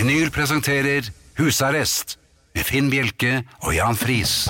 Vinyl 0.00 0.30
presenterer 0.32 1.10
Husarrest 1.36 2.14
med 2.56 2.64
Finn 2.64 2.86
Bjelke 2.88 3.42
og 3.60 3.74
Jan 3.76 3.98
Friis. 4.00 4.46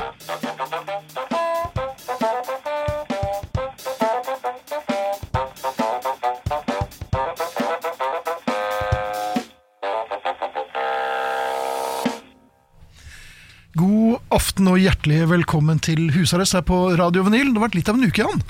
God 13.75 14.21
aften 14.31 14.71
og 14.71 14.79
hjertelig 14.79 15.25
velkommen 15.33 15.83
til 15.83 16.13
husarrest 16.15 16.55
her 16.55 16.63
på 16.63 16.79
Radio 17.01 17.25
Vinyl. 17.27 17.51
Det 17.51 17.59
har 17.59 17.65
vært 17.65 17.81
litt 17.81 17.91
av 17.91 17.99
en 17.99 18.07
uke, 18.07 18.23
Jan. 18.23 18.45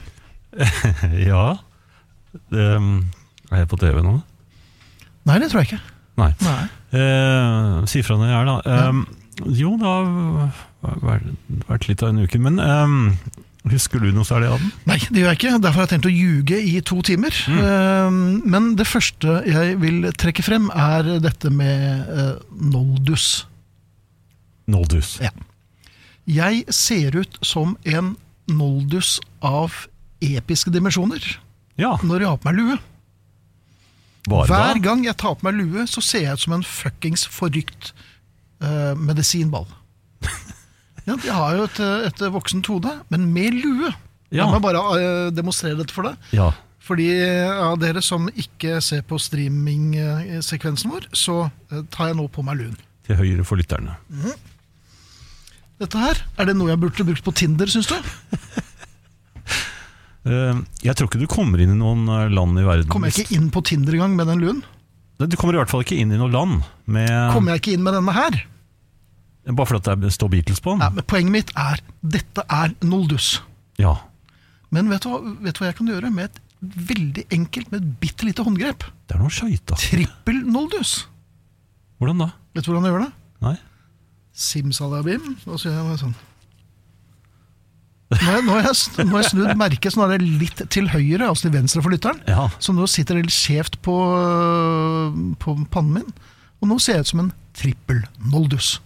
Ja. 1.31 1.47
det, 2.53 2.69
er 2.77 3.65
jeg 3.65 3.73
på 3.73 3.81
TV 3.81 4.05
nå? 4.05 4.19
Nei, 5.25 5.39
det 5.41 5.49
tror 5.49 5.65
jeg 5.65 5.71
ikke. 5.71 5.81
Nei. 6.21 6.35
Nei. 6.45 6.61
Eh, 6.93 7.87
si 7.91 8.03
fra 8.07 8.17
når 8.19 8.31
jeg 8.33 8.39
er, 8.41 8.51
da. 8.51 8.89
Um, 8.91 9.07
Jo, 9.57 9.71
det 9.81 9.87
har 9.89 10.09
vært, 11.69 11.87
litt 11.89 12.03
av 12.05 12.11
en 12.13 12.25
uke. 12.27 12.39
Men 12.43 12.59
um, 12.61 12.97
husker 13.71 14.03
du 14.03 14.11
noe 14.13 14.27
særlig 14.29 14.51
av 14.53 14.59
den? 14.61 14.73
Nei, 14.91 14.99
det 15.07 15.23
gjør 15.23 15.31
jeg 15.31 15.39
ikke. 15.39 15.53
Derfor 15.65 15.81
har 15.81 15.87
jeg 15.87 15.93
tenkt 15.95 16.09
å 16.11 16.13
ljuge 16.13 16.59
i 16.61 16.75
to 16.85 16.99
timer. 17.07 17.37
Eh, 17.49 18.11
Men 18.53 18.75
det 18.77 18.89
første 18.91 19.39
jeg 19.49 19.79
vil 19.81 20.11
trekke 20.21 20.45
frem, 20.45 20.69
er 20.75 21.09
dette 21.25 21.53
med 21.55 22.11
eh, 22.13 22.35
Noldus. 22.75 23.47
Noldus. 24.71 25.15
Ja. 25.25 25.33
Jeg 26.31 26.65
ser 26.75 27.17
ut 27.17 27.41
som 27.43 27.77
en 27.89 28.13
Noldus 28.51 29.17
av 29.47 29.87
episke 30.21 30.71
dimensjoner 30.75 31.23
Ja, 31.81 31.95
når 32.05 32.21
jeg 32.25 32.29
har 32.29 32.39
på 32.43 32.51
meg 32.51 32.59
lue. 32.61 32.77
Hver 34.29 34.81
gang 34.85 35.05
jeg 35.07 35.17
tar 35.21 35.37
på 35.39 35.47
meg 35.49 35.57
lue, 35.57 35.87
så 35.89 36.03
ser 36.05 36.27
jeg 36.27 36.37
ut 36.37 36.45
som 36.45 36.57
en 36.59 36.67
fuckings 36.67 37.25
forrykt 37.33 37.93
uh, 38.61 38.93
medisinball. 38.99 39.69
ja, 41.09 41.17
jeg 41.17 41.33
har 41.33 41.57
jo 41.57 41.69
et, 41.69 41.81
eh, 41.81 42.09
et 42.11 42.25
voksent 42.35 42.69
hode, 42.69 42.93
men 43.09 43.31
med 43.33 43.57
lue. 43.57 43.93
Ja. 44.31 44.45
La 44.45 44.51
meg 44.53 44.65
bare 44.67 44.83
uh, 44.93 45.31
demonstrere 45.33 45.79
dette 45.81 45.97
for 45.97 46.11
deg. 46.11 46.21
Ja. 46.37 46.51
Fordi 46.91 47.09
av 47.47 47.77
dere 47.79 48.01
som 48.03 48.29
ikke 48.33 48.81
ser 48.83 49.05
på 49.07 49.19
streamingsekvensen 49.21 50.91
vår, 50.91 51.11
så 51.17 51.43
eh, 51.71 51.85
tar 51.93 52.11
jeg 52.11 52.19
nå 52.19 52.27
på 52.33 52.45
meg 52.47 52.61
luen. 52.61 52.79
Til 53.07 53.21
høyre 53.21 53.45
for 53.47 53.61
lytterne. 53.61 53.97
Dette 55.81 56.01
her, 56.01 56.19
er 56.37 56.49
det 56.49 56.57
noe 56.59 56.73
jeg 56.73 56.81
burde 56.83 57.07
brukt 57.09 57.25
på 57.25 57.37
Tinder, 57.37 57.71
syns 57.73 57.89
du? 57.89 57.97
Eh, 60.29 60.59
jeg 60.85 60.97
tror 60.99 61.09
ikke 61.09 61.23
du 61.23 61.29
kommer 61.31 61.63
inn 61.63 61.73
i 61.73 61.79
noen 61.79 62.05
eh, 62.13 62.27
land 62.29 62.59
i 62.61 62.65
verden 62.67 62.91
Kommer 62.93 63.09
jeg 63.09 63.25
ikke 63.25 63.39
inn 63.39 63.47
på 63.55 63.63
Tinder 63.65 63.97
engang 63.97 64.19
med 64.19 64.29
den 64.29 64.43
luen? 64.43 64.59
Du 65.21 65.37
kommer 65.41 65.57
i 65.57 65.61
hvert 65.61 65.73
fall 65.73 65.81
ikke 65.85 65.97
inn 65.97 66.13
i 66.13 66.19
noe 66.21 66.29
land 66.33 66.59
med 66.85 67.09
Kommer 67.33 67.55
jeg 67.57 67.63
ikke 67.63 67.77
inn 67.79 67.87
med 67.87 67.97
denne 67.97 68.13
her? 68.13 68.37
Bare 69.49 69.67
fordi 69.71 69.97
det 70.03 70.13
står 70.13 70.31
Beatles 70.35 70.61
på 70.61 70.75
den? 70.75 70.83
Nei, 70.85 70.91
men 70.99 71.07
Poenget 71.09 71.33
mitt 71.33 71.53
er 71.59 71.81
dette 72.05 72.45
er 72.53 72.75
Noldus. 72.85 73.39
Ja. 73.81 73.95
Men 74.71 74.93
vet 74.93 75.07
du, 75.07 75.11
hva, 75.11 75.21
vet 75.41 75.57
du 75.57 75.63
hva 75.63 75.71
jeg 75.71 75.79
kan 75.81 75.89
gjøre 75.91 76.13
med 76.15 76.29
et 76.29 76.41
veldig 76.61 77.25
enkelt, 77.33 77.71
med 77.73 77.81
et 77.81 77.95
bitte 78.03 78.29
lite 78.29 78.45
håndgrep? 78.45 78.85
Det 79.09 79.17
er 79.17 79.23
noe 79.25 79.33
skøyta. 79.33 79.79
Trippel 79.81 80.43
Noldus. 80.45 81.07
Hvordan 82.01 82.27
da? 82.27 82.31
Vet 82.55 82.67
du 82.67 82.71
hvordan 82.71 82.87
jeg 82.87 82.95
gjør 82.95 83.07
det? 83.07 83.13
Nei? 83.47 83.57
Simsalabim. 84.45 85.33
Og 85.49 85.57
så 85.57 85.71
gjør 85.71 85.79
jeg 85.81 85.89
bare 85.89 86.03
sånn. 86.05 86.19
Nå 88.11 88.19
har 88.27 88.41
jeg, 88.41 88.45
nå 88.51 88.57
jeg, 88.59 89.07
nå 89.07 89.21
jeg 89.21 89.31
snudd 89.31 89.53
merket, 89.61 89.95
er 89.95 90.13
det 90.17 90.27
litt 90.41 90.63
til 90.75 90.89
høyre, 90.91 91.29
altså 91.29 91.47
til 91.47 91.55
venstre 91.55 91.83
for 91.85 91.95
lytteren. 91.95 92.19
Ja. 92.27 92.49
Så 92.59 92.75
nå 92.75 92.89
sitter 92.91 93.19
det 93.21 93.29
litt 93.29 93.37
skjevt 93.37 93.79
på, 93.87 93.95
på 95.39 95.55
pannen 95.71 96.01
min. 96.01 96.15
Og 96.61 96.69
nå 96.73 96.79
ser 96.83 96.99
jeg 96.99 97.07
ut 97.07 97.13
som 97.13 97.23
en 97.25 97.35
trippel 97.57 98.03
Noldus. 98.33 98.79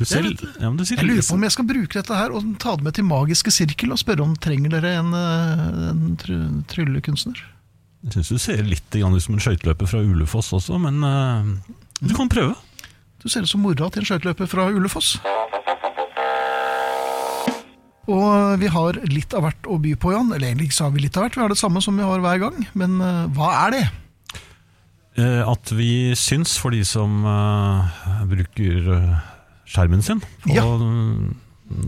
Du 0.00 0.06
ser, 0.08 0.24
Jeg 0.24 0.36
ja, 0.60 0.68
men 0.70 0.78
du 0.78 0.84
Jeg 0.84 1.04
lurer 1.04 1.24
på 1.26 1.36
om 1.36 1.42
jeg 1.44 1.52
skal 1.52 1.66
bruke 1.68 1.98
dette 1.98 2.16
her 2.16 2.32
og 2.32 2.44
ta 2.62 2.72
det 2.76 2.86
med 2.86 2.96
til 2.96 3.04
Magiske 3.04 3.52
sirkel 3.52 3.92
og 3.92 4.00
spørre 4.00 4.24
om 4.24 4.32
trenger 4.40 4.72
dere 4.72 4.94
en, 5.02 5.10
eh, 5.12 5.64
en 5.90 6.14
try- 6.20 6.62
tryllekunstner. 6.72 7.42
Jeg 8.06 8.14
syns 8.14 8.30
du 8.32 8.38
ser 8.40 8.62
litt 8.64 8.96
ut 8.96 9.22
som 9.22 9.36
en 9.36 9.44
skøyteløper 9.44 9.88
fra 9.88 10.00
Ulefoss 10.00 10.54
også, 10.56 10.78
men 10.80 11.04
uh, 11.04 11.44
du 12.00 12.14
kan 12.16 12.32
prøve. 12.32 12.54
Du 13.20 13.28
ser 13.28 13.44
ut 13.44 13.50
som 13.52 13.60
mora 13.60 13.90
til 13.92 14.00
en 14.00 14.08
skøyteløper 14.08 14.48
fra 14.48 14.70
Ulefoss. 14.72 15.18
Og 18.10 18.58
vi 18.60 18.68
har 18.72 18.96
litt 19.10 19.34
av 19.38 19.44
hvert 19.46 19.68
å 19.70 19.76
by 19.82 19.94
på, 20.00 20.12
Jan. 20.14 20.32
Eller 20.34 20.50
egentlig 20.50 20.72
så 20.74 20.88
har 20.88 20.94
vi 20.96 21.04
litt 21.04 21.16
av 21.16 21.26
hvert. 21.26 21.36
Vi 21.38 21.44
har 21.44 21.52
det 21.52 21.60
samme 21.60 21.82
som 21.84 21.96
vi 22.00 22.06
har 22.06 22.22
hver 22.24 22.40
gang. 22.42 22.56
Men 22.78 22.96
eh, 23.04 23.26
hva 23.36 23.50
er 23.66 23.76
det? 23.76 23.84
Eh, 25.20 25.42
At 25.50 25.70
vi 25.76 26.12
syns, 26.18 26.56
for 26.60 26.74
de 26.74 26.82
som 26.86 27.20
eh, 27.28 28.24
bruker 28.30 28.90
skjermen 29.70 30.02
sin 30.02 30.22
på 30.46 30.56
Ja. 30.56 30.64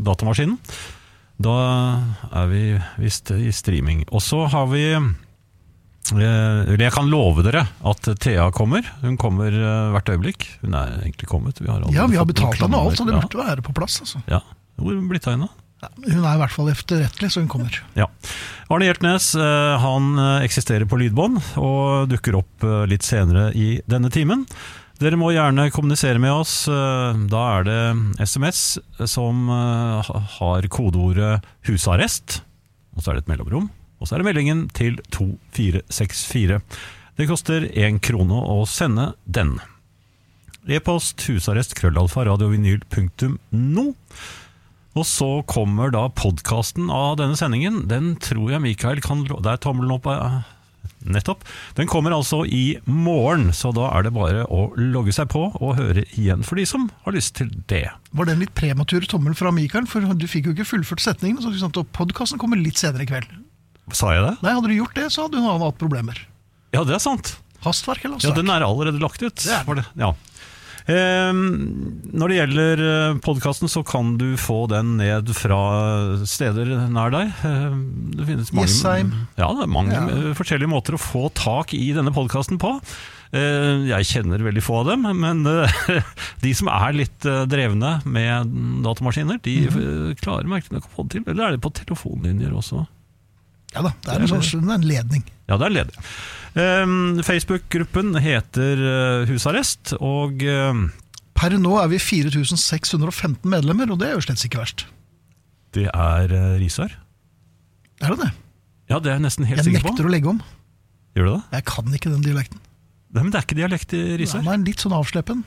datamaskinen, 0.07 0.59
da 1.43 1.55
er 2.31 2.47
vi 2.53 2.63
visst 3.03 3.33
i 3.35 3.51
streaming. 3.51 4.05
Og 4.15 4.23
så 4.23 4.45
har 4.53 4.69
vi 4.71 4.85
Jeg 6.13 6.93
kan 6.93 7.09
love 7.09 7.43
dere 7.47 7.63
at 7.89 8.09
Thea 8.21 8.49
kommer. 8.55 8.83
Hun 9.03 9.17
kommer 9.17 9.51
hvert 9.95 10.11
øyeblikk. 10.13 10.47
Hun 10.61 10.75
er 10.75 10.99
egentlig 11.01 11.29
kommet. 11.31 11.59
Vi 11.63 11.71
har 11.71 11.81
Ja, 11.95 12.07
vi 12.11 12.19
har 12.19 12.27
betalt 12.27 12.59
henne 12.61 12.77
alt, 12.79 12.99
så 12.99 13.07
det 13.07 13.15
burde 13.15 13.39
være 13.39 13.63
på 13.63 13.73
plass. 13.75 14.01
altså. 14.03 14.23
Ja. 14.29 14.41
Hvor 14.77 14.99
blitt 15.09 15.27
av 15.27 15.37
henne? 15.39 15.49
Hun 15.83 16.23
er 16.23 16.37
i 16.37 16.41
hvert 16.41 16.55
fall 16.55 16.71
efterrettelig, 16.71 17.33
så 17.33 17.43
hun 17.43 17.51
kommer. 17.51 17.75
Ja. 17.99 18.07
Arne 18.71 18.87
Hjertnes 18.87 19.33
eh, 19.35 19.73
han 19.83 20.13
eh, 20.15 20.45
eksisterer 20.47 20.87
på 20.89 21.01
lydbånd 21.01 21.41
og 21.61 22.07
dukker 22.13 22.39
opp 22.39 22.67
eh, 22.67 22.85
litt 22.91 23.07
senere 23.07 23.51
i 23.59 23.75
denne 23.91 24.11
timen. 24.15 24.47
Dere 25.03 25.19
må 25.19 25.33
gjerne 25.35 25.67
kommunisere 25.75 26.21
med 26.23 26.31
oss. 26.31 26.55
Da 26.71 27.41
er 27.57 27.65
det 27.67 27.79
SMS 28.23 28.77
som 29.11 29.49
har 29.51 30.69
kodeordet 30.71 31.43
'husarrest', 31.67 32.37
og 32.95 33.03
så 33.03 33.11
er 33.11 33.19
det 33.19 33.25
et 33.25 33.33
mellomrom. 33.33 33.67
Og 33.99 34.07
så 34.07 34.15
er 34.15 34.23
det 34.23 34.29
meldingen 34.29 34.69
til 34.71 35.01
2464. 35.11 36.61
Det 37.19 37.27
koster 37.27 37.67
én 37.75 37.99
krone 37.99 38.39
å 38.47 38.63
sende 38.63 39.11
den. 39.27 39.57
E-post 40.71 41.27
husarrest 41.27 41.75
krøllalfa 41.75 42.29
radiovinyl.no. 42.29 43.87
Og 44.99 45.07
så 45.09 45.29
kommer 45.49 45.93
da 45.95 46.09
podkasten 46.13 46.91
av 46.93 47.17
denne 47.21 47.37
sendingen. 47.39 47.87
Den 47.89 48.15
tror 48.21 48.51
jeg 48.53 48.61
Mikael 48.65 49.01
kan 49.05 49.25
Der 49.25 49.55
er 49.55 49.63
tommelen 49.63 49.95
opp. 49.95 50.07
eh, 50.07 50.43
Nettopp. 51.03 51.43
Den 51.75 51.89
kommer 51.91 52.13
altså 52.15 52.45
i 52.47 52.79
morgen, 52.87 53.51
så 53.53 53.73
da 53.75 53.89
er 53.97 54.05
det 54.07 54.13
bare 54.15 54.45
å 54.47 54.69
logge 54.79 55.13
seg 55.15 55.29
på 55.33 55.49
og 55.61 55.77
høre 55.79 56.05
igjen 56.15 56.45
for 56.47 56.59
de 56.59 56.65
som 56.69 56.91
har 57.07 57.17
lyst 57.17 57.35
til 57.39 57.51
det. 57.71 57.89
Var 58.13 58.25
det 58.29 58.35
en 58.37 58.43
litt 58.45 58.55
prematur 58.55 59.07
tommel 59.11 59.35
fra 59.35 59.51
Mikael? 59.55 59.87
For 59.91 60.01
du 60.15 60.27
fikk 60.31 60.47
jo 60.51 60.55
ikke 60.55 60.69
fullført 60.69 61.03
setningen. 61.03 61.43
så 61.43 61.85
podkasten 61.93 62.39
kommer 62.39 62.57
litt 62.61 62.79
senere 62.79 63.03
i 63.03 63.07
kveld. 63.11 63.27
Sa 63.93 64.13
jeg 64.15 64.23
det? 64.29 64.37
Nei, 64.43 64.55
Hadde 64.55 64.69
du 64.71 64.77
gjort 64.79 64.95
det, 64.95 65.09
så 65.11 65.27
hadde 65.27 65.43
hun 65.43 65.61
hatt 65.65 65.79
problemer. 65.79 66.19
Ja, 66.73 66.85
det 66.85 66.95
er 66.95 67.03
sant. 67.03 67.37
Hastverk 67.65 68.05
eller 68.05 68.19
hastverk? 68.19 68.37
Ja. 68.37 68.43
Den 68.43 68.51
er 68.51 68.67
allerede 68.67 69.03
lagt 69.03 69.23
ut. 69.23 69.35
Det 69.43 69.51
er 69.59 69.75
det. 69.75 69.87
Ja. 69.99 70.13
Ehm, 70.91 71.43
når 72.13 72.29
det 72.33 72.39
gjelder 72.41 72.83
podkasten, 73.23 73.69
så 73.71 73.85
kan 73.87 74.17
du 74.19 74.33
få 74.41 74.65
den 74.73 74.97
ned 74.99 75.31
fra 75.37 75.61
steder 76.29 76.73
nær 76.91 77.13
deg. 77.15 77.33
Ehm, 77.47 77.83
det 78.17 78.27
finnes 78.29 78.53
mange, 78.53 78.67
Jessheim. 78.69 79.13
Ja, 79.39 79.49
det 79.55 79.63
er 79.69 79.73
mange 79.73 79.93
Ja. 79.95 80.07
eh, 80.09 80.33
forskjellige 80.35 80.71
måter 80.73 80.95
å 80.99 81.03
få 81.03 81.29
tak 81.35 81.75
i 81.75 81.93
denne 81.93 82.13
podkasten 82.15 82.59
på. 82.59 82.81
Eh, 83.33 83.87
jeg 83.89 84.05
kjenner 84.05 84.43
veldig 84.45 84.63
få 84.63 84.81
av 84.83 84.87
dem, 84.93 85.03
men 85.21 85.47
eh, 85.47 86.03
de 86.43 86.53
som 86.55 86.69
er 86.69 86.93
litt 86.93 87.25
eh, 87.25 87.45
drevne 87.49 88.03
med 88.05 88.51
datamaskiner, 88.85 89.41
de 89.43 89.57
Mhm. 89.69 90.11
eh, 90.11 90.15
klarer 90.21 90.45
merkelig 90.51 90.73
nok 90.81 90.91
å 90.91 90.97
få 90.97 91.09
det 91.09 91.11
til. 91.25 91.31
Eller 91.33 91.47
er 91.47 91.51
det 91.57 91.63
på 91.65 91.73
telefonlinjer 91.73 92.53
også? 92.53 92.87
Ja 93.75 93.83
da, 93.87 93.93
det 94.05 94.13
er 94.13 94.21
en, 94.21 94.29
det 94.29 94.71
er 94.71 94.75
en 94.75 94.87
ledning. 94.89 95.23
Ja, 95.49 95.57
det 95.57 95.65
er 95.67 95.71
en 95.73 95.77
ledning. 95.79 97.23
Facebook-gruppen 97.25 98.15
heter 98.23 98.83
eh, 98.89 99.29
Husarrest, 99.31 99.95
og 100.01 100.43
eh, 100.45 100.83
Per 101.39 101.57
nå 101.59 101.73
er 101.81 101.89
vi 101.91 101.99
4615 101.99 103.49
medlemmer, 103.51 103.91
og 103.95 103.99
det 104.03 104.11
er 104.11 104.19
jo 104.19 104.25
slett 104.25 104.43
ikke 104.47 104.61
verst. 104.61 104.85
det 105.73 105.87
er 105.89 106.35
uh, 106.37 106.59
Risar. 106.61 106.93
Er 108.03 108.13
det 108.13 108.19
det? 108.21 108.31
Ja, 108.93 108.99
det 109.01 109.09
er 109.09 109.17
jeg 109.17 109.25
nesten 109.25 109.47
helt 109.49 109.63
Jeg 109.63 109.71
sikker 109.71 109.87
på. 109.87 109.93
nekter 109.95 110.09
å 110.09 110.13
legge 110.13 110.29
om. 110.29 110.43
Gjør 111.17 111.25
du 111.29 111.33
det? 111.33 111.43
Jeg 111.57 111.65
kan 111.71 111.97
ikke 111.97 112.13
den 112.13 112.23
dialekten. 112.27 112.61
Nei, 113.13 113.23
men 113.25 113.33
det 113.33 113.41
er 113.41 113.47
ikke 113.47 113.59
dialekt 113.59 113.95
i 113.97 114.03
Risar. 114.21 114.45
Den 114.45 114.53
er 114.53 114.67
litt 114.69 114.85
sånn 114.85 114.95
avslepen. 114.97 115.43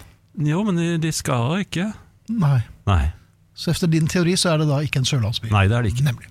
Jo, 0.46 0.64
men 0.66 0.76
de- 0.82 0.98
de 1.06 1.12
skal 1.16 1.62
ikke 1.64 1.92
Nei. 2.28 2.58
Nei. 2.90 3.14
Så 3.54 3.70
efter 3.72 3.88
din 3.88 4.08
teori 4.10 4.34
så 4.36 4.52
er 4.56 4.58
det 4.64 4.68
da 4.68 4.80
ikke 4.82 4.98
en 5.00 5.06
sørlandsby. 5.06 5.52
Nei, 5.54 5.68
det 5.70 5.78
er 5.78 5.86
det 5.86 5.92
ikke. 5.94 6.04
Nemlig. 6.10 6.28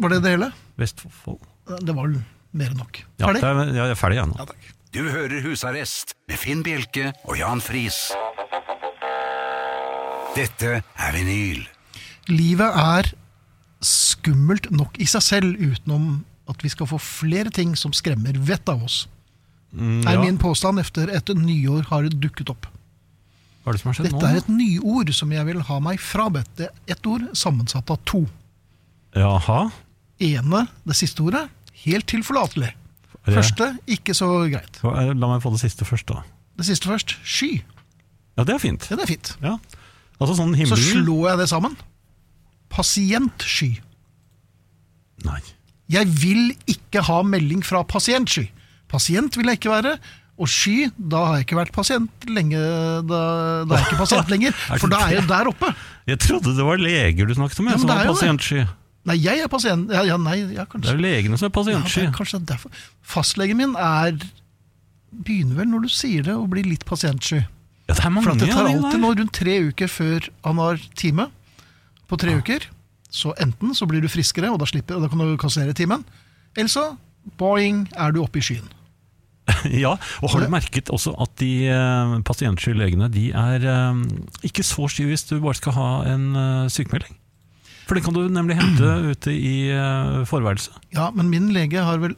Var 0.00 0.08
det 0.14 0.20
det 0.24 0.30
hele? 0.36 0.48
Vestfold. 0.80 1.40
Det 1.68 1.94
var 1.94 2.06
vel 2.08 2.18
mer 2.56 2.72
enn 2.72 2.80
nok. 2.80 3.02
Ja, 3.20 3.26
Ferdig? 3.28 3.42
det 3.42 3.50
er, 3.50 3.60
ja, 3.76 3.84
jeg 3.86 3.96
er 3.96 4.00
ferdig, 4.00 4.18
jeg 4.20 4.30
nå. 4.32 4.38
Ja, 4.40 4.46
takk. 4.48 4.70
Du 4.92 5.00
hører 5.08 5.40
Husarrest 5.46 6.14
med 6.28 6.36
Finn 6.40 6.60
Bjelke 6.66 7.12
og 7.24 7.38
Jan 7.40 7.62
Friis. 7.64 8.10
Dette 10.36 10.78
er 10.82 11.16
vinyl. 11.16 11.62
Livet 12.32 12.76
er 12.78 13.08
skummelt 13.82 14.68
nok 14.72 14.96
i 15.02 15.06
seg 15.10 15.24
selv, 15.24 15.56
utenom 15.58 16.22
at 16.50 16.62
vi 16.64 16.70
skal 16.72 16.88
få 16.90 16.98
flere 17.02 17.50
ting 17.54 17.74
som 17.78 17.94
skremmer 17.96 18.36
vettet 18.38 18.72
av 18.74 18.84
oss. 18.86 19.02
Mm, 19.72 20.02
er 20.08 20.20
min 20.20 20.38
påstand 20.40 20.80
etter 20.82 21.08
et 21.16 21.32
nyår 21.36 21.86
har 21.88 22.08
dukket 22.12 22.52
opp. 22.52 22.68
Hva 23.62 23.72
er 23.72 23.76
det 23.76 23.80
som 23.82 23.90
har 23.92 23.96
skjedd 23.96 24.08
Dette 24.10 24.20
nå? 24.20 24.28
er 24.28 24.40
et 24.42 24.50
nyord 24.52 25.12
som 25.16 25.32
jeg 25.32 25.48
vil 25.48 25.62
ha 25.68 25.78
meg 25.84 26.00
frabedt. 26.02 26.50
Det 26.58 26.68
er 26.68 26.94
ett 26.96 27.08
ord 27.08 27.28
sammensatt 27.38 27.92
av 27.94 28.00
to. 28.08 28.24
Jaha. 29.16 29.60
Ene, 30.22 30.64
det 30.86 30.96
siste 30.98 31.24
ordet, 31.24 31.48
helt 31.84 32.06
tilforlatelig. 32.10 32.72
Det- 33.22 33.34
Første, 33.36 33.68
ikke 33.86 34.14
så 34.18 34.28
greit. 34.50 34.80
La 34.82 35.28
meg 35.30 35.42
få 35.44 35.52
det 35.54 35.60
siste 35.62 35.86
først, 35.86 36.06
da. 36.10 36.22
Det 36.58 36.66
siste 36.66 36.88
først, 36.90 37.16
sky. 37.24 37.62
Ja, 38.38 38.44
det 38.44 38.54
er 38.56 38.58
fint. 38.62 38.86
Ja, 38.90 38.96
det 38.96 39.04
er 39.04 39.12
fint. 39.12 39.36
Ja. 39.42 39.56
Altså 40.20 40.36
sånn 40.38 40.54
Så 40.66 40.76
slår 40.78 41.28
jeg 41.30 41.38
det 41.42 41.48
sammen. 41.50 41.76
Pasientsky. 42.72 43.80
Nei. 45.26 45.38
Jeg 45.92 46.08
vil 46.08 46.52
ikke 46.70 47.02
ha 47.04 47.20
melding 47.22 47.62
fra 47.66 47.82
pasientsky. 47.84 48.48
Pasient 48.90 49.36
vil 49.36 49.46
jeg 49.50 49.60
ikke 49.60 49.70
være. 49.74 49.96
Og 50.40 50.48
sky, 50.48 50.88
da 50.96 51.20
har 51.26 51.34
jeg 51.38 51.46
ikke 51.46 51.58
vært 51.60 51.72
pasient 51.76 52.24
lenge. 52.32 52.58
Da, 53.06 53.18
da 53.68 53.76
er 53.76 53.82
jeg 53.82 53.90
ikke 53.92 54.00
pasient 54.00 54.30
lenger, 54.34 54.54
Er 54.72 54.80
for 54.82 54.88
da 54.92 55.02
er 55.06 55.18
jeg 55.18 55.26
der 55.28 55.50
oppe. 55.52 55.74
Jeg 56.08 56.18
trodde 56.24 56.54
det 56.56 56.64
var 56.66 56.80
leger 56.80 57.28
du 57.28 57.34
snakket 57.36 57.60
om, 57.62 57.68
jeg, 57.70 57.76
ja, 57.76 57.82
som 57.84 57.92
var 57.92 58.00
er 58.02 58.08
jo 58.08 58.14
pasientsky. 58.16 58.62
Nei, 59.04 59.16
jeg 59.18 59.42
er 59.42 59.48
pasient. 59.50 59.90
Ja, 59.90 60.04
ja 60.06 60.16
nei, 60.16 60.36
ja, 60.54 60.62
Det 60.62 60.68
kanskje. 60.70 60.92
er 60.92 60.98
jo 60.98 61.02
legene 61.02 61.38
som 61.38 61.48
er 61.48 61.50
Ja, 61.50 61.50
det 61.50 61.56
pasientsky. 61.58 62.02
er 62.06 62.12
kanskje 62.14 62.38
derfor. 62.46 62.70
Fastlegen 63.02 63.56
min 63.58 63.74
er 63.76 64.14
Begynner 65.12 65.58
vel 65.58 65.68
når 65.68 65.82
du 65.84 65.88
sier 65.92 66.22
det, 66.24 66.32
å 66.32 66.46
bli 66.48 66.62
litt 66.64 66.86
pasientsky. 66.88 67.42
Ja, 67.88 67.94
det 67.94 68.04
er 68.04 68.10
mange 68.14 68.24
For 68.24 68.32
at 68.32 68.38
det 68.40 68.48
tar 68.48 68.62
av 68.62 68.68
de 68.70 68.76
alltid 68.78 68.92
der. 68.94 69.02
nå 69.02 69.10
rundt 69.18 69.32
tre 69.36 69.56
uker 69.68 69.90
før 69.92 70.28
han 70.46 70.56
har 70.62 70.78
time. 70.96 71.26
På 72.08 72.16
tre 72.16 72.32
uker. 72.38 72.64
Så 73.12 73.34
enten 73.36 73.74
så 73.76 73.84
blir 73.86 74.00
du 74.00 74.08
friskere, 74.08 74.48
og 74.50 74.58
da, 74.62 74.64
slipper, 74.64 74.96
og 74.96 75.02
da 75.04 75.08
kan 75.12 75.18
du 75.20 75.36
kassere 75.36 75.74
timen. 75.76 76.04
Eller 76.56 76.68
så 76.72 76.96
boing, 77.36 77.88
er 77.92 78.12
du 78.12 78.22
oppe 78.22 78.38
i 78.40 78.46
skyen. 78.46 78.64
Ja, 79.84 79.96
og 80.22 80.30
har 80.32 80.40
du 80.40 80.48
merket 80.48 80.88
også 80.94 81.12
at 81.20 81.34
de 81.42 81.68
uh, 81.68 82.16
pasientsky 82.24 82.72
legene 82.78 83.08
de 83.12 83.32
er 83.34 83.64
eh, 83.66 84.02
ikke 84.46 84.62
så 84.64 84.86
sky 84.88 85.04
hvis 85.10 85.24
du 85.28 85.40
bare 85.42 85.58
skal 85.58 85.74
ha 85.76 85.88
en 86.14 86.24
uh, 86.36 86.68
sykemelding? 86.72 87.12
For 87.92 87.98
det 88.00 88.06
kan 88.06 88.14
du 88.16 88.22
nemlig 88.32 88.54
hente 88.56 88.90
ute 89.12 89.32
i 89.36 89.68
uh, 89.68 90.22
forværelset. 90.24 90.72
Ja, 90.96 91.10
men 91.12 91.28
min 91.28 91.50
lege 91.52 91.82
har 91.84 91.98
vel 92.00 92.14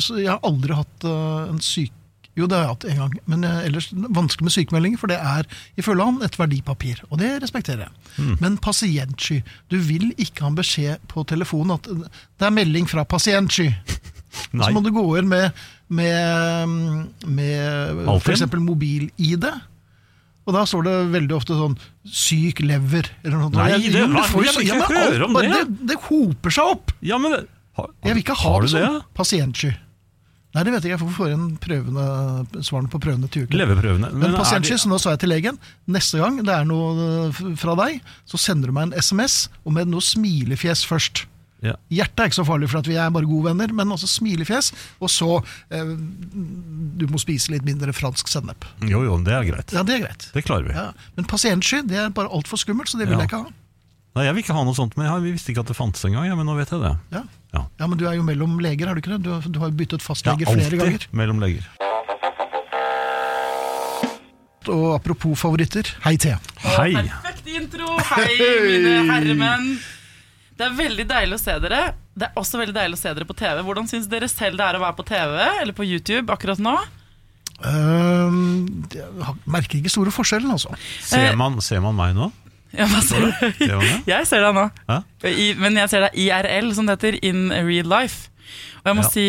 Jeg 0.00 0.30
har 0.30 0.38
aldri 0.48 0.72
hatt 0.72 1.04
eh, 1.04 1.50
en 1.50 1.58
syk... 1.60 1.92
Jo, 2.38 2.46
det 2.48 2.56
har 2.56 2.62
jeg 2.62 2.70
hatt 2.70 2.84
en 2.88 3.00
gang, 3.02 3.16
men 3.28 3.44
eh, 3.44 3.58
ellers 3.66 3.90
vanskelig 3.92 4.46
med 4.46 4.54
sykemeldinger, 4.54 5.00
for 5.02 5.12
det 5.12 5.18
er 5.20 5.44
ifølge 5.76 6.06
han 6.06 6.22
et 6.24 6.38
verdipapir, 6.40 7.02
og 7.10 7.20
det 7.20 7.34
respekterer 7.42 7.82
jeg. 7.84 7.92
Mm. 8.16 8.30
Men 8.40 8.56
pasientsky 8.64 9.42
Du 9.68 9.76
vil 9.76 10.14
ikke 10.16 10.46
ha 10.46 10.48
en 10.48 10.56
beskjed 10.56 11.04
på 11.10 11.26
telefonen 11.28 11.76
at 11.76 11.90
det 11.90 12.48
er 12.48 12.56
melding 12.56 12.88
fra 12.88 13.04
pasientsky. 13.04 13.68
Nei, 14.56 14.70
Så 14.70 14.72
må 14.72 14.80
du 14.86 14.88
gå 14.94 15.04
inn 15.20 15.28
med, 15.28 15.60
med, 15.92 16.72
med 17.26 18.06
Altinn? 18.08 18.40
f.eks. 18.40 18.56
mobil-ID. 18.56 19.50
Og 20.48 20.54
da 20.56 20.64
står 20.66 20.86
det 20.86 20.94
veldig 21.12 21.36
ofte 21.36 21.54
sånn 21.54 21.76
'syk 22.06 22.62
lever' 22.64 23.10
eller 23.24 23.36
noe. 23.38 23.50
Nei, 23.50 23.78
det- 23.78 23.92
jo, 23.92 24.06
vi 24.08 24.22
får 24.32 24.44
jo 24.44 24.52
jeg 24.52 24.66
ikke 24.66 24.88
men 24.88 25.22
om 25.22 25.34
det. 25.34 25.50
det. 25.52 25.86
Det 25.92 25.96
hoper 26.08 26.50
seg 26.50 26.64
opp! 26.64 26.92
ja, 27.02 27.18
men 27.18 27.46
har, 27.76 27.86
Jeg 28.02 28.14
vil 28.14 28.22
ikke 28.24 28.36
ha 28.40 28.60
det 28.60 28.70
sånn. 28.70 28.82
Ja? 28.82 29.00
Pasientsky. 29.14 29.74
Nei, 30.52 30.64
det 30.64 30.72
vet 30.72 30.82
jeg 30.82 30.90
ikke. 30.90 30.98
Jeg 30.98 31.02
får 31.06 31.14
få 31.14 31.26
igjen 31.30 31.58
prøvene, 31.62 32.64
svarene 32.66 32.90
på 32.90 32.98
prøvene 32.98 33.28
til 33.30 33.44
uken. 33.46 33.54
Leveprøvene. 33.60 34.08
Men 34.10 34.32
men 34.32 34.40
pasientsky, 34.40 34.74
så 34.74 34.88
nå 34.90 34.98
sa 34.98 35.10
jeg 35.14 35.20
til 35.20 35.30
legen 35.30 35.58
neste 35.86 36.18
gang 36.18 36.40
det 36.42 36.48
er 36.56 36.64
noe 36.66 37.28
eh, 37.28 37.54
fra 37.54 37.76
deg, 37.78 38.00
så 38.26 38.36
sender 38.40 38.66
du 38.66 38.72
meg 38.72 38.88
en 38.90 38.98
SMS 38.98 39.48
og 39.64 39.72
med 39.76 39.86
noe 39.86 40.02
smilefjes 40.02 40.82
først. 40.84 41.26
Ja. 41.62 41.74
Hjertet 41.92 42.20
er 42.24 42.28
ikke 42.30 42.38
så 42.40 42.44
farlig, 42.48 42.68
for 42.72 42.80
at 42.80 42.86
vi 42.88 42.94
er 42.96 43.10
bare 43.12 43.28
gode 43.28 43.50
venner, 43.50 43.72
men 43.76 43.90
også 43.92 44.08
smilefjes. 44.08 44.70
Og 45.00 45.10
så 45.12 45.26
eh, 45.70 45.90
Du 47.00 47.06
må 47.12 47.20
spise 47.20 47.52
litt 47.52 47.66
mindre 47.68 47.92
fransk 47.92 48.28
sennep. 48.32 48.64
Jo, 48.88 49.02
jo, 49.04 49.18
det 49.26 49.34
er 49.36 49.44
greit. 49.44 49.74
Ja, 49.76 49.82
det 49.84 49.98
er 49.98 50.06
greit. 50.06 50.28
Det 50.32 50.44
klarer 50.46 50.64
vi. 50.70 50.72
Ja. 50.76 50.86
Men 51.18 51.28
pasientsky 51.28 51.82
det 51.86 51.98
er 52.00 52.08
bare 52.16 52.32
altfor 52.32 52.56
skummelt, 52.62 52.88
så 52.88 52.96
det 53.00 53.08
vil 53.10 53.18
Ja. 53.18 53.24
jeg 53.26 53.28
ikke 53.32 53.42
ha. 53.44 53.52
Nei, 54.16 54.24
jeg 54.26 54.34
vil 54.34 54.42
ikke 54.42 54.54
ha 54.56 54.64
noe 54.66 54.74
sånt, 54.74 54.96
men 54.98 55.06
jeg 55.06 55.22
vi 55.22 55.32
visste 55.36 55.52
ikke 55.52 55.62
at 55.62 55.68
det 55.70 55.76
fantes 55.78 56.02
engang. 56.08 56.24
Ja, 56.26 56.34
men 56.34 56.48
nå 56.48 56.56
vet 56.58 56.72
jeg 56.74 56.80
det. 56.82 56.94
Ja. 57.14 57.22
Ja. 57.54 57.62
ja, 57.78 57.86
Men 57.86 57.98
du 57.98 58.06
er 58.08 58.16
jo 58.16 58.22
mellom 58.26 58.56
leger, 58.58 58.88
har 58.90 58.94
du 58.98 59.00
ikke 59.04 59.12
det? 59.18 59.22
Du, 59.22 59.30
har- 59.36 59.42
du 59.46 59.58
har 59.60 59.68
jo 59.70 59.76
byttet 59.76 60.00
Ja, 60.00 60.06
fastlege 60.08 60.46
flere 60.48 60.76
ganger. 60.80 60.92
alltid 61.04 61.14
mellom 61.14 61.38
leger. 61.44 61.68
Og 64.70 64.94
apropos 64.94 65.38
favoritter, 65.40 65.88
hei 66.04 66.16
Thea. 66.20 66.36
Hei! 66.76 66.92
Perfekt 66.94 67.46
intro! 67.48 67.94
Hei, 68.12 68.34
mine 68.66 68.92
herremenn. 69.08 69.70
Det 70.60 70.66
er 70.66 70.76
veldig 70.76 71.04
deilig 71.08 71.36
å 71.38 71.40
se 71.40 71.54
dere. 71.64 71.76
Det 72.12 72.26
er 72.28 72.34
også 72.36 72.58
veldig 72.60 72.74
deilig 72.76 72.98
å 72.98 73.00
se 73.00 73.12
dere 73.16 73.24
på 73.24 73.36
TV. 73.38 73.62
Hvordan 73.64 73.86
syns 73.88 74.08
dere 74.12 74.28
selv 74.28 74.60
det 74.60 74.66
er 74.66 74.76
å 74.76 74.82
være 74.82 74.96
på 74.98 75.06
TV 75.08 75.38
eller 75.40 75.72
på 75.76 75.86
YouTube 75.88 76.34
akkurat 76.34 76.60
nå? 76.60 76.74
Ehm, 77.64 78.84
jeg 78.92 79.34
merker 79.48 79.80
ikke 79.80 79.92
store 79.92 80.12
forskjellen, 80.12 80.52
altså. 80.52 80.76
Ser 81.04 81.32
man, 81.40 81.56
ser 81.64 81.80
man 81.84 81.96
meg 81.96 82.12
nå? 82.16 82.28
Ja, 82.76 82.86
hva 82.86 83.00
ser 83.02 83.24
du? 83.24 83.30
Ser 83.58 83.80
det? 83.80 83.94
Jeg 84.12 84.28
ser 84.28 84.44
deg 84.44 84.54
nå. 84.54 84.66
Hæ? 84.86 85.00
I, 85.32 85.48
men 85.58 85.80
jeg 85.80 85.90
ser 85.90 86.06
deg 86.06 86.20
IRL, 86.22 86.70
som 86.76 86.86
det 86.86 86.98
heter. 86.98 87.18
In 87.26 87.48
real 87.66 87.88
life. 87.90 88.29
Og 88.80 88.86
jeg 88.88 88.96
må 88.96 89.02
Ja. 89.04 89.08
si 89.12 89.24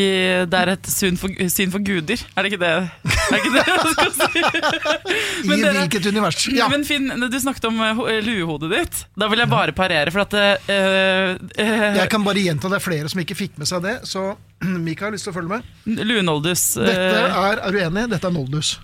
det 0.47 0.59
er 0.61 0.69
et 0.73 0.85
syn 0.87 1.17
for, 1.19 1.27
syn 1.51 1.71
for 1.73 1.83
guder. 1.83 2.21
Er 2.37 2.43
det 2.45 2.51
ikke 2.53 2.61
det 2.61 2.69
er 2.71 2.85
det, 3.03 3.39
ikke 3.39 3.51
det 3.55 3.63
jeg 3.67 3.91
skal 3.91 4.11
si? 4.15 4.43
I 5.51 5.57
hvilket 5.59 6.05
univers? 6.11 6.47
Ja. 6.55 6.67
Men 6.71 6.85
Finn, 6.87 7.09
du 7.11 7.37
snakket 7.39 7.67
om 7.67 7.81
eh, 7.83 8.21
luehodet 8.23 8.71
ditt. 8.71 9.01
Da 9.19 9.27
vil 9.31 9.43
jeg 9.43 9.51
bare 9.51 9.75
parere, 9.75 10.11
for 10.13 10.23
at 10.23 10.37
uh, 10.37 11.35
uh, 11.35 11.97
Jeg 11.99 12.07
kan 12.11 12.23
bare 12.23 12.45
gjenta 12.45 12.71
det 12.71 12.79
er 12.79 12.85
flere 12.85 13.11
som 13.11 13.19
ikke 13.23 13.35
fikk 13.35 13.59
med 13.59 13.67
seg 13.69 13.83
det, 13.83 13.97
så 14.07 14.31
Mika 14.85 15.09
har 15.09 15.15
lyst 15.15 15.27
til 15.27 15.33
å 15.33 15.37
følge 15.39 15.57
med. 15.57 15.67
Luenoldus 16.05 16.63
Uh, 16.77 16.85
Dette 16.87 17.25
er, 17.27 17.59
er 17.59 17.75
du 17.75 17.81
enig? 17.81 18.07
Dette 18.13 18.29
er 18.29 18.33
Noldus. 18.35 18.75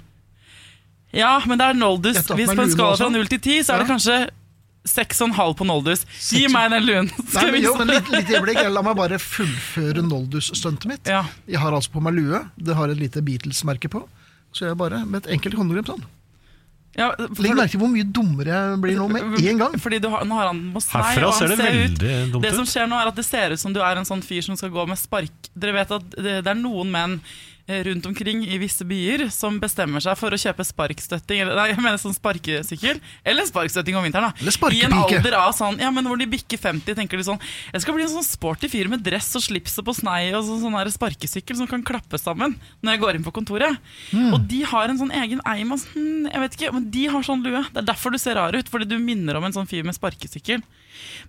Ja, 1.15 1.37
men 1.47 1.57
det 1.59 1.69
er 1.71 1.77
Noldus. 1.77 2.19
Hvis 2.35 2.51
på 2.51 2.65
en 2.65 2.73
skala 2.73 2.97
fra 2.99 3.07
0 3.13 3.29
til 3.31 3.39
10, 3.39 3.63
så 3.63 3.77
er 3.77 3.83
det 3.85 3.87
kanskje 3.93 4.17
6,5 4.89 5.53
på 5.59 5.67
Noldus. 5.67 6.05
Gi 6.31 6.47
meg 6.51 6.71
den 6.73 6.87
luen! 6.87 7.09
Nei, 7.11 7.29
Skal 7.29 7.53
men, 7.53 7.63
jo, 7.63 7.73
men 7.79 7.93
litt, 7.93 8.11
litt 8.13 8.33
øyeblikk, 8.33 8.61
La 8.73 8.83
meg 8.85 8.97
bare 8.99 9.21
fullføre 9.21 10.03
Noldus-stuntet 10.05 10.89
mitt. 10.89 11.09
Ja. 11.11 11.23
Jeg 11.49 11.61
har 11.63 11.75
altså 11.75 11.93
på 11.93 12.03
meg 12.03 12.17
lue. 12.17 12.43
Det 12.55 12.75
har 12.77 12.93
et 12.93 12.99
lite 12.99 13.23
Beatles-merke 13.25 13.91
på. 13.91 14.03
Så 14.55 14.69
jeg 14.69 14.79
bare 14.79 15.03
med 15.05 15.25
et 15.25 15.35
enkelt 15.37 15.57
håndgrep 15.59 15.91
sånn. 15.91 16.05
Ja, 16.97 17.11
Legg 17.13 17.53
merke 17.53 17.75
til 17.75 17.81
hvor 17.83 17.91
mye 17.91 18.05
dummere 18.09 18.53
jeg 18.55 18.77
blir 18.81 18.95
nå 18.97 19.05
med 19.11 19.35
en 19.37 19.59
gang. 19.61 19.75
Fordi 19.81 19.99
du 20.01 20.07
har, 20.09 20.23
nå 20.25 20.37
har 20.39 20.49
han 20.49 20.61
på 20.73 20.81
seg, 20.81 20.95
Herfra 20.97 21.27
og 21.29 21.35
ser 21.37 21.51
det 21.51 21.57
ser 21.59 21.75
ut 21.75 21.99
veldig 22.01 22.31
dumt 22.33 22.47
Det 22.47 22.53
som 22.55 22.69
skjer 22.71 22.89
nå 22.89 22.97
er 22.97 23.11
at 23.11 23.19
det 23.19 23.25
ser 23.27 23.53
ut 23.53 23.61
som 23.61 23.75
du 23.75 23.83
er 23.85 24.01
en 24.01 24.07
sånn 24.07 24.23
fyr 24.25 24.41
som 24.47 24.57
skal 24.57 24.71
gå 24.73 24.87
med 24.89 24.97
spark 24.97 25.51
Dere 25.53 25.75
vet 25.77 25.93
at 25.93 26.07
det, 26.15 26.39
det 26.47 26.49
er 26.49 26.57
noen 26.57 26.89
menn 26.93 27.19
rundt 27.67 28.05
omkring 28.05 28.45
i 28.47 28.57
visse 28.61 28.85
byer 28.87 29.25
som 29.33 29.57
bestemmer 29.59 30.03
seg 30.03 30.15
for 30.19 30.31
å 30.31 30.39
kjøpe 30.39 30.63
sparkstøtting 30.63 31.41
Eller 31.43 31.57
nei, 31.59 31.65
jeg 31.73 31.81
mener 31.83 31.99
sånn 31.99 32.15
sparkesykkel 32.15 33.01
Eller 33.27 33.47
sparkstøtting 33.49 33.97
om 33.99 34.05
vinteren 34.07 34.31
da. 34.31 34.47
I 34.71 34.85
en 34.87 34.95
alder 34.95 35.35
av 35.35 35.51
sånn 35.57 35.79
Ja, 35.83 35.91
men 35.91 36.07
hvor 36.07 36.19
de 36.19 36.29
bikker 36.31 36.61
50 36.63 36.95
tenker 36.97 37.19
de 37.19 37.27
sånn 37.27 37.41
Jeg 37.73 37.83
skal 37.83 37.97
bli 37.97 38.05
en 38.05 38.13
sånn 38.13 38.27
sporty 38.27 38.71
fyr 38.71 38.87
med 38.91 39.03
dress 39.03 39.33
og 39.35 39.43
slipset 39.43 39.83
på 39.87 39.95
snei 39.97 40.31
Og 40.31 40.47
sånn, 40.47 40.63
sånn 40.63 40.95
sparkesykkel 40.95 41.59
som 41.59 41.67
kan 41.69 41.83
klappe 41.85 42.19
sammen 42.21 42.55
Når 42.79 42.95
jeg 42.95 43.03
går 43.03 43.19
inn 43.19 43.27
på 43.27 43.35
kontoret. 43.35 43.75
Mm. 44.15 44.31
Og 44.31 44.47
de 44.47 44.63
har 44.71 44.87
en 44.87 45.01
sånn 45.01 45.13
egen 45.19 45.43
eim 45.49 45.75
og 45.75 45.83
sånn, 45.83 46.27
Jeg 46.31 46.43
vet 46.45 46.57
ikke, 46.57 46.73
men 46.77 46.87
de 46.93 47.07
har 47.11 47.25
sånn 47.27 47.43
lue. 47.43 47.65
Det 47.73 47.83
er 47.83 47.91
derfor 47.91 48.15
du 48.15 48.21
ser 48.21 48.39
rar 48.39 48.55
ut 48.55 48.71
Fordi 48.71 48.87
du 48.87 48.95
minner 49.01 49.39
om 49.39 49.47
en 49.47 49.55
sånn 49.55 49.67
fyr 49.69 49.83
med 49.87 49.97
sparkesykkel 49.97 50.63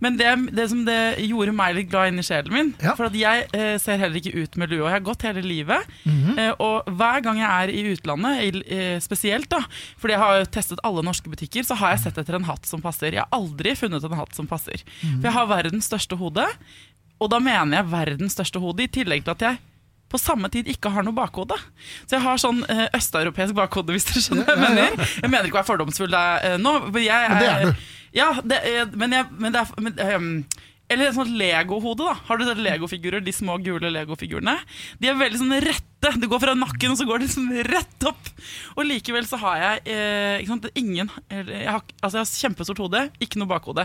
men 0.01 0.17
det, 0.17 0.33
det 0.55 0.69
som 0.71 0.85
det 0.87 0.99
gjorde 1.27 1.53
meg 1.57 1.75
litt 1.77 1.91
glad 1.91 2.09
inn 2.13 2.19
i 2.19 2.27
sjelen 2.27 2.53
min 2.55 2.75
Ja. 2.83 2.95
For 2.99 3.07
at 3.09 3.15
jeg 3.19 3.47
eh, 3.53 3.77
ser 3.83 3.99
heller 3.99 4.17
ikke 4.21 4.35
ut 4.45 4.57
med 4.57 4.71
lue 4.71 4.83
Og 4.83 4.89
jeg 4.91 4.97
har 4.97 5.07
gått 5.07 5.23
hele 5.29 5.43
livet 5.43 5.87
Mhm. 6.05 6.39
eh, 6.39 6.53
Og 6.59 6.85
hver 6.87 7.23
gang 7.23 7.39
jeg 7.39 7.51
er 7.51 7.69
i 7.75 7.83
utlandet 7.95 8.43
i, 8.43 8.63
eh, 8.77 8.99
Spesielt 9.01 9.49
da 9.49 9.61
Fordi 9.99 10.15
jeg 10.15 10.21
har 10.23 10.39
jo 10.39 10.45
testet 10.59 10.79
alle 10.85 11.03
norske 11.03 11.29
butikker 11.31 11.65
Så 11.67 11.75
har 11.77 11.91
jeg 11.97 12.01
sett 12.07 12.19
etter 12.19 12.35
en 12.39 12.45
hatt 12.45 12.67
som 12.67 12.81
passer 12.83 13.13
Jeg 13.13 13.25
har 13.25 13.29
aldri 13.33 13.75
funnet 13.77 14.05
en 14.05 14.19
hatt 14.19 14.35
som 14.35 14.47
passer 14.47 14.79
Mhm. 15.03 15.21
For 15.21 15.29
jeg 15.31 15.33
har 15.33 15.47
verdens 15.47 15.89
største 15.91 16.17
hode 16.19 16.47
Og 17.21 17.31
da 17.31 17.39
mener 17.41 17.77
jeg 17.83 17.91
verdens 17.91 18.35
største 18.39 18.61
hode 18.63 18.83
I 18.85 18.89
tillegg 18.89 19.25
til 19.25 19.31
at 19.37 19.41
jeg 19.41 19.59
på 20.09 20.17
samme 20.17 20.49
tid 20.49 20.65
ikke 20.73 20.89
har 20.89 21.03
noe 21.05 21.13
bakhode. 21.13 21.53
Så 22.09 22.15
jeg 22.17 22.23
har 22.25 22.39
sånn 22.41 22.63
eh, 22.73 22.87
østeuropeisk 22.97 23.53
bakhode, 23.53 23.93
hvis 23.93 24.07
dere 24.09 24.23
skjønner 24.25 24.47
hva 24.47 24.55
Ja, 24.55 24.63
ja, 24.63 24.69
jeg 24.87 24.97
mener. 24.97 25.11
Jeg 25.21 25.31
mener 25.35 25.45
ikke 25.51 25.59
å 25.59 25.61
være 25.61 25.69
fordomsfull 25.69 26.09
da, 26.15 26.23
eh, 26.49 26.55
nå. 26.57 26.73
Men, 26.89 27.03
jeg, 27.05 27.29
Men 27.29 27.43
det 27.43 27.49
er 27.51 27.65
du. 27.67 27.83
Ja, 28.17 28.33
det, 28.45 28.62
men, 28.97 29.12
jeg, 29.12 29.29
men 29.37 29.55
det 29.55 29.61
er 29.61 29.85
men, 29.85 29.99
um, 29.99 30.31
Eller 30.88 31.11
et 31.11 31.17
sånt 31.19 31.35
Lego-hode. 31.37 32.07
da 32.07 32.15
Har 32.29 32.38
du 32.41 32.47
sett 32.49 32.62
Lego-figurer? 32.65 33.21
De 33.21 33.35
små 33.37 33.59
gule 33.61 33.91
Lego-figurene. 33.93 34.55
De 35.03 35.11
er 35.11 35.19
veldig 35.21 35.41
sånn 35.43 35.59
rette. 35.61 36.15
Du 36.17 36.25
går 36.31 36.41
fra 36.41 36.55
nakken, 36.57 36.95
og 36.95 36.97
så 37.00 37.05
går 37.05 37.21
de 37.21 37.29
liksom 37.29 37.50
rett 37.69 38.09
opp. 38.09 38.31
Og 38.79 38.87
likevel 38.88 39.27
så 39.29 39.37
har 39.43 39.61
jeg 39.61 39.85
eh, 39.93 40.38
ikke 40.41 40.53
sant, 40.55 40.71
ingen 40.79 41.11
jeg 41.29 41.69
har, 41.69 41.83
Altså 42.00 42.21
jeg 42.21 42.25
har 42.25 42.33
kjempestort 42.47 42.81
hode, 42.87 43.05
ikke 43.21 43.43
noe 43.43 43.50
bakhode. 43.50 43.85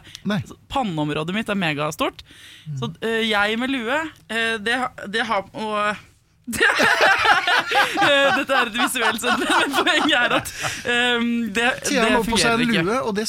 Panneområdet 0.72 1.36
mitt 1.36 1.52
er 1.52 1.60
megastort. 1.60 2.24
Så 2.80 2.94
eh, 3.04 3.26
jeg 3.28 3.60
med 3.60 3.74
lue, 3.74 4.00
eh, 4.30 4.56
det, 4.64 4.80
det 5.12 5.28
har 5.28 5.50
og, 5.52 6.00
Dette 8.38 8.52
er 8.52 8.68
et 8.68 8.76
visuelt 8.76 9.22
sett, 9.24 9.44
men 9.48 9.76
poenget 9.78 10.16
er 10.18 10.34
at 10.36 10.50
um, 11.16 11.30
det, 11.56 11.70
det 11.88 12.10
må 12.12 12.20
på 12.28 12.40
seg 12.42 12.66
en 12.66 12.74
lue, 12.74 12.98
og 13.00 13.14
det 13.16 13.24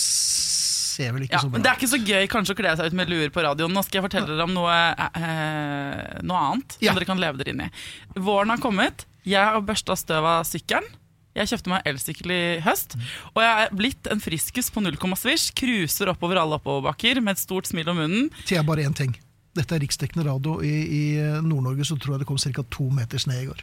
ser 0.95 1.13
vel 1.17 1.27
ikke 1.27 1.37
Ja, 1.37 1.43
så 1.43 1.51
bra 1.51 1.59
ut. 1.61 1.65
Det 1.67 1.71
er 1.73 1.79
ikke 1.81 1.93
så 1.93 2.01
gøy 2.07 2.29
kanskje 2.33 2.55
å 2.55 2.59
kle 2.63 2.75
seg 2.81 2.91
ut 2.93 2.99
med 3.01 3.11
luer 3.13 3.33
på 3.35 3.43
radioen. 3.45 3.75
Nå 3.75 3.83
skal 3.87 4.01
jeg 4.01 4.07
fortelle 4.09 4.31
dere 4.31 4.47
om 4.47 4.55
noe, 4.55 4.75
eh, 5.21 6.21
noe 6.23 6.43
annet 6.51 6.77
Ja. 6.81 6.93
som 6.93 7.01
dere 7.01 7.09
kan 7.13 7.21
leve 7.23 7.41
dere 7.43 7.55
inn 7.55 7.65
i. 7.67 7.71
Våren 8.17 8.51
har 8.55 8.59
kommet. 8.63 9.05
Jeg 9.25 9.43
har 9.45 9.61
børsta 9.65 9.97
støv 9.97 10.25
av 10.25 10.45
sykkelen. 10.49 10.87
Jeg 11.35 11.49
kjøpte 11.51 11.71
meg 11.73 11.83
elsykkel 11.91 12.31
i 12.31 12.61
høst. 12.63 12.95
Og 13.35 13.41
jeg 13.43 13.67
er 13.67 13.75
blitt 13.75 14.07
en 14.13 14.21
friskus 14.23 14.69
på 14.71 14.81
null 14.85 14.95
komma 15.03 15.17
svisj. 15.19 15.51
Cruiser 15.59 16.07
oppover 16.13 16.39
alle 16.39 16.61
oppoverbakker 16.61 17.19
med 17.21 17.35
et 17.35 17.43
stort 17.43 17.67
smil 17.67 17.89
om 17.91 17.97
munnen. 17.99 18.29
Til 18.47 18.59
jeg 18.61 18.67
bare 18.69 18.85
én 18.87 18.95
ting. 18.95 19.17
Dette 19.55 19.75
er 19.75 19.83
riksdekkende 19.83 20.27
radio. 20.29 20.61
I, 20.63 20.75
i 20.87 21.03
Nord-Norge 21.43 21.87
så 21.87 21.99
tror 21.99 22.15
jeg 22.15 22.23
det 22.25 22.29
kom 22.31 22.39
ca. 22.39 22.63
to 22.71 22.87
meter 22.91 23.19
snø 23.19 23.35
i 23.43 23.47
går. 23.51 23.63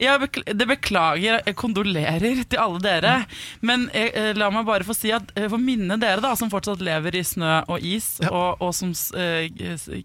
Jeg 0.00 0.28
det 0.58 0.66
beklager, 0.68 1.40
jeg 1.46 1.56
kondolerer 1.58 2.40
til 2.50 2.58
alle 2.60 2.80
dere. 2.82 3.14
Men 3.62 3.88
jeg, 3.94 4.10
eh, 4.18 4.32
la 4.36 4.48
meg 4.50 4.66
bare 4.66 4.86
få 4.86 4.96
si 4.96 5.12
at 5.14 5.30
eh, 5.38 5.48
for 5.52 5.62
minne 5.62 5.98
dere 6.02 6.22
da, 6.24 6.34
som 6.38 6.50
fortsatt 6.52 6.82
lever 6.84 7.14
i 7.20 7.24
snø 7.26 7.60
og 7.70 7.78
is, 7.84 8.16
Ja. 8.24 8.30
og, 8.34 8.62
og 8.64 8.74
som 8.74 8.90
uh, 8.90 9.44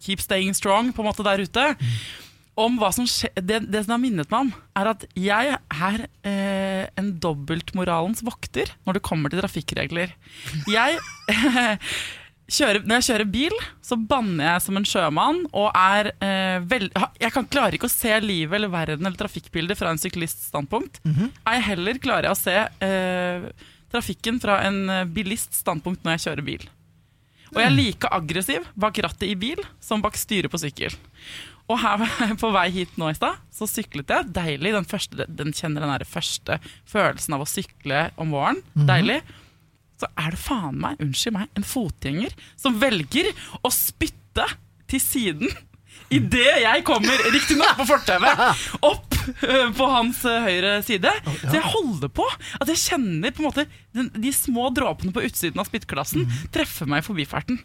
keep 0.04 0.22
staying 0.22 0.54
strong 0.58 0.94
på 0.94 1.02
en 1.04 1.10
måte 1.10 1.26
der 1.26 1.42
ute, 1.42 1.66
om 2.60 2.76
hva 2.82 2.90
som 2.92 3.06
skjer 3.08 3.32
det, 3.40 3.62
det 3.72 3.86
som 3.86 3.94
har 3.96 4.02
minnet 4.04 4.32
meg 4.34 4.48
om, 4.50 4.54
er 4.76 4.90
at 4.92 5.06
jeg 5.16 5.54
er 5.56 6.02
uh, 6.06 6.86
en 7.00 7.12
dobbeltmoralens 7.24 8.22
vokter 8.28 8.74
når 8.86 9.00
det 9.00 9.06
kommer 9.08 9.32
til 9.32 9.40
trafikkregler. 9.42 10.12
Jeg 10.70 11.00
kjører, 12.54 12.86
når 12.88 13.00
jeg 13.00 13.08
kjører 13.10 13.30
bil, 13.34 13.56
så 13.86 13.98
banner 14.10 14.46
jeg 14.46 14.64
som 14.66 14.80
en 14.80 14.88
sjømann 14.88 15.42
og 15.50 15.70
er 15.78 16.12
eh, 16.24 16.58
veld, 16.70 16.92
Jeg 17.22 17.34
kan 17.36 17.48
klarer 17.52 17.78
ikke 17.78 17.90
å 17.90 17.94
se 17.94 18.14
livet 18.24 18.58
eller 18.60 18.72
verden 18.74 19.06
eller 19.06 19.20
trafikkbildet 19.20 19.80
fra 19.80 19.94
en 19.94 20.02
syklists 20.02 20.50
standpunkt. 20.52 21.02
Ei 21.50 21.60
heller 21.66 22.02
klarer 22.02 22.30
jeg 22.30 22.36
å 22.36 22.40
se 22.40 22.58
eh, 22.86 23.48
trafikken 23.94 24.42
fra 24.42 24.62
en 24.68 24.82
eh, 24.90 25.08
bilists 25.10 25.64
standpunkt 25.64 26.06
når 26.06 26.18
jeg 26.18 26.26
kjører 26.28 26.48
bil. 26.52 26.68
Og 27.50 27.58
jeg 27.58 27.66
er 27.66 27.74
like 27.74 28.10
aggressiv 28.14 28.66
bak 28.78 29.00
rattet 29.02 29.26
i 29.32 29.38
bil 29.40 29.62
som 29.82 30.04
bak 30.06 30.18
styret 30.20 30.52
på 30.54 30.62
sykkel. 30.62 30.94
Og 31.70 31.78
her 31.82 32.02
på 32.42 32.50
vei 32.54 32.68
hit 32.74 32.96
nå 32.98 33.10
i 33.12 33.18
stad, 33.18 33.42
så 33.54 33.68
syklet 33.70 34.10
jeg. 34.10 34.30
Deilig. 34.34 34.74
Den, 34.74 34.88
første, 34.90 35.26
den 35.30 35.54
kjenner 35.54 35.86
den 35.86 36.10
første 36.10 36.58
følelsen 36.90 37.38
av 37.38 37.46
å 37.46 37.50
sykle 37.50 38.08
om 38.22 38.34
våren. 38.34 38.62
Deilig 38.90 39.22
så 40.00 40.08
er 40.16 40.32
det 40.36 40.40
faen 40.40 40.78
meg, 40.80 41.00
unnskyld 41.04 41.36
meg, 41.36 41.50
en 41.60 41.66
fotgjenger 41.68 42.36
som 42.60 42.78
velger 42.82 43.32
å 43.66 43.72
spytte 43.74 44.46
til 44.90 45.02
siden 45.04 45.50
idet 46.10 46.62
jeg 46.64 46.82
kommer, 46.88 47.20
riktignok 47.30 47.76
på 47.78 47.86
fortauet, 47.86 48.40
opp 48.88 49.14
øh, 49.46 49.68
på 49.78 49.90
hans 49.92 50.24
øh, 50.26 50.40
høyre 50.48 50.72
side. 50.88 51.12
Så 51.44 51.52
jeg 51.54 51.66
holder 51.70 52.10
på 52.18 52.26
at 52.58 52.72
jeg 52.72 52.80
kjenner 52.82 53.36
på 53.36 53.44
en 53.44 53.48
måte 53.50 53.66
den, 53.94 54.08
de 54.16 54.32
små 54.34 54.72
dråpene 54.74 55.14
på 55.14 55.22
utsiden 55.28 55.62
av 55.62 55.68
spyttklassen 55.70 56.26
treffer 56.56 56.90
meg 56.90 57.04
i 57.04 57.06
forbifarten. 57.06 57.60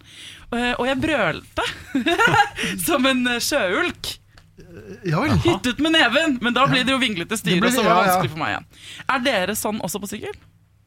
Eh, 0.52 0.74
Og 0.76 0.84
jeg 0.90 1.00
brølte 1.06 1.64
som 2.86 3.08
en 3.08 3.24
øh, 3.32 3.40
sjøulk. 3.40 4.12
Ja 5.08 5.22
vel. 5.24 5.38
Hyttet 5.46 5.80
med 5.82 5.94
neven, 5.96 6.36
men 6.44 6.54
da 6.54 6.66
blir 6.70 6.84
det 6.84 6.92
jo 6.94 7.00
vinglete 7.00 7.38
styre, 7.40 7.64
og 7.64 7.72
så 7.74 7.82
var 7.86 7.96
det 7.96 8.10
vanskelig 8.10 8.34
for 8.34 8.42
meg 8.44 8.52
igjen. 8.52 8.68
Er 9.16 9.24
dere 9.24 9.56
sånn 9.58 9.80
også 9.84 10.02
på 10.04 10.10
sykkel, 10.12 10.36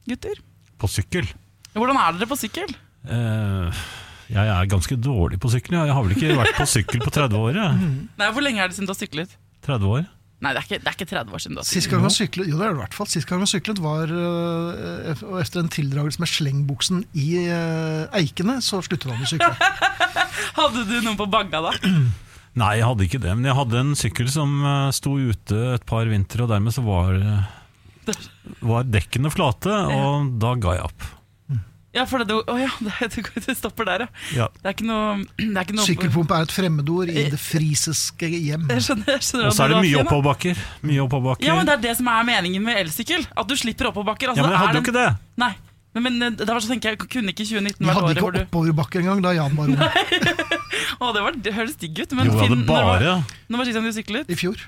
gutter? 0.07 0.37
På 0.77 0.89
sykkel. 0.91 1.29
Hvordan 1.77 1.97
er 2.01 2.17
dere 2.17 2.29
på 2.29 2.37
sykkel? 2.39 2.73
Eh, 3.07 3.81
jeg 4.33 4.51
er 4.51 4.69
ganske 4.69 4.97
dårlig 4.99 5.39
på 5.41 5.51
sykkel. 5.53 5.77
Jeg 5.79 5.95
har 5.95 6.05
vel 6.05 6.15
ikke 6.17 6.37
vært 6.37 6.59
på 6.59 6.67
sykkel 6.69 7.01
på 7.03 7.13
30 7.13 7.39
år. 7.39 7.57
Jeg. 7.61 7.89
Nei, 8.19 8.29
Hvor 8.35 8.45
lenge 8.45 8.63
er 8.63 8.69
det 8.69 8.77
siden 8.77 8.89
du 8.89 8.93
har 8.93 8.99
syklet? 8.99 9.37
30 9.67 9.91
år. 9.95 10.07
Nei, 10.37 10.51
det 10.53 10.59
er 10.59 10.65
ikke, 10.67 10.77
det 10.83 10.89
er 10.91 10.95
ikke 10.99 11.09
30 11.09 11.33
år 11.33 11.41
siden 11.41 11.55
du 11.57 11.59
har 11.63 11.65
Sist 11.65 11.89
gang 11.89 12.03
han 12.05 12.13
syklet, 12.13 12.49
jo 12.51 12.59
det 12.59 12.65
er 12.67 12.69
det 12.75 12.77
i 12.77 12.81
hvert 12.83 12.93
fall. 12.97 13.07
Sist 13.09 13.25
gang 13.29 13.41
han 13.41 13.49
syklet 13.49 13.79
var 13.81 14.11
øh, 14.13 15.39
etter 15.41 15.63
en 15.63 15.71
tildragelse 15.73 16.21
med 16.21 16.29
slengbuksen 16.29 16.99
i 17.17 17.29
øh, 17.49 18.03
Eikene, 18.19 18.59
så 18.61 18.83
sluttet 18.85 19.09
han 19.09 19.25
å 19.25 19.29
sykle. 19.31 19.49
Hadde 20.59 20.83
du 20.85 20.93
noen 21.01 21.17
på 21.17 21.25
bagga 21.33 21.63
da? 21.65 21.73
Nei, 22.57 22.71
jeg 22.77 22.85
hadde 22.85 23.05
ikke 23.07 23.21
det. 23.21 23.33
Men 23.37 23.49
jeg 23.49 23.57
hadde 23.57 23.81
en 23.81 23.97
sykkel 23.97 24.29
som 24.33 24.53
eh, 24.61 24.91
sto 24.97 25.15
ute 25.17 25.63
et 25.73 25.87
par 25.89 26.09
vintre, 26.09 26.45
og 26.45 26.53
dermed 26.53 26.73
så 26.75 26.85
var, 26.85 27.17
eh, 28.13 28.25
var 28.67 28.87
dekkene 28.87 29.31
flate, 29.33 29.71
og 29.71 30.33
da 30.41 30.55
ga 30.61 30.79
jeg 30.79 30.89
opp. 30.89 31.13
Ja, 31.97 32.03
for 32.05 32.21
det, 32.21 32.35
oh 32.35 32.57
ja, 32.59 32.69
det, 32.83 33.23
det 33.47 33.55
stopper 33.57 33.87
der, 33.87 34.03
ja. 34.05 34.07
Ja. 34.35 34.47
Det 34.53 34.69
er 34.69 34.75
ikke 34.75 34.85
noe, 34.85 35.23
det 35.39 35.47
er 35.47 35.63
ikke 35.65 35.77
noe 35.79 35.85
Sykkelpumpe 35.87 36.35
er 36.37 36.45
et 36.45 36.53
fremmedord 36.53 37.09
i 37.09 37.23
det 37.31 37.39
frisiske 37.41 38.29
hjem. 38.29 38.67
Jeg 38.69 38.85
skjønner, 38.85 39.15
jeg 39.15 39.25
skjønner 39.25 39.49
Og 39.49 39.55
så 39.57 39.65
er 39.65 39.73
det 39.73 39.79
mye 39.85 39.95
var 39.95 40.11
oppoverbakker. 41.07 41.47
Ja, 41.47 41.55
men 41.57 41.69
Det 41.69 41.77
er 41.77 41.85
det 41.87 41.95
som 41.97 42.11
er 42.11 42.27
meningen 42.27 42.67
med 42.67 42.81
elsykkel. 42.83 43.25
At 43.33 43.49
du 43.49 43.55
slipper 43.57 43.89
oppoverbakker. 43.89 44.33
Altså, 44.33 44.43
Ja, 44.43 44.45
men 44.45 44.53
jeg 44.57 44.61
hadde 44.65 44.81
jo 44.81 44.85
ikke 44.85 44.97
det. 44.99 45.07
Nei, 45.41 45.51
men, 45.97 46.05
men 46.05 46.27
eh, 46.27 46.37
derfor 46.43 46.61
så 46.61 46.73
tenker 46.75 46.93
jeg, 46.93 47.01
kunne 47.07 47.33
ikke 47.33 47.47
2019 47.47 47.81
Vi 47.81 47.87
vært 47.87 47.97
hadde 47.97 48.05
året 48.05 48.17
ikke 48.19 48.27
hvor 48.27 48.35
du 48.35 48.41
oppoverbakker 48.43 49.01
engang 49.01 49.23
da 49.25 49.33
Jan 49.39 49.57
var 49.57 49.71
ung. 49.73 49.81
Det, 50.97 51.21
var, 51.21 51.35
det 51.45 51.53
høres 51.53 51.75
digg 51.79 51.97
ut. 52.03 52.13
Men 52.17 52.29
Jo, 52.29 52.37
jeg 52.37 52.49
Finn, 52.51 52.63
bare. 52.67 52.83
når 52.83 52.87
var, 52.87 53.03
bare 53.03 53.47
når 53.47 53.59
var 53.61 53.67
sist 53.69 53.77
gang 53.77 53.87
du 53.87 53.95
syklet? 53.95 54.29
I 54.33 54.37
fjor. 54.37 54.61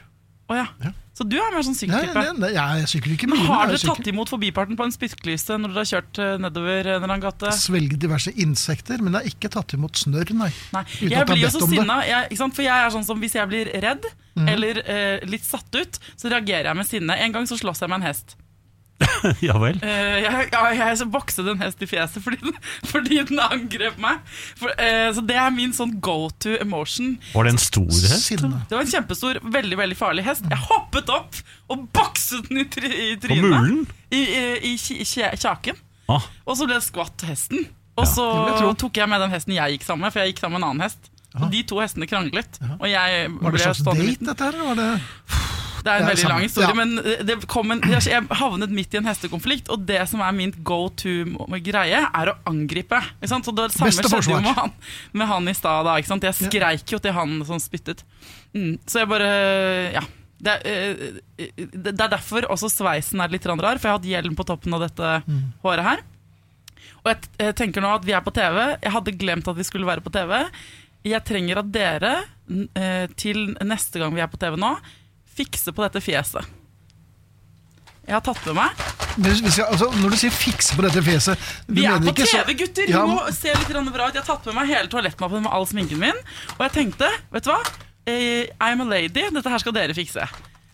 Å 0.50 0.58
ja. 0.58 0.66
Ja. 0.82 0.92
Så 1.20 1.26
du 1.28 1.36
er 1.36 1.52
mer 1.52 1.66
sånn 1.68 1.76
sykkeltype? 1.76 2.50
Ja, 2.56 2.66
jeg 2.80 2.88
sykler 2.88 3.14
ikke 3.18 3.28
mye. 3.28 3.44
har 3.44 3.68
dere 3.68 3.80
tatt 3.92 4.08
imot 4.08 4.32
forbiparten 4.32 4.78
på 4.80 4.86
en 4.88 4.94
spyttklise 4.96 5.58
når 5.60 5.74
dere 5.74 5.84
har 5.84 5.90
kjørt 5.90 6.20
eh, 6.24 6.36
nedover 6.40 6.80
en 6.80 6.96
eller 6.96 7.10
annen 7.10 7.24
gate? 7.26 7.52
Svelget 7.60 8.00
diverse 8.00 8.32
insekter, 8.40 9.04
men 9.04 9.18
jeg 9.18 9.20
har 9.20 9.36
ikke 9.36 9.52
tatt 9.52 9.76
imot 9.76 10.00
snørr, 10.00 10.32
nei. 10.40 10.50
Nei, 10.74 10.86
Uten 10.88 11.12
jeg 11.12 11.30
blir 11.30 11.44
jo 11.44 11.52
så 11.58 11.68
sinna. 11.68 12.00
Jeg? 12.08 12.40
For 12.40 12.64
jeg 12.66 12.86
er 12.86 12.94
sånn 12.96 13.06
som 13.06 13.20
Hvis 13.20 13.36
jeg 13.36 13.52
blir 13.52 13.70
redd 13.84 14.08
mm. 14.40 14.48
eller 14.56 14.82
eh, 14.86 15.28
litt 15.28 15.44
satt 15.46 15.76
ut, 15.76 16.00
så 16.16 16.32
reagerer 16.32 16.72
jeg 16.72 16.80
med 16.80 16.88
sinne. 16.88 17.20
En 17.20 17.36
gang 17.36 17.50
så 17.52 17.60
slåss 17.60 17.84
jeg 17.84 17.92
med 17.92 18.00
en 18.00 18.10
hest. 18.10 18.40
Ja 19.48 19.56
vel. 19.62 19.78
Eh, 19.84 20.18
jeg, 20.26 20.48
ja, 20.52 20.62
jeg 20.76 20.98
så 21.00 21.06
bokset 21.12 21.48
en 21.52 21.60
hest 21.64 21.82
i 21.84 21.88
fjeset 21.90 22.24
fordi 22.24 22.40
den, 22.44 22.56
fordi 22.92 23.20
den 23.30 23.40
angrep 23.44 23.98
meg. 24.02 24.22
For, 24.60 24.74
eh, 24.76 25.08
så 25.16 25.24
det 25.26 25.38
er 25.40 25.52
min 25.56 25.74
sånn 25.76 25.96
go 26.04 26.30
to 26.44 26.56
emotion. 26.60 27.16
Var 27.34 27.48
det 27.48 27.54
en 27.56 27.62
stor 27.64 27.88
hest? 27.90 28.28
Sinne. 28.30 28.62
Det 28.70 28.76
var 28.78 28.86
en 28.86 28.92
kjempestor, 28.94 29.40
veldig 29.56 29.80
veldig 29.80 29.98
farlig 30.00 30.26
hest. 30.28 30.48
Jeg 30.52 30.62
hoppet 30.70 31.12
opp 31.16 31.40
og 31.70 31.86
bokset 31.96 32.48
den 32.50 32.64
i, 32.64 32.68
tri, 32.72 32.90
i 32.90 33.16
På 33.24 33.36
mulen? 33.40 33.84
I, 34.12 34.24
i, 34.72 34.74
i 34.74 35.06
kjaken. 35.06 35.78
Ah, 36.10 36.24
Og 36.50 36.58
så 36.58 36.66
ble 36.66 36.80
det 36.80 36.86
skvatt 36.88 37.28
hesten. 37.30 37.68
Og 38.00 38.06
Ja. 38.08 38.10
så 38.10 38.26
jeg 38.64 38.78
tok 38.80 38.98
jeg 38.98 39.10
med 39.12 39.20
den 39.22 39.34
hesten 39.36 39.54
jeg 39.54 39.76
gikk 39.76 39.86
sammen 39.86 40.08
med, 40.08 40.14
for 40.16 40.24
jeg 40.24 40.32
gikk 40.34 40.40
sammen 40.46 40.58
med 40.58 40.64
en 40.64 40.70
annen 40.72 40.86
hest. 40.88 41.10
Og 41.38 41.52
de 41.54 41.60
to 41.70 41.78
hestene 41.78 42.08
kranglet. 42.10 42.58
Og 42.80 42.88
jeg 42.90 43.28
Var 43.30 43.52
det 43.54 43.60
en 43.60 43.66
slags 43.68 43.84
date, 43.86 44.26
dette 44.32 44.48
her? 44.48 44.56
Var 44.72 44.80
det... 44.80 44.88
Det 45.84 45.92
er 45.92 46.02
en 46.02 46.06
Det 46.06 46.12
er 46.12 46.16
veldig 46.16 46.30
lang 46.30 46.42
historie, 46.44 46.68
Ja. 46.70 46.74
men 46.74 46.96
det 47.26 47.48
kom 47.48 47.72
en, 47.72 47.82
jeg 47.82 48.28
havnet 48.30 48.70
midt 48.70 48.94
i 48.94 48.98
en 48.98 49.06
hestekonflikt, 49.10 49.70
og 49.70 49.86
det 49.86 50.02
som 50.10 50.22
er 50.22 50.32
min 50.36 50.52
go 50.64 50.90
to-greie, 50.90 52.02
er 52.14 52.32
å 52.34 52.36
angripe. 52.50 53.00
Ikke 53.22 53.28
sant? 53.32 53.46
Så 53.46 53.56
det 53.56 53.72
samme 53.72 53.92
skjedde 53.92 54.24
jo 54.34 54.40
med 54.42 54.56
han, 54.56 54.72
med 55.14 55.28
han 55.28 55.48
i 55.48 55.54
stad. 55.54 55.90
Jeg 55.96 56.36
skreik 56.36 56.86
jo 56.92 57.00
til 57.00 57.14
han 57.14 57.40
som 57.46 57.60
spyttet. 57.60 58.04
Mm. 58.54 58.78
Så 58.86 59.00
jeg 59.04 59.08
bare 59.10 59.92
Ja. 59.94 60.02
Det 60.42 60.54
er, 60.64 60.96
eh, 61.38 61.48
det 61.76 62.00
er 62.00 62.08
derfor 62.16 62.42
også 62.48 62.70
sveisen 62.72 63.20
er 63.20 63.28
litt 63.28 63.46
rar, 63.46 63.58
for 63.78 63.90
jeg 63.90 63.92
har 63.92 64.00
hatt 64.00 64.08
hjelm 64.08 64.36
på 64.38 64.46
toppen 64.48 64.74
av 64.74 64.80
dette 64.88 65.24
Mm. 65.28 65.52
håret 65.64 65.84
her. 65.84 66.00
Og 67.06 67.16
jeg, 67.40 67.56
tenker 67.56 67.82
nå 67.82 67.94
at 67.96 68.06
vi 68.06 68.14
er 68.14 68.22
på 68.22 68.32
TV. 68.34 68.78
Jeg 68.82 68.92
hadde 68.92 69.18
glemt 69.18 69.48
at 69.48 69.56
vi 69.56 69.64
skulle 69.64 69.86
være 69.86 70.02
på 70.02 70.12
TV. 70.12 70.50
Jeg 71.04 71.24
trenger 71.26 71.58
at 71.60 71.72
dere, 71.72 72.24
eh, 72.76 73.08
til 73.16 73.56
neste 73.64 74.00
gang 74.00 74.14
vi 74.14 74.22
er 74.22 74.28
på 74.28 74.40
TV 74.40 74.56
nå, 74.58 74.78
fikser 75.40 75.76
på 75.76 75.86
dette 75.86 76.04
fjeset. 76.04 76.56
Jeg 78.10 78.16
har 78.18 78.24
tatt 78.26 78.46
med 78.50 78.58
meg. 78.58 78.86
Jeg, 79.20 79.66
altså, 79.66 79.90
når 80.02 80.14
du 80.14 80.18
sier 80.18 80.34
'fikse 80.34 80.74
på 80.78 80.82
dette 80.86 81.02
fjeset' 81.06 81.44
Vi 81.68 81.84
er 81.86 82.00
på 82.02 82.14
ikke 82.14 82.26
TV, 82.26 82.56
gutter! 82.58 82.90
Ja, 82.90 83.04
Vi 83.06 83.14
må 83.14 83.26
se 83.36 83.54
litt 83.54 83.70
bra 83.94 84.08
ut. 84.08 84.16
Jeg 84.16 84.24
har 84.24 84.30
tatt 84.30 84.46
med 84.50 84.56
meg 84.58 84.72
hele 84.72 84.90
toalettmappen 84.90 85.44
med 85.46 85.52
all 85.54 85.68
sminken 85.70 86.02
min. 86.02 86.18
Og 86.58 86.64
jeg 86.66 86.72
tenkte, 86.78 87.10
vet 87.32 87.46
du 87.46 87.52
hva? 87.52 87.60
Eh, 88.10 88.50
I'm 88.58 88.82
a 88.82 88.88
lady. 88.88 89.28
Dette 89.30 89.50
her 89.50 89.62
skal 89.62 89.76
dere 89.76 89.94
fikse. 89.94 90.26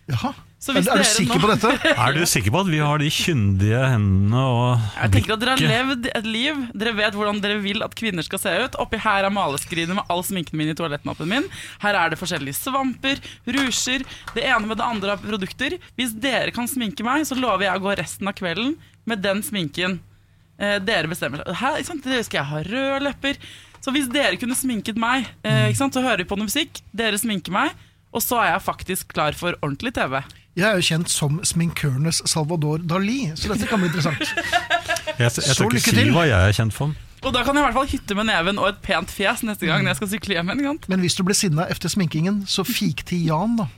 Jaha. 0.06 0.32
Så 0.62 0.72
Er, 0.72 0.78
hvis 0.78 0.88
er 0.88 1.00
du 1.02 1.06
sikker 1.06 1.40
på 1.42 1.48
dette? 1.50 1.70
er 2.06 2.14
du 2.16 2.22
sikker 2.26 2.52
på 2.54 2.60
at 2.62 2.68
vi 2.70 2.78
har 2.80 3.00
de 3.02 3.08
kyndige 3.12 3.80
hendene 3.90 4.40
og 4.40 4.84
Jeg 4.96 5.12
tenker 5.12 5.34
at 5.34 5.42
Dere 5.42 5.54
har 5.56 5.72
levd 5.72 6.08
et 6.10 6.28
liv. 6.30 6.60
Dere 6.78 6.94
vet 6.96 7.18
hvordan 7.18 7.40
dere 7.42 7.58
vil 7.62 7.84
at 7.84 7.94
kvinner 7.98 8.24
skal 8.26 8.40
se 8.40 8.54
ut. 8.64 8.78
Oppi 8.82 9.00
her 9.02 9.26
er 9.26 9.34
maleskrinet 9.34 9.98
med 9.98 10.12
all 10.12 10.24
sminken 10.26 10.58
min 10.58 10.70
i 10.72 10.76
toalettmappen 10.78 11.28
min. 11.30 11.48
Her 11.82 11.98
er 12.00 12.14
det 12.14 12.20
forskjellige 12.22 12.58
svamper, 12.58 13.20
rusjer, 13.58 14.06
det 14.34 14.46
ene 14.46 14.70
med 14.70 14.80
det 14.80 14.86
andre 14.86 15.16
av 15.16 15.26
produkter. 15.26 15.76
Hvis 15.98 16.14
dere 16.22 16.54
kan 16.54 16.70
sminke 16.70 17.06
meg, 17.06 17.26
så 17.28 17.38
lover 17.38 17.68
jeg 17.68 17.76
å 17.76 17.86
gå 17.86 17.96
resten 18.00 18.30
av 18.30 18.38
kvelden 18.38 18.76
med 19.10 19.22
den 19.26 19.42
sminken. 19.46 19.98
Eh, 20.56 20.78
dere 20.86 21.10
bestemmer. 21.10 21.44
Her? 21.60 21.82
Dere 21.82 22.22
skal 22.24 22.40
jeg 22.40 22.50
ha 22.52 22.62
røde 22.64 23.02
lepper. 23.10 23.42
Så 23.84 23.92
hvis 23.94 24.08
dere 24.10 24.38
kunne 24.40 24.56
sminket 24.58 24.96
meg, 24.98 25.28
eh, 25.44 25.68
ikke 25.68 25.82
sant? 25.82 25.94
så 25.94 26.02
hører 26.02 26.24
vi 26.24 26.30
på 26.30 26.38
noe 26.38 26.48
musikk, 26.48 26.80
dere 26.96 27.20
sminker 27.20 27.54
meg, 27.54 27.76
og 28.14 28.22
så 28.24 28.38
er 28.42 28.52
jeg 28.54 28.62
faktisk 28.66 29.08
klar 29.14 29.36
for 29.38 29.56
ordentlig 29.62 29.94
TV. 29.96 30.20
Jeg 30.56 30.64
er 30.70 30.78
jo 30.78 30.86
kjent 30.86 31.10
som 31.12 31.40
sminkørenes 31.44 32.22
Salvador 32.30 32.80
Dali, 32.80 33.32
så 33.36 33.52
dette 33.52 33.68
kan 33.68 33.82
bli 33.82 33.90
interessant. 33.90 34.22
Jeg, 35.16 35.30
jeg 35.32 35.46
jeg 35.48 35.56
tør 35.56 35.72
ikke 35.78 35.92
si 35.94 36.02
hva 36.12 36.22
jeg 36.28 36.48
er 36.50 36.52
kjent 36.52 36.74
for. 36.76 36.90
Og 37.24 37.32
da 37.32 37.40
kan 37.40 37.56
jeg 37.56 37.62
i 37.62 37.64
hvert 37.64 37.76
fall 37.78 37.86
hytte 37.88 38.16
med 38.18 38.26
neven 38.28 38.58
og 38.60 38.66
et 38.68 38.80
pent 38.84 39.08
fjes 39.08 39.40
neste 39.46 39.64
gang 39.64 39.80
når 39.80 39.94
jeg 39.94 39.98
skal 40.02 40.10
sykle 40.10 40.36
hjem. 40.36 40.50
Men 40.92 41.00
hvis 41.00 41.16
du 41.16 41.22
blir 41.24 41.38
sinna 41.38 41.64
etter 41.72 41.88
sminkingen, 41.88 42.42
så 42.44 42.66
fik 42.68 43.00
til 43.08 43.24
Jan, 43.30 43.56
da. 43.56 43.70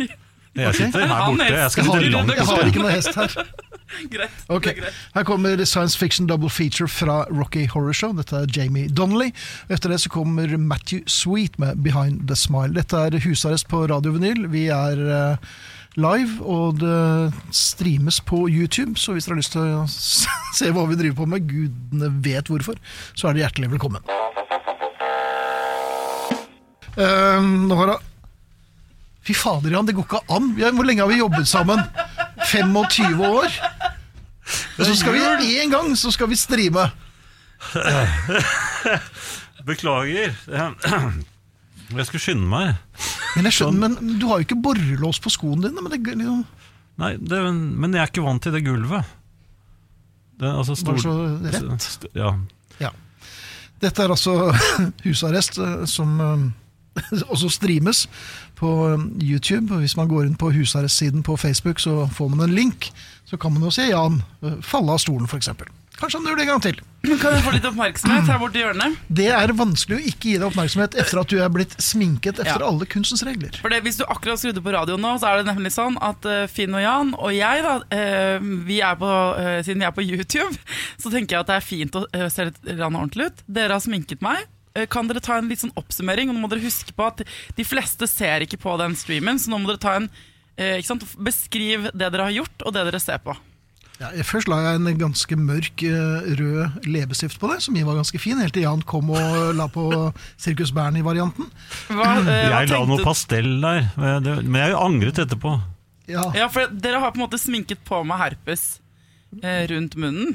Jeg 0.54 0.74
sitter 0.74 1.06
her 1.06 1.26
borte. 1.26 1.44
Jeg 1.50 1.70
skal 1.70 1.84
Jeg 1.84 1.90
har, 1.90 2.00
sitte 2.00 2.10
langt 2.14 2.34
jeg 2.36 2.46
har 2.46 2.68
ikke 2.70 2.82
noe 2.82 2.92
hest 2.94 3.16
her. 3.18 3.32
Greit. 4.10 4.30
Ok, 4.48 4.66
er 4.66 4.76
greit. 4.78 4.96
Her 5.14 5.24
kommer 5.26 5.64
science 5.64 5.98
fiction 5.98 6.26
double 6.26 6.50
feature 6.50 6.88
fra 6.88 7.24
Rocky 7.30 7.66
Horror 7.70 7.92
Show. 7.92 8.14
Dette 8.16 8.36
er 8.36 8.50
Jamie 8.56 8.88
Donnelly. 8.88 9.30
Etter 9.70 9.92
det 9.92 10.00
så 10.02 10.10
kommer 10.10 10.56
Matthew 10.58 11.04
Sweet 11.06 11.58
med 11.58 11.82
Behind 11.84 12.26
the 12.28 12.36
Smile. 12.36 12.74
Dette 12.74 12.96
er 12.96 13.18
husarrest 13.22 13.68
på 13.68 13.84
Radio 13.90 14.14
Vinyl. 14.16 14.48
Vi 14.50 14.66
er 14.72 14.98
eh, 15.04 15.52
live, 16.00 16.40
og 16.42 16.80
det 16.80 17.34
streames 17.54 18.20
på 18.20 18.48
YouTube. 18.48 18.96
Så 18.98 19.14
hvis 19.14 19.28
dere 19.28 19.36
har 19.36 19.42
lyst 19.42 19.54
til 19.54 19.68
å 19.76 19.84
se 20.58 20.72
hva 20.74 20.86
vi 20.90 20.98
driver 20.98 21.22
på 21.22 21.30
med, 21.34 21.46
gudene 21.50 22.10
vet 22.24 22.50
hvorfor, 22.50 22.80
så 23.14 23.28
er 23.28 23.36
dere 23.36 23.46
hjertelig 23.46 23.74
velkommen. 23.76 24.02
Uh, 26.94 27.42
nå 27.42 27.74
har 27.78 27.96
jeg 27.96 28.13
Fy 29.24 29.32
fader, 29.36 29.72
Jan, 29.72 29.86
det 29.88 29.94
går 29.96 30.04
ikke 30.04 30.20
an. 30.36 30.50
Hvor 30.76 30.84
lenge 30.84 31.00
har 31.04 31.08
vi 31.08 31.18
jobbet 31.22 31.48
sammen? 31.48 31.80
25 32.50 33.22
år? 33.24 33.48
Og 34.78 34.84
så 34.84 34.94
skal 34.98 35.14
vi 35.16 35.54
én 35.62 35.70
gang 35.72 35.94
så 35.96 36.10
skal 36.12 36.28
vi 36.28 36.36
streame. 36.36 36.84
Beklager. 39.64 40.34
Jeg 41.94 42.06
skulle 42.08 42.22
skynde 42.22 42.48
meg. 42.50 42.74
Men 43.34 43.48
jeg 43.48 43.56
skjønner, 43.56 43.94
men 43.96 44.18
du 44.20 44.26
har 44.30 44.40
jo 44.40 44.46
ikke 44.46 44.60
borrelås 44.62 45.20
på 45.24 45.32
skoene 45.32 45.68
dine. 45.70 45.80
Men 45.84 45.92
det, 45.94 46.00
liksom, 46.18 46.42
Nei, 47.00 47.14
det, 47.18 47.40
men 47.54 47.96
jeg 47.96 48.02
er 48.04 48.12
ikke 48.12 48.26
vant 48.26 48.44
til 48.44 48.54
det 48.54 48.60
gulvet. 48.66 49.08
Det, 50.38 50.46
er 50.50 50.58
altså 50.60 50.76
Bare 50.86 51.02
så 51.02 51.14
rett. 51.46 51.82
st- 51.88 52.10
Ja. 52.18 52.34
ja. 52.82 52.90
Dette 53.82 54.04
er 54.04 54.12
altså 54.14 54.36
husarrest 55.06 55.58
eh, 55.62 55.84
som 55.90 56.14
eh, 56.20 56.44
også 57.32 57.50
streames 57.52 58.04
på 58.58 58.70
eh, 58.92 59.06
YouTube. 59.24 59.80
Hvis 59.82 59.96
man 59.98 60.10
går 60.10 60.28
inn 60.28 60.36
på 60.40 60.52
husarrestsiden 60.54 61.24
på 61.26 61.36
Facebook, 61.40 61.80
så 61.82 62.04
får 62.14 62.34
man 62.34 62.48
en 62.48 62.54
link. 62.56 62.90
Så 63.24 63.38
kan 63.40 63.52
man 63.54 63.62
jo 63.66 63.72
se 63.74 63.88
Jan 63.90 64.22
eh, 64.44 64.60
falle 64.62 64.94
av 64.94 65.02
stolen, 65.02 65.26
f.eks. 65.30 65.50
Kanskje 65.94 66.18
han 66.18 66.26
gjør 66.26 66.38
det 66.38 66.42
en 66.42 66.48
gang 66.50 66.62
til. 66.64 66.78
Kan 67.20 67.34
jeg 67.36 67.42
få 67.44 67.52
litt 67.54 67.66
oppmerksomhet 67.68 68.26
her 68.26 68.38
borte 68.42 68.58
i 68.58 68.62
hjørnet? 68.64 68.96
Det 69.20 69.28
er 69.30 69.52
vanskelig 69.54 69.94
å 70.00 70.06
ikke 70.10 70.30
gi 70.32 70.38
deg 70.40 70.46
oppmerksomhet 70.48 70.96
etter 70.98 71.20
at 71.20 71.30
du 71.30 71.36
er 71.38 71.52
blitt 71.54 71.76
sminket 71.82 72.40
etter 72.42 72.64
Ja. 72.64 72.66
alle 72.66 72.88
kunstens 72.90 73.22
regler. 73.26 73.54
For 73.62 73.70
det, 73.70 73.78
Hvis 73.86 74.00
du 74.00 74.04
akkurat 74.08 74.42
skrudde 74.42 74.62
på 74.64 74.74
radioen 74.74 75.04
nå, 75.04 75.12
så 75.22 75.30
er 75.30 75.38
det 75.42 75.52
nemlig 75.52 75.70
sånn 75.76 75.94
at 76.02 76.26
eh, 76.26 76.48
Finn 76.50 76.74
og 76.74 76.82
Jan 76.82 77.12
og 77.14 77.30
jeg, 77.36 77.62
da, 77.62 77.76
eh, 77.94 78.42
vi 78.66 78.80
er 78.82 78.98
på, 78.98 79.12
siden 79.68 79.84
vi 79.84 79.88
er 79.90 79.94
på 79.94 80.06
YouTube, 80.06 80.50
så 81.02 81.14
tenker 81.14 81.36
jeg 81.36 81.44
at 81.46 81.52
det 81.52 81.60
er 81.60 81.68
fint 81.68 82.00
å 82.00 82.04
se 82.10 82.48
litt 82.50 82.58
ordentlig 82.74 83.30
ut. 83.30 83.46
Dere 83.46 83.78
har 83.78 83.84
sminket 83.84 84.24
meg. 84.24 84.42
Eh, 84.74 84.86
Kan 84.90 85.06
dere 85.06 85.22
ta 85.22 85.36
en 85.38 85.46
litt 85.50 85.62
sånn 85.62 85.74
oppsummering? 85.78 86.30
Og 86.30 86.34
nå 86.36 86.42
må 86.42 86.48
dere 86.50 86.64
huske 86.64 86.94
på 86.96 87.06
at 87.06 87.22
De 87.54 87.66
fleste 87.66 88.08
ser 88.10 88.42
ikke 88.46 88.58
på 88.58 88.74
den 88.80 88.96
streamen, 88.98 89.38
så 89.38 89.52
nå 89.52 89.60
må 89.62 89.70
dere 89.70 89.82
ta 89.82 89.96
en 90.00 90.08
eh, 90.58 90.78
ikke 90.80 90.90
sant? 90.92 91.04
Beskriv 91.22 91.90
det 91.92 92.08
dere 92.10 92.26
har 92.30 92.34
gjort, 92.42 92.64
og 92.66 92.74
det 92.74 92.82
dere 92.90 93.02
ser 93.02 93.20
på. 93.22 93.36
Ja, 94.00 94.08
først 94.26 94.48
la 94.50 94.56
jeg 94.64 94.80
en 94.80 94.98
ganske 94.98 95.36
mørk 95.38 95.84
eh, 95.86 96.24
rød 96.40 96.88
leppestift 96.90 97.38
på 97.38 97.46
det, 97.52 97.60
som 97.62 97.76
var 97.86 98.00
ganske 98.00 98.18
fin, 98.18 98.40
helt 98.42 98.56
til 98.56 98.64
Jan 98.66 98.82
kom 98.82 99.12
og 99.14 99.36
la 99.60 99.68
på 99.70 99.84
Sirkus 100.34 100.72
Bernie-varianten. 100.74 101.46
Jeg 101.94 102.72
la 102.72 102.80
noe 102.90 103.04
pastell 103.06 103.52
der, 103.62 103.86
men 103.94 104.58
jeg 104.58 104.74
angret 104.74 105.22
etterpå. 105.22 105.54
Ja, 106.10 106.26
Ja, 106.36 106.48
for 106.52 106.66
Dere 106.74 106.98
har 107.00 107.14
på 107.14 107.20
en 107.22 107.24
måte 107.28 107.38
sminket 107.40 107.86
på 107.86 108.02
meg 108.04 108.18
herpes 108.24 108.66
eh, 109.38 109.62
rundt 109.70 109.94
munnen. 109.94 110.34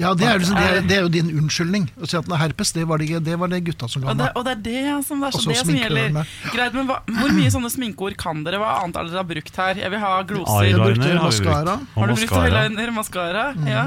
Ja 0.00 0.10
det, 0.18 0.26
er 0.26 0.40
liksom, 0.42 0.56
det, 0.58 0.70
er, 0.70 0.86
det 0.90 0.96
er 0.96 1.02
jo 1.04 1.10
din 1.14 1.28
unnskyldning. 1.38 1.84
Å 2.02 2.08
si 2.10 2.16
at 2.18 2.26
den 2.26 2.34
er 2.34 2.40
herpes, 2.42 2.72
det 2.74 2.86
var 2.90 2.98
det, 2.98 3.20
det 3.26 3.36
var 3.38 3.52
det 3.52 3.60
gutta 3.68 3.88
som 3.90 4.02
ga 4.02 4.14
meg. 4.14 4.32
og 4.34 4.44
det 4.46 4.54
er 4.56 4.62
det 4.66 5.06
som, 5.06 5.20
det 5.22 5.28
er 5.28 5.36
så 5.38 5.50
det 5.52 5.58
som 5.60 5.74
gjelder. 5.78 6.32
Greit, 6.54 6.74
men 6.74 6.88
hva, 6.90 6.96
Hvor 7.20 7.34
mye 7.36 7.52
sånne 7.54 7.70
sminkeord 7.70 8.16
kan 8.18 8.42
dere? 8.46 8.58
Hva 8.62 8.72
annet 8.82 8.98
er 8.98 9.06
det 9.06 9.14
dere 9.14 9.22
har 9.22 9.28
brukt 9.30 9.60
her? 9.62 9.82
Jeg 9.84 9.94
vil 9.94 10.02
ha 10.02 10.14
gloser. 10.26 10.64
Eyeliner 10.64 11.20
har 11.22 11.30
vi 11.30 11.38
brukt. 11.44 11.86
Har 11.94 12.10
du 12.10 12.14
brukt 12.18 12.38
eyeliner, 12.42 12.94
maskara? 12.98 13.44
Ja. 13.70 13.84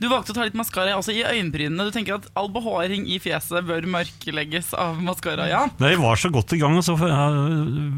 Du 0.00 0.08
valgte 0.10 0.32
å 0.32 0.36
ta 0.36 0.44
litt 0.46 0.56
maskara 0.58 0.96
også 0.98 1.12
i 1.14 1.22
øyenbrynene. 1.22 1.84
Du 1.86 1.92
tenker 1.94 2.16
at 2.18 2.26
all 2.38 2.48
behåring 2.52 3.06
i 3.08 3.18
fjeset 3.22 3.64
bør 3.68 3.86
mørklegges 3.94 4.72
av 4.78 4.98
maskara, 5.04 5.46
ja? 5.50 5.60
Nei, 5.80 5.92
Jeg 5.94 6.00
var 6.02 6.16
så 6.20 6.30
godt 6.34 6.52
i 6.56 6.58
gang, 6.60 6.74
og 6.80 6.84
så 6.86 6.96
eh, 6.98 7.38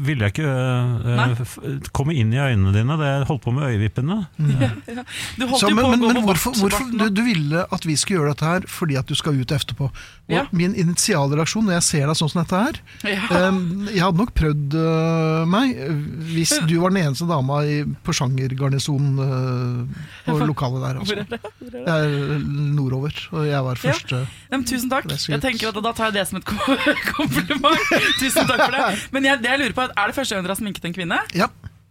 ville 0.05 0.27
jeg 0.29 0.35
ikke 0.35 0.51
uh, 0.51 1.41
f- 1.41 1.57
komme 1.97 2.13
inn 2.17 2.31
i 2.35 2.39
øynene 2.41 2.73
dine. 2.75 2.97
Det 3.01 3.07
jeg 3.09 3.27
holdt 3.31 3.43
på 3.47 3.53
med 3.55 3.67
øyevippene. 3.71 4.19
Du 5.37 5.45
holdt 5.47 5.61
Så, 5.61 5.69
jo 5.71 5.75
men 5.77 5.85
å 5.85 5.91
gå 5.97 6.11
men 6.13 6.21
hvorfor, 6.25 6.55
du, 6.91 7.07
du 7.13 7.21
ville 7.25 7.63
at 7.73 7.85
vi 7.87 7.95
skulle 7.99 8.21
gjøre 8.21 8.33
dette 8.35 8.47
her 8.51 8.65
fordi 8.71 8.97
at 8.99 9.07
du 9.09 9.15
skal 9.17 9.37
ut 9.39 9.51
etterpå. 9.57 9.89
Og 10.27 10.33
Ja. 10.33 10.41
Min 10.51 10.73
initialreaksjon 10.75 11.63
når 11.69 11.77
jeg 11.77 11.85
ser 11.87 12.09
deg 12.09 12.17
sånn 12.19 12.29
som 12.33 12.41
dette 12.41 12.57
her 12.59 12.79
Ja. 13.07 13.21
eh, 13.31 13.59
Jeg 13.95 14.01
hadde 14.03 14.19
nok 14.19 14.33
prøvd 14.35 14.75
uh, 14.75 15.45
meg 15.47 15.77
hvis 16.33 16.51
du 16.67 16.73
var 16.81 16.91
den 16.91 16.99
eneste 17.05 17.27
dama 17.29 17.61
i, 17.63 17.77
på 18.03 18.15
sjangergarnisonen 18.17 19.21
uh, 19.23 20.01
på 20.27 20.35
lokalet 20.49 20.83
der. 20.83 20.99
Altså. 20.99 21.86
Hvor 21.87 22.03
er 22.03 22.35
er 22.37 22.41
nordover, 22.75 23.13
og 23.31 23.45
jeg 23.47 23.63
var 23.63 23.79
Ja. 23.83 23.91
første. 23.93 24.19
Nei, 24.51 24.57
men 24.57 24.65
tusen 24.67 24.89
takk. 24.91 25.07
Jeg 25.07 25.41
tenker 25.41 25.69
at 25.71 25.83
Da 25.83 25.93
tar 25.93 26.11
jeg 26.11 26.19
det 26.19 26.27
som 26.27 26.37
et 26.37 26.45
kompliment. 27.17 27.87
Tusen 28.19 28.47
takk 28.47 28.65
for 28.67 28.75
det. 28.75 29.07
Men 29.11 29.23
jeg, 29.23 29.41
det 29.41 29.49
jeg 29.53 29.59
lurer 29.63 29.73
på 29.77 29.87
er, 29.87 29.95
er 29.95 30.11
det 30.11 30.15
første 30.19 30.35
gang 30.35 30.43
dere 30.43 30.55
har 30.55 30.61
sminket 30.61 30.85
en 30.85 30.93
kvinne? 30.97 31.19
Ja. 31.37 31.47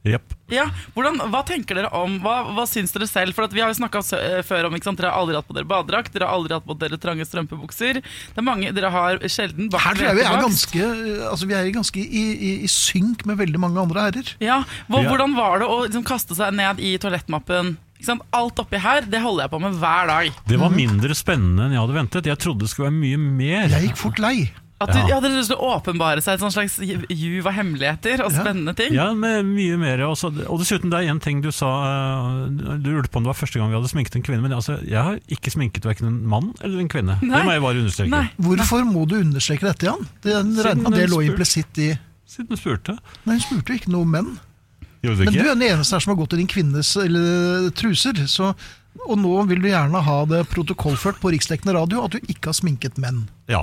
Yep. 0.06 0.34
Ja, 0.54 0.68
hvordan, 0.94 1.16
Hva 1.32 1.40
tenker 1.42 1.74
dere 1.74 1.88
om, 1.98 2.20
hva, 2.22 2.36
hva 2.54 2.62
syns 2.70 2.92
dere 2.94 3.08
selv? 3.10 3.34
For 3.34 3.42
at 3.48 3.54
Vi 3.56 3.58
har 3.58 3.72
jo 3.72 3.78
snakka 3.80 3.98
før 4.46 4.68
om 4.68 4.76
ikke 4.78 4.86
sant? 4.86 5.00
Dere 5.00 5.10
har 5.10 5.18
aldri 5.18 5.34
hatt 5.34 5.48
på 5.48 5.56
dere 5.56 5.66
badedrakt, 5.66 6.12
dere 6.14 6.28
har 6.28 6.38
aldri 6.38 6.54
hatt 6.54 6.66
på 6.68 6.76
dere 6.78 6.98
trange 7.02 7.26
strømpebukser. 7.26 7.98
Det 8.04 8.38
er 8.38 8.46
mange, 8.46 8.70
Dere 8.76 8.92
har 8.94 9.18
sjelden 9.26 9.66
bakt 9.72 9.82
Her 9.88 9.98
tror 9.98 10.06
jeg 10.06 10.18
vi 10.20 10.26
er 10.28 10.44
ganske, 10.44 10.84
altså 11.32 11.48
vi 11.50 11.56
er 11.58 11.72
ganske 11.74 12.04
i, 12.04 12.22
i, 12.36 12.52
i 12.62 12.70
synk 12.70 13.26
med 13.26 13.40
veldig 13.42 13.58
mange 13.58 13.82
andre 13.82 14.06
herrer. 14.06 14.30
Ja, 14.38 14.60
hva, 14.86 15.02
Hvordan 15.08 15.34
var 15.34 15.58
det 15.64 15.66
å 15.74 15.80
liksom 15.88 16.06
kaste 16.06 16.38
seg 16.38 16.54
ned 16.54 16.78
i 16.78 16.94
toalettmappen? 17.02 17.74
Alt 18.36 18.58
oppi 18.62 18.78
her, 18.82 19.00
det 19.08 19.20
holder 19.22 19.46
jeg 19.46 19.50
på 19.50 19.60
med 19.60 19.72
hver 19.80 20.06
dag. 20.10 20.30
Det 20.46 20.58
var 20.60 20.70
mindre 20.70 21.14
spennende 21.16 21.66
enn 21.66 21.72
jeg 21.76 21.80
hadde 21.82 21.96
ventet. 21.98 22.26
Jeg 22.30 22.38
trodde 22.42 22.64
det 22.66 22.70
skulle 22.70 22.90
være 22.90 23.00
mye 23.00 23.18
mer. 23.18 23.68
Jeg 23.72 23.88
gikk 23.90 23.96
fort 23.96 24.18
lei. 24.22 24.50
At 24.78 24.90
du, 24.92 24.98
Ja. 24.98 25.06
ja. 25.08 25.20
Dere 25.24 25.40
skulle 25.42 25.64
åpenbare 25.72 26.20
seg 26.20 26.36
et 26.36 26.52
slags 26.52 26.74
juv 27.08 27.46
av 27.48 27.54
hemmeligheter 27.56 28.20
og 28.20 28.28
Ja. 28.30 28.42
spennende 28.42 28.74
ting. 28.76 28.92
Ja, 28.92 29.14
med 29.14 29.46
mye 29.48 29.78
mer. 29.80 30.02
Også, 30.04 30.28
og 30.46 30.60
dessuten, 30.60 30.90
det 30.92 31.00
er 31.00 31.08
en 31.10 31.18
ting 31.20 31.40
du 31.40 31.48
sa 31.50 31.70
eh, 31.88 32.50
Du 32.84 32.90
lurte 32.92 33.08
på 33.08 33.16
om 33.16 33.24
det 33.24 33.32
var 33.32 33.38
første 33.40 33.56
gang 33.58 33.70
vi 33.72 33.78
hadde 33.78 33.88
sminket 33.88 34.16
en 34.16 34.22
kvinne. 34.26 34.42
Men 34.44 34.52
altså, 34.52 34.76
jeg 34.84 35.00
har 35.02 35.16
ikke 35.32 35.50
sminket 35.54 35.88
verken 35.88 36.06
en 36.10 36.18
mann 36.28 36.52
eller 36.60 36.78
en 36.84 36.88
kvinne. 36.92 37.16
Nei. 37.22 37.38
Det 37.38 37.44
må 37.48 37.52
jeg 37.56 37.62
bare 37.64 37.80
understreke. 37.86 38.10
Nei. 38.12 38.28
Hvorfor 38.36 38.84
må 38.84 39.06
du 39.08 39.16
understreke 39.22 39.64
dette, 39.64 39.88
Jan? 39.88 40.04
Det, 40.20 40.34
regner 40.36 40.76
med 40.76 40.92
at 40.92 41.00
det 41.00 41.08
lå 41.10 41.22
implisitt 41.24 41.78
i 41.78 41.94
Siden 42.26 42.48
hun 42.52 42.58
spurte. 42.58 42.98
Nei, 43.24 43.38
hun 43.38 43.40
spurte 43.40 43.76
ikke 43.78 43.88
noe 43.94 44.02
om 44.02 44.10
menn. 44.12 44.38
Gjorde 45.06 45.22
du 45.22 45.30
Men 45.30 45.38
du 45.38 45.44
er 45.44 45.54
den 45.54 45.68
eneste 45.68 45.96
her 45.96 46.04
som 46.04 46.12
har 46.12 46.18
gått 46.18 46.34
i 46.34 46.40
din 46.42 46.50
kvinnes 46.50 46.90
eller, 46.98 47.70
truser. 47.78 48.18
Så, 48.30 48.50
og 49.06 49.16
nå 49.22 49.34
vil 49.50 49.62
du 49.62 49.70
gjerne 49.70 50.02
ha 50.02 50.18
det 50.28 50.42
protokollført 50.50 51.20
på 51.22 51.32
riksdekkende 51.34 51.76
radio 51.78 52.04
at 52.06 52.16
du 52.16 52.20
ikke 52.26 52.50
har 52.50 52.58
sminket 52.58 52.98
menn. 53.02 53.24
Ja. 53.48 53.60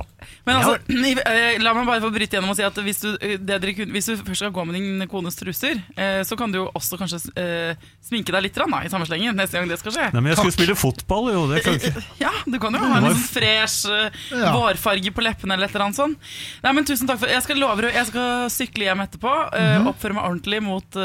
Men 0.48 0.56
altså, 0.62 0.78
eh, 1.28 1.58
La 1.60 1.74
meg 1.76 1.86
bare 1.90 2.00
få 2.04 2.10
bryte 2.16 2.38
gjennom 2.38 2.52
og 2.54 2.56
si 2.56 2.64
at 2.64 2.78
hvis 2.86 3.02
du, 3.04 3.10
eh, 3.20 3.34
det 3.38 3.58
dere, 3.64 3.86
hvis 3.92 4.06
du 4.08 4.14
først 4.22 4.40
skal 4.46 4.54
gå 4.56 4.64
med 4.70 4.78
din 4.80 5.08
kones 5.12 5.36
truser, 5.36 5.82
eh, 6.00 6.22
så 6.24 6.38
kan 6.40 6.52
du 6.54 6.62
jo 6.62 6.70
også 6.76 6.98
kanskje 7.02 7.20
eh, 7.40 7.76
sminke 8.04 8.32
deg 8.32 8.46
litt 8.46 8.58
rann, 8.62 8.72
da, 8.72 8.80
i 8.88 8.92
samme 8.92 9.08
slengen 9.10 9.36
neste 9.36 9.58
gang 9.60 9.68
det 9.68 9.80
skal 9.82 9.92
skje. 9.98 10.06
Nei, 10.14 10.22
men 10.24 10.32
jeg 10.32 10.40
skulle 10.40 10.56
spille 10.56 10.78
fotball, 10.80 11.32
jo. 11.36 11.44
Det 11.52 11.64
kan 11.66 11.76
ikke. 11.80 12.04
Ja, 12.24 12.32
du 12.48 12.58
kan 12.64 12.76
jo 12.76 12.80
ha 12.84 13.00
en 13.02 13.10
sånn 13.12 13.26
fresh 13.28 13.90
eh, 13.92 14.22
Ja. 14.40 14.54
vårfarge 14.56 15.12
på 15.16 15.24
leppene 15.26 15.58
eller 15.58 15.68
et 15.68 15.76
eller 15.76 15.88
annet 15.90 16.00
sånt. 16.00 16.32
Nei, 16.64 16.74
men 16.80 16.88
tusen 16.88 17.10
takk 17.10 17.20
for 17.24 17.32
Jeg 17.32 17.44
skal 17.44 17.60
love 17.60 17.84
deg, 17.84 17.96
jeg 18.00 18.08
skal 18.14 18.48
sykle 18.54 18.88
hjem 18.90 19.04
etterpå. 19.08 19.34
eh, 19.52 19.70
Mhm. 19.74 19.88
Oppføre 19.92 20.14
meg 20.16 20.24
ordentlig 20.30 20.60
mot 20.64 20.96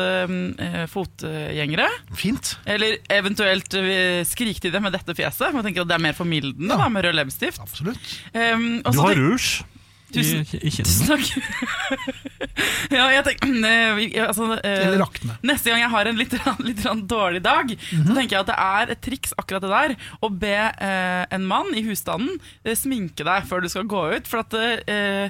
fotgjengere. 0.92 1.86
Fint. 2.18 2.54
Eller 2.68 2.98
eventuelt 3.12 3.74
eh, 3.78 4.22
skrike 4.28 4.62
til 4.62 4.72
dem 4.74 4.84
med 4.86 4.94
dette 4.96 5.14
fjeset. 5.18 5.50
Jeg 5.54 5.64
tenker 5.66 5.84
at 5.84 5.90
Det 5.90 5.96
er 5.98 6.04
mer 6.08 6.16
formildende 6.16 6.74
Ja. 6.74 6.82
da, 6.84 6.88
med 6.92 7.04
rød 7.06 7.16
leppestift. 7.18 7.60
Absolutt. 7.64 8.10
Um, 8.34 8.67
og 8.84 8.94
Du 8.96 9.02
har 9.04 9.18
rouge 9.18 9.64
Tusen- 10.08 10.40
i 10.56 10.70
i 10.70 10.70
Tusen 10.72 11.10
takk. 11.10 11.26
ja, 12.96 13.04
jeg 13.12 13.24
tenker 13.26 13.50
eh, 13.68 13.98
altså, 14.24 14.46
eh, 14.56 14.86
Eller 14.86 15.02
rakne. 15.02 15.36
Neste 15.44 15.68
gang 15.68 15.82
jeg 15.82 15.92
har 15.92 16.08
en 16.08 16.16
litt, 16.20 16.36
litt 16.64 16.80
dårlig 17.10 17.42
dag, 17.44 17.74
så 17.76 18.16
tenker 18.16 18.38
jeg 18.38 18.40
at 18.40 18.48
det 18.48 18.56
er 18.64 18.94
et 18.94 19.02
triks 19.04 19.36
akkurat 19.36 19.66
det 19.66 19.72
der 19.74 19.94
å 20.24 20.30
be 20.32 20.54
eh, 20.56 21.24
en 21.36 21.44
mann 21.50 21.74
i 21.76 21.84
husstanden 21.84 22.38
eh, 22.64 22.72
sminke 22.78 23.26
deg 23.28 23.48
før 23.50 23.64
du 23.64 23.68
skal 23.72 23.88
gå 23.90 24.04
ut. 24.16 24.30
For 24.30 24.40
at 24.46 24.56
eh, 24.88 25.28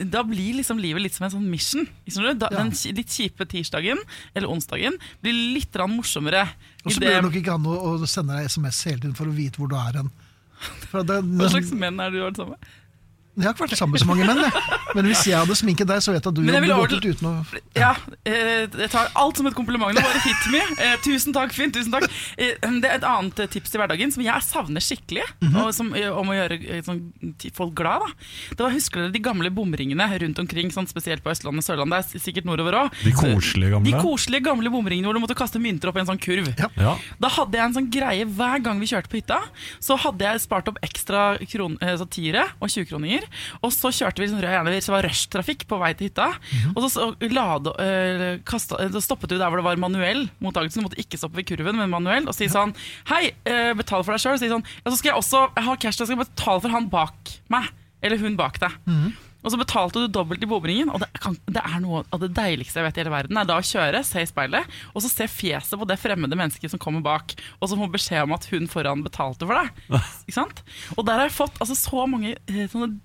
da 0.00 0.24
blir 0.24 0.56
liksom 0.62 0.80
livet 0.80 1.04
litt 1.04 1.16
som 1.18 1.28
en 1.28 1.36
sånn 1.36 1.50
mission. 1.52 1.84
Da, 2.08 2.48
Ja. 2.48 2.62
Den 2.62 2.72
litt 2.96 3.12
kjipe 3.12 3.44
tirsdagen 3.50 4.00
eller 4.32 4.48
onsdagen 4.48 4.96
blir 5.20 5.36
litt 5.58 5.76
morsommere. 5.92 6.46
Og 6.86 6.94
så 6.94 7.02
blir 7.02 7.18
det 7.18 7.24
nok 7.26 7.36
ikke 7.42 7.58
an 7.58 7.68
å, 7.68 7.76
å 8.00 8.08
sende 8.08 8.38
deg 8.38 8.48
SMS 8.48 8.80
hele 8.88 9.02
tiden 9.02 9.18
for 9.18 9.28
å 9.28 9.34
vite 9.36 9.60
hvor 9.60 9.68
du 9.68 9.76
er 9.76 10.00
hen. 10.00 10.08
Hva 10.92 11.48
slags 11.52 11.72
menn 11.76 12.00
er 12.00 12.12
det 12.12 12.20
du 12.20 12.24
har 12.24 12.34
det 12.34 12.42
samme? 12.42 12.58
Jeg 13.36 13.44
har 13.44 13.52
ikke 13.52 13.66
vært 13.66 13.76
sammen 13.76 13.92
med 13.92 14.00
så 14.00 14.08
mange 14.08 14.24
menn, 14.24 14.38
jeg. 14.40 14.82
Men 14.96 15.08
hvis 15.10 15.22
jeg 15.28 15.36
hadde 15.36 15.56
sminket 15.58 15.88
deg, 15.90 16.00
så 16.00 16.14
vet 16.14 16.24
jeg 16.24 16.32
at 16.32 16.38
du 16.38 16.46
hadde 16.48 16.68
gått 16.70 16.94
ut 16.96 17.08
uten 17.10 17.26
å 17.28 17.32
Ja, 17.76 17.90
eh, 18.24 18.64
jeg 18.64 18.88
tar 18.92 19.10
alt 19.12 19.36
som 19.36 19.48
et 19.50 19.56
kompliment. 19.56 19.92
Det 19.92 20.04
Bare 20.06 20.22
hit 20.24 20.46
me. 20.52 20.62
Eh, 20.80 20.94
tusen 21.04 21.34
takk, 21.36 21.52
Finn. 21.52 21.72
tusen 21.74 21.92
takk 21.92 22.06
eh, 22.40 22.56
Det 22.80 22.88
er 22.88 22.96
et 22.96 23.04
annet 23.06 23.42
tips 23.52 23.74
til 23.74 23.82
hverdagen 23.82 24.14
som 24.14 24.24
jeg 24.24 24.46
savner 24.46 24.84
skikkelig, 24.84 25.26
og 25.52 25.68
som, 25.76 25.92
om 25.92 26.32
å 26.32 26.36
gjøre 26.38 26.80
sånn, 26.86 27.02
folk 27.56 27.74
glad. 27.76 28.06
da 28.06 28.56
Det 28.56 28.64
var, 28.64 28.74
Husker 28.76 29.04
dere 29.04 29.14
de 29.14 29.22
gamle 29.24 29.52
bomringene 29.52 30.08
rundt 30.24 30.40
omkring, 30.40 30.72
sånn, 30.72 30.88
spesielt 30.88 31.24
på 31.24 31.32
Østlandet 31.34 31.64
og 31.64 31.68
Sørlandet? 31.68 32.08
Det 32.14 32.20
er 32.22 32.24
sikkert 32.24 32.48
nordover 32.48 32.78
òg. 32.80 32.96
De 33.04 33.12
koselige 33.16 33.74
gamle. 33.76 33.92
De 33.92 34.00
koselige 34.00 34.46
gamle 34.48 34.72
bomringene 34.72 35.10
hvor 35.10 35.18
du 35.18 35.22
måtte 35.26 35.36
kaste 35.38 35.60
mynter 35.60 35.92
opp 35.92 36.00
i 36.00 36.04
en 36.06 36.08
sånn 36.08 36.22
kurv. 36.22 36.48
Ja. 36.56 36.70
Ja. 36.80 36.96
Da 37.20 37.32
hadde 37.36 37.60
jeg 37.60 37.68
en 37.68 37.76
sånn 37.76 37.92
greie 37.92 38.24
hver 38.38 38.64
gang 38.64 38.80
vi 38.80 38.88
kjørte 38.90 39.12
på 39.12 39.20
hytta. 39.20 39.42
Så 39.82 39.98
hadde 40.00 40.24
jeg 40.24 40.44
spart 40.44 40.72
opp 40.72 40.80
ekstra 40.86 41.28
kron, 41.50 41.76
eh, 41.84 42.00
tiere 42.16 42.46
og 42.60 42.70
20-kroninger. 42.72 43.25
Og 43.62 43.72
så 43.74 43.92
kjørte 43.94 44.20
vi 44.20 44.26
liksom 44.26 44.42
rød 44.42 44.54
jernvei, 44.56 44.78
så 44.80 44.92
det 44.92 44.96
var 44.96 45.08
rushtrafikk 45.10 45.66
på 45.70 45.80
vei 45.82 45.92
til 45.96 46.10
hytta. 46.10 46.28
Og 46.74 46.80
så, 46.84 46.90
så, 46.96 47.08
lade, 47.32 47.74
øh, 47.86 48.26
kastet, 48.48 48.92
så 48.94 49.04
stoppet 49.04 49.32
du 49.32 49.38
der 49.38 49.48
hvor 49.48 49.60
det 49.60 49.66
var 49.68 49.82
manuell 49.82 50.26
mottakelse. 50.44 50.80
Du 50.80 50.86
måtte 50.86 51.00
ikke 51.02 51.20
stoppe 51.20 51.40
ved 51.40 51.48
kurven, 51.50 51.78
men 51.80 51.92
manuell. 51.92 52.28
Og 52.30 52.36
si 52.36 52.48
sånn 52.52 52.74
Hei, 53.10 53.30
øh, 53.48 53.72
betal 53.78 54.04
for 54.06 54.16
deg 54.16 54.22
sjøl. 54.22 54.40
Si 54.40 54.50
sånn 54.52 54.64
Ja, 54.82 54.90
så 54.90 54.98
skal 54.98 55.12
jeg 55.12 55.20
også 55.20 55.44
ha 55.66 55.76
cash, 55.80 56.00
jeg 56.00 56.10
skal 56.10 56.22
betale 56.22 56.64
for 56.64 56.74
han 56.74 56.90
bak 56.92 57.36
meg. 57.52 57.70
Eller 58.04 58.20
hun 58.20 58.36
bak 58.38 58.60
deg. 58.62 58.74
Og 59.46 59.52
så 59.54 59.58
betalte 59.60 60.02
du 60.02 60.10
dobbelt 60.10 60.42
i 60.42 60.48
bomringen. 60.50 60.90
Og 60.90 60.98
det, 61.04 61.06
kan, 61.22 61.36
det 61.46 61.62
er 61.62 61.78
noe 61.84 62.02
av 62.10 62.22
det 62.22 62.32
deiligste 62.34 62.80
jeg 62.80 62.88
vet 62.88 62.98
i 62.98 63.02
hele 63.04 63.14
verden. 63.14 63.38
er 63.38 63.46
da 63.46 63.60
å 63.60 63.66
kjøre, 63.66 64.02
se 64.06 64.24
i 64.24 64.26
speilet, 64.26 64.66
og 64.90 65.04
så 65.04 65.10
se 65.12 65.28
fjeset 65.30 65.78
på 65.78 65.86
det 65.86 65.98
fremmede 66.02 66.38
mennesket 66.38 66.72
som 66.72 66.82
kommer 66.82 67.04
bak, 67.04 67.36
og 67.60 67.70
som 67.70 67.78
får 67.84 67.92
beskjed 67.94 68.26
om 68.26 68.34
at 68.34 68.48
hun 68.50 68.66
foran 68.70 69.04
betalte 69.06 69.46
for 69.46 69.54
deg. 69.54 69.70
Ikke 70.26 70.34
sant? 70.40 70.64
Og 70.96 71.06
der 71.06 71.22
har 71.22 71.30
jeg 71.30 71.36
fått 71.38 71.60
altså, 71.62 71.78
så 71.78 72.08
mange 72.10 72.34
eh, 72.34 72.64
sånne 72.72 72.96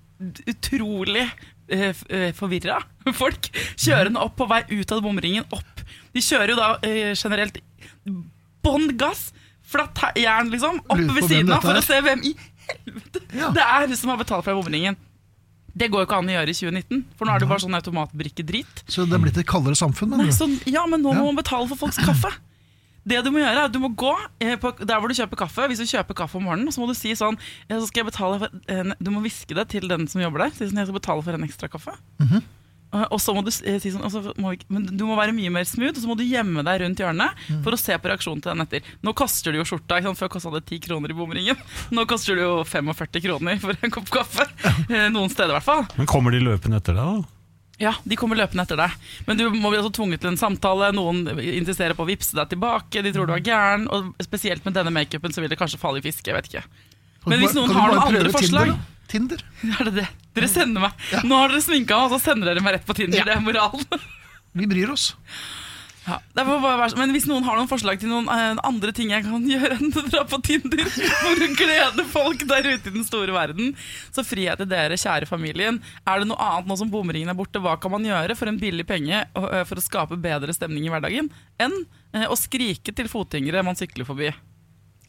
utrolig 0.50 1.24
eh, 1.68 1.92
eh, 2.08 2.30
forvirra 2.36 2.80
folk 3.18 3.48
kjørende 3.80 4.22
opp 4.22 4.36
på 4.38 4.48
vei 4.50 4.62
ut 4.70 4.94
av 4.94 5.02
bomringen. 5.04 5.46
Opp. 5.52 5.84
De 6.14 6.22
kjører 6.24 6.54
jo 6.54 6.58
da 6.58 6.72
eh, 6.86 7.12
generelt 7.18 7.58
bånn 8.62 8.90
gass, 8.98 9.30
flatt 9.72 9.98
jern, 10.18 10.50
liksom, 10.52 10.82
opp 10.86 11.00
ved 11.16 11.24
siden 11.30 11.52
av 11.54 11.64
for 11.64 11.78
å 11.78 11.84
se 11.84 11.98
hvem 12.04 12.26
i 12.28 12.34
helvete 12.68 13.22
Ja. 13.34 13.48
det 13.54 13.64
er 13.64 13.96
som 13.98 14.12
har 14.12 14.20
betalt 14.20 14.46
for 14.46 14.58
bomringen. 14.60 14.96
Det 15.72 15.88
går 15.88 16.02
jo 16.02 16.06
ikke 16.06 16.18
an 16.20 16.28
å 16.28 16.34
gjøre 16.34 16.52
i 16.52 16.56
2019, 16.58 17.04
for 17.16 17.26
nå 17.26 17.32
er 17.32 17.40
det 17.40 17.48
bare 17.48 17.64
sånn 17.64 17.76
automatbrikke-drit. 17.78 18.82
Så 18.92 19.06
det 19.08 19.16
er 19.16 19.22
blitt 19.24 19.38
et 19.40 19.48
kaldere 19.48 19.78
samfunn, 19.78 20.12
Nei, 20.20 20.28
sånn, 20.36 20.58
ja, 20.68 20.84
men 20.86 21.00
nå 21.00 21.14
må 21.16 21.30
man 21.30 21.38
betale 21.40 21.64
for 21.70 21.80
folks 21.80 21.96
kaffe. 22.02 22.28
Det 23.08 23.18
Du 23.26 23.32
må 23.34 23.42
gjøre 23.42 23.56
er 23.56 23.66
at 23.66 23.74
du 23.74 23.80
må 23.82 23.90
gå 23.98 24.12
eh, 24.42 24.54
på, 24.60 24.70
der 24.78 25.02
hvor 25.02 25.10
du 25.10 25.16
kjøper 25.18 25.42
kaffe. 25.44 25.66
Hvis 25.70 25.82
du 25.82 25.88
kjøper 25.90 26.14
kaffe 26.22 26.38
om 26.38 26.46
morgenen, 26.46 26.70
så 26.74 26.82
må 26.82 26.88
du 26.90 26.94
si 26.98 27.14
sånn 27.18 27.38
ja, 27.66 27.76
så 27.78 27.86
skal 27.88 28.04
jeg 28.04 28.12
betale 28.12 28.40
for 28.44 28.58
en, 28.70 28.96
Du 29.02 29.10
må 29.14 29.22
hviske 29.24 29.56
det 29.58 29.68
til 29.74 29.88
den 29.90 30.06
som 30.10 30.22
jobber 30.22 30.46
der. 30.46 30.56
Si 30.56 30.68
sånn, 30.68 30.82
jeg 30.82 30.90
skal 30.90 31.00
betale 31.00 31.24
for 31.26 31.38
en 31.38 31.48
ekstra 31.48 31.70
kaffe. 31.72 31.96
Mhm. 32.22 32.42
Eh, 32.92 33.06
Og 33.10 33.20
så 33.24 33.32
må 33.34 33.42
du 33.44 33.50
eh, 33.50 33.78
si 33.82 33.90
sånn, 33.92 34.04
og 34.04 34.12
så 34.12 34.34
må 34.36 34.52
vi, 34.52 34.60
Men 34.72 34.86
du 34.86 35.04
må 35.08 35.16
være 35.18 35.34
mye 35.36 35.50
mer 35.52 35.64
smooth, 35.68 35.96
og 35.96 36.02
så 36.04 36.10
må 36.10 36.16
du 36.18 36.24
gjemme 36.28 36.64
deg 36.66 36.82
rundt 36.84 37.00
hjørnet 37.00 37.42
mm. 37.48 37.62
for 37.64 37.74
å 37.74 37.80
se 37.80 37.96
på 37.98 38.10
reaksjonen 38.12 38.42
til 38.44 38.52
den 38.52 38.64
etter. 38.66 38.94
Nå 39.02 39.14
kaster 39.18 39.52
du 39.54 39.58
jo 39.62 39.66
skjorta. 39.68 39.98
Ikke 39.98 40.12
sant? 40.12 40.20
Før 40.22 40.32
kosta 40.36 40.52
det 40.54 40.64
10 40.68 40.82
kroner 40.86 41.14
i 41.14 41.16
bomringen. 41.16 41.62
Nå 41.90 42.06
kaster 42.10 42.36
du 42.38 42.44
jo 42.44 42.54
45 42.68 43.22
kroner 43.26 43.58
for 43.62 43.76
en 43.80 43.94
kopp 43.98 44.10
kaffe. 44.12 44.48
Eh, 44.92 45.08
Noen 45.12 45.30
steder, 45.32 45.52
i 45.54 45.56
hvert 45.56 45.64
fall. 45.64 45.86
Men 45.96 46.08
kommer 46.10 46.34
de 46.34 46.40
løpende 46.42 46.76
etter 46.78 46.96
deg, 46.96 47.22
da? 47.22 47.41
Ja, 47.80 47.94
de 48.04 48.16
kommer 48.18 48.36
løpende 48.38 48.62
etter 48.66 48.78
deg. 48.78 48.94
Men 49.26 49.38
du 49.40 49.46
må 49.56 49.72
bli 49.72 49.80
også 49.80 49.94
tvunget 49.96 50.22
til 50.22 50.30
en 50.32 50.38
samtale. 50.40 50.92
Noen 50.94 51.24
insisterer 51.40 51.96
på 51.98 52.04
å 52.04 52.10
vippse 52.10 52.36
deg 52.36 52.52
tilbake. 52.52 53.02
De 53.02 53.12
tror 53.14 53.26
du 53.30 53.34
er 53.34 53.44
gæren. 53.44 53.88
Og 53.90 54.12
spesielt 54.22 54.64
med 54.66 54.76
denne 54.76 54.92
makeupen 54.94 55.34
så 55.34 55.42
vil 55.42 55.50
det 55.50 55.58
kanskje 55.60 55.80
falle 55.82 56.02
i 56.02 56.04
fiske. 56.04 56.28
jeg 56.30 56.36
vet 56.36 56.50
ikke. 56.50 56.64
Men 57.26 57.42
hvis 57.42 57.56
noen 57.56 57.72
har 57.74 57.94
noen 57.94 58.04
andre 58.08 58.34
forslag 58.34 58.74
Tinder. 59.12 59.42
Er 59.78 59.90
det 59.90 59.94
det? 59.98 60.06
Dere 60.36 60.48
sender 60.48 60.86
meg. 60.86 61.02
Nå 61.28 61.36
har 61.36 61.52
dere 61.52 61.60
sminka 61.64 61.98
og 62.06 62.14
så 62.14 62.20
sender 62.22 62.48
dere 62.48 62.62
meg 62.64 62.78
rett 62.78 62.86
på 62.88 62.96
Tinder. 62.96 63.26
Det 63.28 63.34
er 63.34 63.42
moralen. 63.44 64.06
Vi 64.56 64.68
bryr 64.70 64.92
oss. 64.94 65.10
Ja, 66.02 66.18
bare. 66.34 66.88
Men 66.98 67.12
hvis 67.14 67.28
noen 67.30 67.44
har 67.46 67.58
noen 67.58 67.70
forslag 67.70 68.00
til 68.02 68.10
noen 68.10 68.26
eh, 68.32 68.58
andre 68.66 68.90
ting 68.96 69.12
jeg 69.14 69.24
kan 69.26 69.44
gjøre 69.52 69.78
enn 69.78 69.92
å 69.94 70.04
dra 70.08 70.24
på 70.28 70.40
Tinder 70.44 70.82
for 71.22 71.44
å 71.46 71.50
glede 71.58 72.06
folk 72.10 72.44
der 72.50 72.68
ute 72.72 72.90
i 72.90 72.94
den 72.96 73.06
store 73.06 73.34
verden, 73.34 73.74
så 74.14 74.24
frihet 74.26 74.58
til 74.62 74.70
dere, 74.72 74.98
kjære 74.98 75.28
familien. 75.30 75.78
Er 76.02 76.22
det 76.22 76.30
noe 76.30 76.42
annet 76.42 76.70
nå 76.70 76.78
som 76.80 76.90
bomringen 76.92 77.30
er 77.30 77.38
borte, 77.38 77.62
hva 77.62 77.76
kan 77.80 77.94
man 77.94 78.06
gjøre 78.06 78.36
for 78.38 78.50
en 78.50 78.58
billig 78.60 78.86
penge 78.88 79.24
og, 79.38 79.46
eh, 79.52 79.66
for 79.68 79.78
å 79.78 79.84
skape 79.84 80.18
bedre 80.22 80.54
stemning 80.56 80.88
i 80.88 80.92
hverdagen 80.92 81.30
enn 81.62 81.76
eh, 82.16 82.26
å 82.26 82.38
skrike 82.38 82.94
til 82.96 83.10
fotgjengere 83.12 83.62
man 83.66 83.78
sykler 83.78 84.08
forbi? 84.08 84.32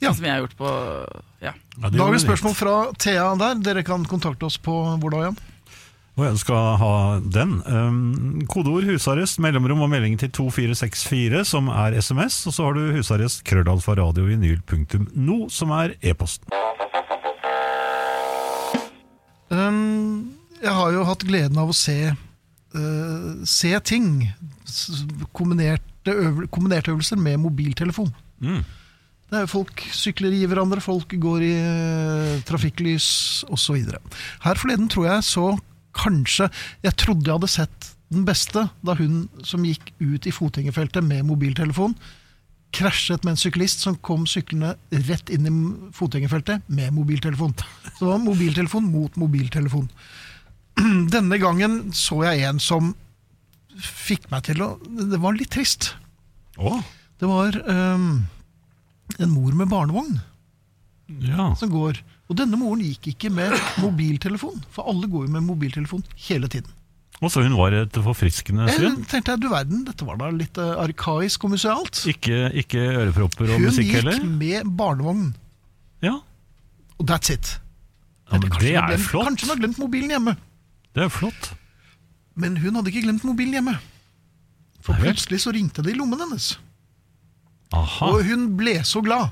Ja. 0.03 0.11
Som 0.11 0.25
jeg 0.27 0.35
har 0.35 0.43
gjort 0.43 0.57
på 0.59 0.69
ja. 1.43 1.53
Ja, 1.53 1.89
Dagens 1.89 2.23
vi. 2.23 2.27
spørsmål 2.27 2.55
fra 2.57 2.75
Thea 2.99 3.29
der. 3.39 3.59
Dere 3.63 3.85
kan 3.87 4.03
kontakte 4.09 4.49
oss 4.49 4.57
på 4.59 4.73
hvor 4.99 5.13
da 5.13 5.29
Og 6.13 6.27
jeg 6.27 6.39
skal 6.43 6.75
ha 6.77 6.95
den. 7.25 7.55
Um, 7.65 8.41
kodeord 8.49 8.85
husarrest, 8.85 9.39
mellomrom 9.41 9.81
og 9.81 9.89
melding 9.89 10.13
til 10.21 10.29
2464, 10.29 11.41
som 11.49 11.71
er 11.73 11.97
SMS. 11.97 12.43
Og 12.45 12.53
så 12.53 12.67
har 12.67 12.77
du 12.77 12.91
husarrest 12.93 13.41
krøllalfa 13.49 13.95
radiovinyl.no, 13.97 15.39
som 15.49 15.73
er 15.73 15.95
e-posten. 16.05 16.53
Um, 19.49 20.37
jeg 20.61 20.77
har 20.77 20.93
jo 20.93 21.07
hatt 21.09 21.25
gleden 21.25 21.57
av 21.57 21.73
å 21.73 21.77
se, 21.77 21.97
uh, 22.13 23.33
se 23.49 23.73
ting. 23.81 24.29
Kombinerte, 25.33 26.13
øvel, 26.13 26.45
kombinerte 26.53 26.93
øvelser 26.93 27.17
med 27.17 27.41
mobiltelefon. 27.41 28.13
Mm. 28.37 28.61
Er 29.33 29.49
Folk 29.49 29.81
sykler 29.89 30.29
i 30.37 30.45
hverandre, 30.45 30.77
folk 30.77 31.17
går 31.17 31.49
i 31.49 31.53
uh, 31.57 32.41
trafikklys 32.45 33.07
osv. 33.49 33.95
Her 34.45 34.61
forleden 34.61 34.93
tror 34.93 35.09
jeg 35.09 35.31
så 35.33 35.51
kanskje 35.97 36.49
Jeg 36.83 36.97
trodde 36.99 37.27
jeg 37.27 37.37
hadde 37.37 37.51
sett 37.51 37.93
den 38.13 38.25
beste 38.27 38.67
da 38.85 38.95
hun 38.97 39.27
som 39.45 39.65
gikk 39.65 39.93
ut 40.01 40.27
i 40.29 40.33
fotgjengerfeltet 40.33 41.05
med 41.05 41.25
mobiltelefon, 41.25 41.95
krasjet 42.73 43.23
med 43.25 43.35
en 43.35 43.41
syklist 43.41 43.83
som 43.85 43.97
kom 44.05 44.25
syklende 44.29 44.75
rett 45.07 45.29
inn 45.33 45.47
i 45.49 45.53
fotgjengerfeltet 45.97 46.65
med 46.73 46.93
mobiltelefon. 46.93 47.53
Så 47.93 47.99
det 47.99 48.09
var 48.09 48.21
mobiltelefon 48.21 48.89
mot 48.89 49.17
mobiltelefon. 49.21 49.89
Denne 51.15 51.39
gangen 51.41 51.79
så 51.97 52.23
jeg 52.27 52.45
en 52.49 52.61
som 52.61 52.93
fikk 53.73 54.27
meg 54.29 54.45
til 54.45 54.61
å 54.61 54.75
Det 54.83 55.17
var 55.21 55.33
litt 55.37 55.53
trist. 55.53 55.93
Åh. 56.61 56.81
Det 57.17 57.29
var 57.29 57.55
um, 57.65 58.25
en 59.17 59.33
mor 59.33 59.57
med 59.57 59.69
barnevogn 59.71 60.19
ja. 61.09 61.49
som 61.59 61.69
går. 61.73 61.99
Og 62.31 62.37
denne 62.39 62.57
moren 62.57 62.81
gikk 62.85 63.11
ikke 63.13 63.29
med 63.33 63.53
mobiltelefon, 63.83 64.61
for 64.73 64.87
alle 64.89 65.07
går 65.11 65.27
jo 65.27 65.33
med 65.35 65.43
mobiltelefon 65.47 66.03
hele 66.29 66.47
tiden. 66.51 66.71
Og 67.23 67.29
så 67.31 67.43
hun 67.45 67.53
var 67.55 67.71
et 67.77 67.95
forfriskende 68.03 68.65
Jeg 68.67 68.79
syn. 68.81 68.95
tenkte 69.07 69.31
jeg, 69.35 69.39
du 69.43 69.47
verden, 69.51 69.83
dette 69.87 70.03
var 70.07 70.17
da 70.19 70.27
litt 70.33 70.57
eh, 70.59 70.71
arkaisk 70.83 71.43
og 71.47 71.53
musealt. 71.53 72.01
Ikke, 72.09 72.49
ikke 72.63 72.81
ørepropper 73.03 73.53
og 73.53 73.59
Hun 73.61 73.67
musikk 73.69 73.93
gikk 73.93 74.25
med 74.27 74.67
barnevogn, 74.79 75.29
Ja, 76.03 76.17
og 76.99 77.05
that's 77.07 77.31
it. 77.31 77.59
ja 78.31 78.39
Kanskje 78.39 78.59
det 78.59 78.73
hun 78.73 78.83
er 78.83 78.87
glemt- 78.89 79.07
flott. 79.07 79.27
Kanskje 79.29 79.45
hun 79.47 79.53
har 79.53 79.61
glemt 79.61 79.79
mobilen 79.79 80.09
hjemme. 80.17 80.33
Det 80.93 81.03
er 81.05 81.09
flott. 81.09 81.53
Men 82.35 82.57
hun 82.57 82.75
hadde 82.75 82.91
ikke 82.91 83.05
glemt 83.05 83.23
mobilen 83.23 83.53
hjemme. 83.59 83.77
For 84.83 84.93
Nei 84.97 85.05
plutselig 85.13 85.39
så 85.45 85.53
ringte 85.55 85.83
det 85.85 85.93
i 85.93 85.97
lommen 85.97 86.19
hennes. 86.19 86.57
Aha. 87.73 88.09
Og 88.11 88.23
hun 88.27 88.49
ble 88.59 88.75
så 88.83 89.01
glad. 89.05 89.29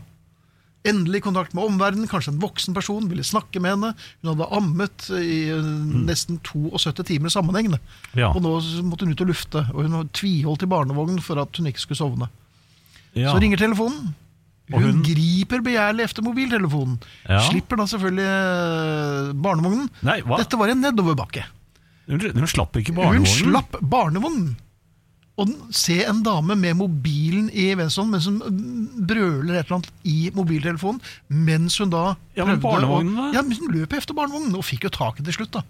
Endelig 0.87 1.19
kontakt 1.21 1.53
med 1.53 1.61
omverdenen, 1.67 2.07
kanskje 2.09 2.31
en 2.33 2.39
voksen 2.41 2.73
person 2.73 3.05
ville 3.09 3.21
snakke 3.27 3.61
med 3.61 3.75
henne. 3.75 3.91
Hun 4.23 4.31
hadde 4.31 4.47
ammet 4.57 5.09
i 5.13 5.35
eh, 5.53 5.67
nesten 6.07 6.39
72 6.47 7.05
timer 7.05 7.29
sammenhengende. 7.29 7.77
Ja. 8.17 8.31
Og 8.33 8.41
nå 8.41 8.55
måtte 8.89 9.05
hun 9.05 9.13
ut 9.13 9.21
og 9.21 9.29
lufte, 9.29 9.61
og 9.75 9.85
hun 9.85 10.09
tviholdt 10.17 10.65
i 10.65 10.71
barnevognen 10.71 11.21
for 11.21 11.37
at 11.43 11.53
hun 11.61 11.69
ikke 11.69 11.83
skulle 11.83 12.01
sovne. 12.01 12.31
ja. 13.13 13.29
Så 13.29 13.37
ringer 13.43 13.61
telefonen. 13.61 14.15
Hun, 14.71 14.83
hun- 14.87 15.01
griper 15.03 15.59
begjærlig 15.61 16.05
efter 16.07 16.23
mobiltelefonen. 16.23 16.97
Ja. 17.27 17.41
Slipper 17.49 17.77
da 17.77 17.85
selvfølgelig 17.91 18.27
eh, 18.31 19.31
barnevognen. 19.35 19.89
Nei. 20.07 20.21
Dette 20.39 20.57
var 20.57 20.71
en 20.73 20.81
nedoverbakke. 20.81 21.43
Hun, 22.09 22.19
hun 22.39 22.47
slapp 22.49 22.75
ikke 22.79 22.95
barnevognen? 22.95 23.27
Hun 23.27 23.51
slapp 23.51 23.77
barnevognen. 23.83 24.55
Og 25.39 25.51
se 25.73 25.95
en 26.05 26.19
dame 26.25 26.57
med 26.59 26.75
mobilen 26.77 27.47
i 27.55 27.69
venstre 27.79 28.03
hånd 28.03 28.11
mens 28.13 28.27
hun 28.27 28.41
brøler 29.07 29.61
et 29.61 29.63
eller 29.63 29.77
annet 29.77 30.07
i 30.11 30.17
mobiltelefonen, 30.35 30.99
mens 31.31 31.77
hun 31.81 31.93
da 31.93 32.11
Ja, 32.37 32.45
men 32.45 32.59
barnevognen, 32.61 33.15
da? 33.15 33.29
Ja, 33.37 33.43
men 33.45 33.55
Hun 33.57 33.71
løp 33.73 33.95
efter 33.95 34.17
barnevognen 34.17 34.57
og 34.59 34.65
fikk 34.67 34.89
jo 34.89 34.93
taket 34.93 35.25
til 35.25 35.39
slutt, 35.39 35.55
da. 35.55 35.63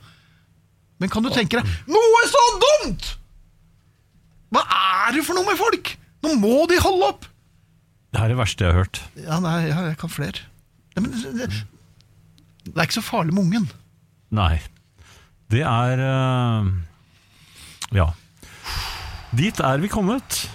Men 1.02 1.10
kan 1.14 1.24
du 1.26 1.30
tenke 1.34 1.62
deg 1.62 1.92
Noe 1.94 2.24
så 2.30 2.44
dumt! 2.66 3.12
Hva 4.52 4.66
er 4.66 5.16
det 5.16 5.24
for 5.28 5.38
noe 5.38 5.48
med 5.48 5.60
folk?! 5.62 5.94
Nå 6.22 6.36
må 6.42 6.66
de 6.70 6.82
holde 6.82 7.08
opp! 7.14 7.28
Det 8.12 8.20
er 8.20 8.34
det 8.34 8.38
verste 8.42 8.66
jeg 8.66 8.74
har 8.74 8.82
hørt. 8.84 9.00
Ja, 9.16 9.38
nei, 9.40 9.58
ja, 9.70 9.86
jeg 9.88 9.98
kan 10.02 10.12
flere. 10.12 10.42
Ja, 10.98 11.02
men, 11.06 11.14
det, 11.16 11.48
det 12.68 12.74
er 12.76 12.84
ikke 12.90 12.98
så 13.00 13.06
farlig 13.06 13.34
med 13.38 13.46
ungen. 13.46 13.70
Nei. 14.36 14.58
Det 15.52 15.64
er 15.64 16.04
eh, 16.04 16.68
Ja. 17.96 18.10
Dit 19.36 19.60
er 19.64 19.78
vi 19.82 19.88
kommet. 19.92 20.48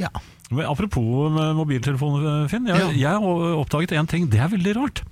Ja. 0.00 0.08
Men 0.50 0.66
apropos 0.66 1.02
mobiltelefoner, 1.02 1.54
mobiltelefon, 1.58 2.48
Finn. 2.50 2.66
Jeg, 2.66 2.78
Ja. 2.78 2.90
jeg 2.90 3.20
har 3.22 3.56
oppdaget 3.62 3.92
én 3.96 4.06
ting. 4.08 4.28
Det 4.30 4.40
er 4.40 4.48
veldig 4.48 4.74
rart. 4.76 5.02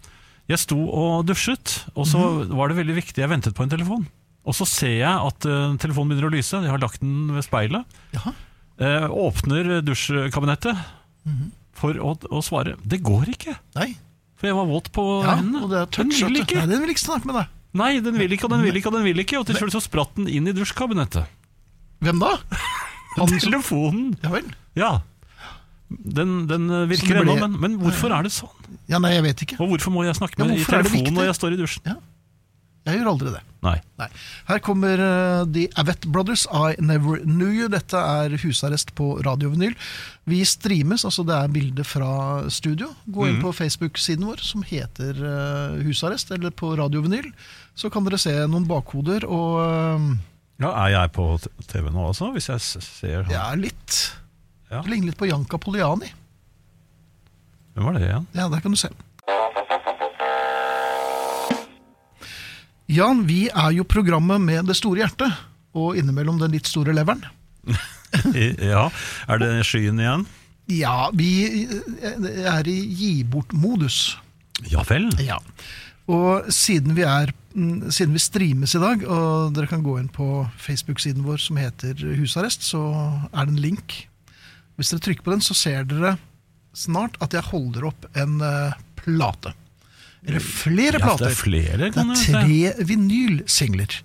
Jeg 0.48 0.58
sto 0.58 0.76
og 0.92 1.24
dusjet, 1.26 1.84
og 1.96 2.06
så 2.06 2.18
Mhm. 2.20 2.54
var 2.56 2.68
det 2.68 2.76
veldig 2.76 2.94
viktig. 2.96 3.16
Jeg 3.22 3.28
ventet 3.30 3.54
på 3.54 3.62
en 3.62 3.70
telefon. 3.70 4.06
Og 4.44 4.52
så 4.54 4.66
ser 4.66 4.98
jeg 4.98 5.08
at 5.08 5.46
uh, 5.46 5.74
telefonen 5.80 6.10
begynner 6.12 6.28
å 6.28 6.34
lyse. 6.36 6.52
Jeg 6.60 6.68
har 6.70 6.78
lagt 6.78 7.00
den 7.00 7.28
ved 7.32 7.42
speilet. 7.44 7.84
Jaha. 8.12 8.34
Eh, 8.78 9.08
åpner 9.08 9.80
dusjkabinettet 9.82 10.76
Mhm. 11.24 11.50
for 11.72 11.94
å, 11.94 12.12
å 12.28 12.42
svare. 12.42 12.76
Det 12.84 13.02
går 13.02 13.24
ikke. 13.32 13.56
Nei. 13.76 13.96
For 14.36 14.46
jeg 14.48 14.54
var 14.56 14.66
våt 14.66 14.90
på 14.92 15.22
Ja, 15.24 15.36
hendene. 15.36 15.86
den 15.90 16.08
vil 16.10 16.42
ikke. 16.42 16.56
Nei, 16.56 16.66
den 16.66 16.80
vil 16.82 16.90
ikke 16.90 17.06
snakke 17.06 17.24
med 17.24 17.34
deg. 17.36 17.46
Nei, 17.72 18.00
den 18.00 18.14
vil 18.18 18.30
ikke, 18.30 18.44
og 18.44 18.50
den 18.50 18.62
vil 18.62 18.74
ikke, 18.76 18.86
og 18.88 18.92
den 18.92 19.04
vil 19.04 19.16
ikke. 19.24 19.38
Og 19.38 19.46
til 19.46 19.56
slutt 19.56 19.72
så 19.72 19.80
spratt 19.80 20.14
den 20.16 20.28
inn 20.28 20.46
i 20.46 20.52
dusjkabinettet. 20.52 21.24
Hvem 22.02 22.18
da? 22.20 22.36
Han 23.18 23.34
Telefonen! 23.38 24.14
Ja 24.24 24.32
vel. 24.32 24.48
Ja. 24.78 24.92
Den, 25.88 26.46
den 26.50 26.66
eh, 26.70 26.88
virker 26.90 27.20
ennå, 27.20 27.36
men, 27.38 27.54
men 27.60 27.76
hvorfor 27.82 28.14
er 28.16 28.26
det 28.26 28.32
sånn? 28.34 28.72
Ja, 28.90 28.98
nei, 29.02 29.14
jeg 29.14 29.26
vet 29.28 29.44
ikke. 29.46 29.60
Og 29.62 29.74
hvorfor 29.74 29.94
må 29.94 30.02
jeg 30.06 30.16
snakke 30.18 30.40
Ja, 30.40 30.48
med 30.48 30.56
i 30.56 30.62
hvorfor 30.62 30.80
er 30.80 30.84
telefonen 30.88 31.18
når 31.20 31.30
jeg 31.30 31.38
står 31.38 31.54
i 31.54 31.60
dusjen? 31.60 31.94
Ja. 31.94 32.00
Jeg 32.84 32.98
gjør 32.98 33.14
aldri 33.14 33.30
det. 33.32 33.40
Nei. 33.64 33.78
Nei. 33.96 34.06
Her 34.50 34.58
kommer 34.60 35.00
uh, 35.00 35.44
The 35.48 35.62
Avett 35.80 36.04
Brothers, 36.12 36.42
I 36.52 36.74
Never 36.84 37.22
Knew 37.24 37.48
You. 37.48 37.68
Dette 37.72 37.96
er 37.96 38.34
husarrest 38.42 38.92
på 38.98 39.14
radiovenyl. 39.24 39.72
Vi 40.28 40.42
streames, 40.44 41.06
altså 41.08 41.24
det 41.24 41.38
er 41.38 41.54
bilde 41.54 41.86
fra 41.88 42.10
studio. 42.52 42.90
Gå 43.08 43.30
inn 43.30 43.40
på 43.40 43.54
Facebook-siden 43.56 44.28
vår 44.28 44.44
som 44.44 44.66
heter 44.68 45.16
uh, 45.16 45.80
Husarrest, 45.86 46.34
eller 46.36 46.52
på 46.52 46.74
radiovenyl. 46.76 47.30
Så 47.72 47.88
kan 47.92 48.04
dere 48.04 48.20
se 48.20 48.36
noen 48.44 48.68
bakhoder 48.68 49.24
og 49.26 49.56
eh, 49.64 50.04
Ja, 50.62 50.70
Er 50.84 50.90
jeg 50.94 51.10
på 51.16 51.24
TV 51.66 51.88
nå 51.90 52.04
også, 52.12 52.28
hvis 52.34 52.46
jeg 52.48 52.60
ser 52.62 53.22
han? 53.26 53.32
ja, 53.34 53.48
litt. 53.58 53.96
Ja. 54.70 54.82
Det 54.82 54.90
ligner 54.92 55.10
litt 55.10 55.18
på 55.18 55.26
Janka 55.26 55.58
Poliani. 55.58 56.12
Hvem 57.74 57.88
var 57.88 57.96
det 57.98 58.04
igjen? 58.06 58.26
Ja, 58.38 58.46
der 58.52 58.60
kan 58.62 58.70
du 58.74 58.78
se. 58.78 58.88
Jan, 62.86 63.24
vi 63.26 63.46
er 63.48 63.72
jo 63.74 63.84
programmet 63.88 64.42
med 64.44 64.66
det 64.68 64.76
store 64.78 65.00
hjertet, 65.02 65.32
og 65.74 65.96
innimellom 65.98 66.38
den 66.42 66.52
litt 66.54 66.70
store 66.70 66.94
leveren. 66.96 67.24
Ja, 68.62 68.84
Er 69.26 69.40
det 69.42 69.48
skyen 69.66 69.98
igjen? 69.98 70.20
Ja, 70.70 71.08
vi 71.10 71.30
eh, 71.66 72.28
er 72.46 72.68
i 72.70 72.76
gi 72.94 73.08
bort-modus. 73.26 74.14
Ja 74.70 74.84
vel. 74.86 75.08
Ja. 75.18 75.40
Og 76.06 76.46
siden 76.54 76.94
vi, 76.94 77.02
er, 77.02 77.32
siden 77.54 78.16
vi 78.16 78.22
streames 78.22 78.74
i 78.74 78.82
dag, 78.82 79.04
og 79.06 79.54
dere 79.54 79.70
kan 79.70 79.84
gå 79.84 79.96
inn 80.00 80.10
på 80.12 80.26
Facebook-siden 80.58 81.22
vår 81.26 81.38
som 81.44 81.58
heter 81.60 81.94
Husarrest, 82.18 82.66
så 82.66 82.80
er 83.30 83.46
det 83.46 83.54
en 83.54 83.62
link. 83.62 83.96
Hvis 84.74 84.90
dere 84.90 85.04
trykker 85.06 85.26
på 85.26 85.34
den, 85.36 85.44
så 85.44 85.54
ser 85.54 85.86
dere 85.86 86.16
snart 86.74 87.14
at 87.22 87.36
jeg 87.36 87.46
holder 87.52 87.86
opp 87.92 88.08
en 88.18 88.40
eh, 88.42 88.74
plate. 88.98 89.54
Eller 90.24 90.42
flere 90.42 90.98
Ja, 90.98 91.14
det 91.20 91.30
er 91.30 91.36
flere, 91.38 91.90
Det 91.94 92.02
er 92.02 92.22
tre 92.24 92.86
vinylsingler. 92.88 93.98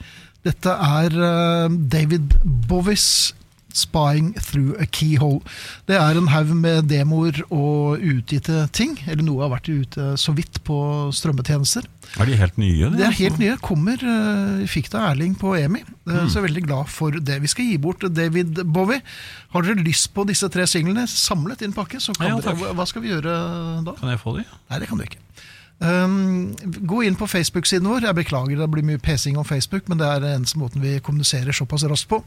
Dette 0.45 0.75
er 0.75 1.15
eh, 1.15 1.77
David 1.91 2.37
Bovis 2.69 3.33
'Spying 3.79 4.33
Through 4.35 4.75
a 4.81 4.85
Keyhole'. 4.85 5.41
Det 5.87 5.95
er 5.95 6.17
en 6.19 6.27
haug 6.27 6.51
med 6.55 6.87
demoer 6.91 7.39
og 7.49 7.99
utgitte 8.03 8.67
ting. 8.75 8.97
Eller 9.07 9.23
noe 9.23 9.45
har 9.47 9.53
vært 9.55 9.69
ute 9.71 10.13
så 10.19 10.35
vidt 10.35 10.59
på 10.67 10.77
strømmetjenester. 11.15 11.87
Er 12.19 12.25
de 12.25 12.35
helt 12.39 12.57
nye? 12.57 12.89
Det 12.95 13.05
er 13.05 13.11
helt 13.19 13.37
nye. 13.39 13.57
Kommer, 13.61 13.93
eh, 14.01 14.65
fikk 14.67 14.89
det 14.89 14.99
Erling 14.99 15.35
på 15.37 15.55
EMI. 15.57 15.81
Eh, 15.81 16.19
Mm. 16.19 16.27
Så 16.29 16.39
jeg 16.39 16.43
er 16.43 16.47
veldig 16.49 16.65
glad 16.65 16.87
for 16.89 17.11
det. 17.11 17.41
Vi 17.41 17.47
skal 17.47 17.65
gi 17.65 17.77
bort 17.77 17.99
David 18.13 18.63
Bowie. 18.73 19.01
Har 19.53 19.61
dere 19.61 19.75
lyst 19.85 20.11
på 20.13 20.25
disse 20.25 20.49
tre 20.49 20.63
singlene 20.65 21.05
samlet 21.07 21.61
i 21.61 21.65
en 21.65 21.73
pakke, 21.73 21.99
så 22.01 22.13
kan 22.17 22.27
Ja, 22.27 22.39
dere, 22.41 22.73
hva 22.73 22.85
skal 22.87 23.01
vi 23.03 23.09
gjøre 23.09 23.83
da? 23.85 23.93
Kan 23.93 24.09
jeg 24.09 24.19
få 24.19 24.37
de? 24.37 24.45
Nei, 24.71 24.79
det 24.79 24.87
kan 24.89 24.97
du 24.97 25.03
ikke. 25.05 25.17
Um, 25.79 26.55
gå 26.59 27.03
inn 27.07 27.15
på 27.15 27.27
Facebook-siden 27.29 27.87
vår. 27.87 28.03
Jeg 28.09 28.17
beklager 28.17 28.59
det 28.59 28.65
blir 28.71 28.83
mye 28.83 28.99
pesing 28.99 29.37
om 29.39 29.45
Facebook, 29.47 29.85
men 29.87 30.01
det 30.01 30.07
er 30.09 30.23
den 30.23 30.41
eneste 30.41 30.59
måten 30.59 30.83
vi 30.83 30.97
kommuniserer 30.99 31.55
såpass 31.55 31.85
raskt 31.87 32.09
på. 32.11 32.19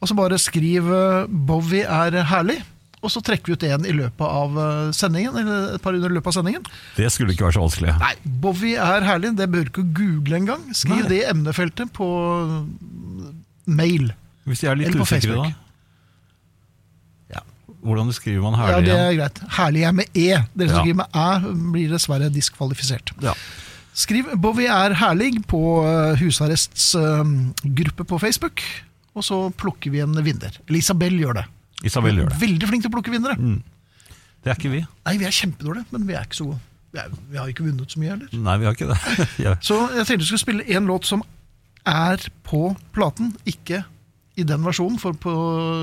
Og 0.00 0.08
så 0.10 0.16
bare 0.18 0.38
skriv 0.42 0.88
uh, 0.90 1.28
'Bowie 1.30 1.86
er 1.86 2.18
herlig', 2.26 2.64
og 3.02 3.12
så 3.12 3.20
trekker 3.22 3.52
vi 3.52 3.54
ut 3.54 3.66
en 3.68 3.86
i 3.86 3.94
løpet 3.94 4.26
av 4.26 4.56
uh, 4.58 4.90
sendingen. 4.90 5.36
Eller 5.38 5.76
et 5.76 5.82
par 5.84 5.94
under 5.94 6.10
løpet 6.10 6.32
av 6.32 6.38
sendingen. 6.40 6.66
Det 6.96 7.12
skulle 7.14 7.36
ikke 7.36 7.46
være 7.46 7.58
så 7.60 7.66
vanskelig. 7.68 7.94
Nei, 8.02 8.14
Bowie 8.42 8.80
er 8.82 9.06
herlig, 9.06 9.36
det 9.38 9.46
bør 9.52 9.68
du 9.68 9.70
ikke 9.70 9.86
google 10.00 10.40
engang. 10.42 10.66
Skriv 10.74 11.04
Nei. 11.04 11.10
det 11.12 11.20
i 11.22 11.28
emnefeltet 11.30 11.94
på 11.94 12.08
uh, 12.42 13.30
mail. 13.66 14.10
Hvis 14.46 14.64
de 14.64 14.72
er 14.72 14.82
litt 14.82 14.90
Eller 14.90 15.04
på 15.04 15.06
usikre, 15.06 15.30
Facebook. 15.30 15.54
da? 15.54 15.65
Hvordan 17.86 18.10
skriver 18.16 18.42
man 18.44 18.56
herlig? 18.58 18.88
Ja, 18.90 18.96
det 18.96 18.96
er 19.06 19.14
greit. 19.20 19.40
Herlig 19.56 19.84
er 19.86 19.94
med 19.96 20.10
E. 20.18 20.26
Dere 20.56 20.68
som 20.68 20.76
Ja. 20.76 20.82
skriver 20.82 20.98
med 21.02 21.06
æ, 21.14 21.54
blir 21.72 21.94
dessverre 21.94 22.28
diskvalifisert. 22.34 23.12
Ja. 23.22 23.32
Skriv 23.96 24.26
'Bowie 24.36 24.68
er 24.68 24.92
herlig' 25.00 25.40
på 25.48 25.60
eh, 25.86 26.18
Husarrests 26.20 26.94
eh, 26.94 27.24
gruppe 27.64 28.04
på 28.04 28.18
Facebook, 28.20 28.60
og 29.14 29.24
så 29.24 29.38
plukker 29.56 29.90
vi 29.94 30.00
en 30.04 30.12
vinner. 30.24 30.58
Eller 30.68 30.78
Isabel 30.82 31.16
gjør 31.16 31.38
det. 31.40 31.44
Isabel 31.84 32.16
gjør 32.18 32.28
det. 32.34 32.40
Veldig 32.42 32.68
flink 32.68 32.82
til 32.84 32.90
å 32.90 32.96
plukke 32.98 33.10
vinnere. 33.14 33.36
Det 34.44 34.52
er 34.52 34.58
ikke 34.58 34.70
vi. 34.74 34.82
Nei, 35.06 35.16
vi 35.18 35.24
er 35.24 35.30
kjempedårlige, 35.34 35.86
men 35.90 36.04
vi 36.06 36.12
er 36.14 36.26
ikke 36.28 36.36
så 36.42 36.44
gode. 36.50 36.60
Vi, 36.92 36.98
er, 37.00 37.08
vi 37.32 37.36
har 37.40 37.48
ikke 37.50 37.64
vunnet 37.66 37.90
så 37.92 37.98
mye 38.00 38.10
heller. 38.14 38.28
Nei, 38.32 38.58
vi 38.60 38.64
har 38.68 38.76
ikke 38.76 38.90
det. 38.92 38.98
Ja. 39.46 39.56
Så 39.60 39.80
jeg 39.96 40.06
tenkte 40.06 40.22
vi 40.22 40.28
skulle 40.30 40.44
spille 40.44 40.68
en 40.76 40.86
låt 40.86 41.08
som 41.08 41.22
er 41.86 42.20
på 42.46 42.76
platen, 42.92 43.32
ikke 43.46 43.84
i 44.36 44.44
den 44.44 44.62
versjonen, 44.66 44.98
for 45.00 45.12
på 45.16 45.32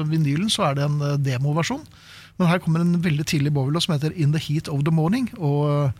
vinylen 0.09 0.49
så 0.53 0.69
er 0.69 0.75
det 0.79 0.83
en 0.87 0.99
eh, 1.01 1.17
demoversjon. 1.17 1.83
Men 2.39 2.47
her 2.49 2.59
kommer 2.63 2.81
en 2.81 2.95
veldig 3.01 3.25
tidlig 3.29 3.51
Bowie-låt 3.53 3.83
som 3.85 3.93
heter 3.95 4.13
'In 4.15 4.31
the 4.33 4.39
Heat 4.41 4.67
of 4.69 4.83
the 4.83 4.91
Morning'. 4.91 5.29
Og 5.37 5.69
eh, 5.87 5.91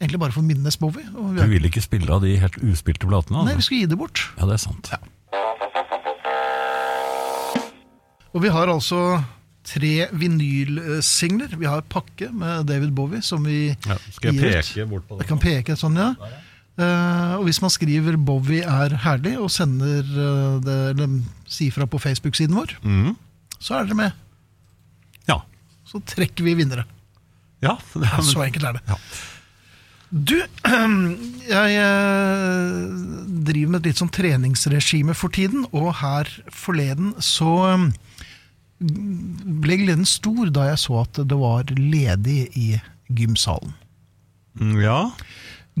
egentlig 0.00 0.20
bare 0.20 0.32
for 0.32 0.42
å 0.42 0.46
minnes 0.46 0.76
Bowie. 0.78 1.04
Vi 1.06 1.40
Du 1.42 1.46
vil 1.48 1.64
ikke 1.70 1.82
spille 1.82 2.10
av 2.10 2.22
de 2.22 2.36
helt 2.38 2.58
uspilte 2.62 3.06
platene? 3.06 3.44
nei, 3.44 3.54
vi 3.54 3.62
skulle 3.62 3.62
skal 3.62 3.78
gi 3.78 3.86
det 3.86 3.98
bort. 3.98 4.24
Ja, 4.38 4.46
det 4.46 4.54
er 4.54 4.64
sant. 4.64 4.90
Og 8.34 8.42
vi 8.44 8.48
har 8.52 8.68
altså 8.68 9.24
tre 9.68 10.06
vinylsingler. 10.12 11.54
Vi 11.58 11.66
har 11.68 11.82
pakke 11.82 12.30
med 12.32 12.66
David 12.68 12.92
Bowie 12.96 13.22
som 13.24 13.44
vi 13.44 13.68
Ja, 13.86 13.96
skal 14.12 14.32
jeg 14.34 14.40
gir 14.40 14.58
ut. 14.58 14.64
peke 14.74 14.88
bort 14.88 15.08
på 15.08 15.16
det, 15.18 15.26
Jeg 15.26 15.28
kan 15.28 15.38
peke 15.38 15.76
sånn, 15.76 15.96
ja. 15.96 16.14
Eh, 16.78 17.32
og 17.34 17.48
hvis 17.48 17.58
man 17.58 17.72
skriver 17.74 18.14
'Bowie 18.16 18.62
er 18.62 18.94
herlig' 19.02 19.38
og 19.42 19.50
sender 19.50 20.06
eh, 20.06 20.58
det, 20.62 20.76
eller 20.92 21.16
sier 21.50 21.74
fra 21.74 21.88
på 21.90 21.98
Facebook-siden 21.98 22.54
vår, 22.54 22.76
mm. 22.82 23.16
så 23.58 23.80
er 23.80 23.88
dere 23.88 23.98
med. 23.98 24.12
Ja. 25.26 25.40
Så 25.84 25.98
trekker 26.06 26.46
vi 26.46 26.54
vinnere. 26.54 26.84
ja 27.62 27.74
det 27.98 28.06
er, 28.06 28.22
Så 28.22 28.44
enkelt 28.46 28.64
er 28.64 28.78
det. 28.78 28.82
Ja. 28.86 28.96
Du, 30.08 30.36
jeg 31.56 31.80
eh, 31.82 32.84
driver 33.48 33.74
med 33.74 33.80
et 33.80 33.90
litt 33.90 33.98
sånn 33.98 34.14
treningsregime 34.14 35.18
for 35.18 35.34
tiden, 35.34 35.66
og 35.72 35.98
her 35.98 36.30
forleden 36.54 37.16
så 37.18 37.74
ble 38.78 39.80
gleden 39.82 40.06
stor 40.06 40.54
da 40.54 40.68
jeg 40.70 40.78
så 40.86 41.02
at 41.02 41.18
det 41.26 41.36
var 41.36 41.66
ledig 41.74 42.46
i 42.54 42.68
gymsalen. 43.10 43.74
Mm, 44.54 44.78
ja. 44.78 45.00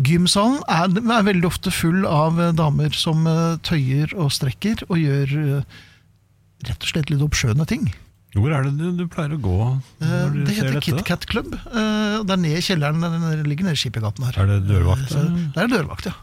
Gymsalen 0.04 0.60
er, 0.70 0.92
er 0.98 1.24
veldig 1.26 1.48
ofte 1.48 1.72
full 1.74 2.04
av 2.08 2.38
eh, 2.40 2.52
damer 2.56 2.94
som 2.96 3.24
eh, 3.28 3.56
tøyer 3.66 4.12
og 4.18 4.30
strekker 4.34 4.84
og 4.88 4.98
gjør 5.00 5.32
eh, 5.42 5.78
rett 6.68 6.84
og 6.84 6.92
slett 6.92 7.10
litt 7.12 7.24
oppskjønne 7.24 7.66
ting. 7.70 7.88
Hvor 8.36 8.52
er 8.54 8.66
det 8.68 8.74
du, 8.76 8.90
du 8.94 9.06
pleier 9.10 9.32
å 9.34 9.40
gå 9.40 9.56
når 10.04 10.34
du 10.34 10.42
Det 10.44 10.54
ser 10.58 10.68
heter? 10.68 10.84
KitKat 10.84 11.24
Club. 11.30 11.48
Det 11.48 12.34
er 12.34 12.38
nede 12.42 12.60
i 12.60 12.62
kjelleren, 12.62 13.00
den 13.02 13.48
ligger 13.48 13.66
nede 13.66 13.78
i 13.78 13.80
Skippergaten 13.80 14.26
her. 14.28 14.36
Er 14.42 14.50
det 14.52 14.58
dørvakt? 14.68 15.08
Så 15.10 15.22
Det 15.56 15.62
er 15.64 15.72
dørvakt, 15.72 16.10
ja. 16.10 16.14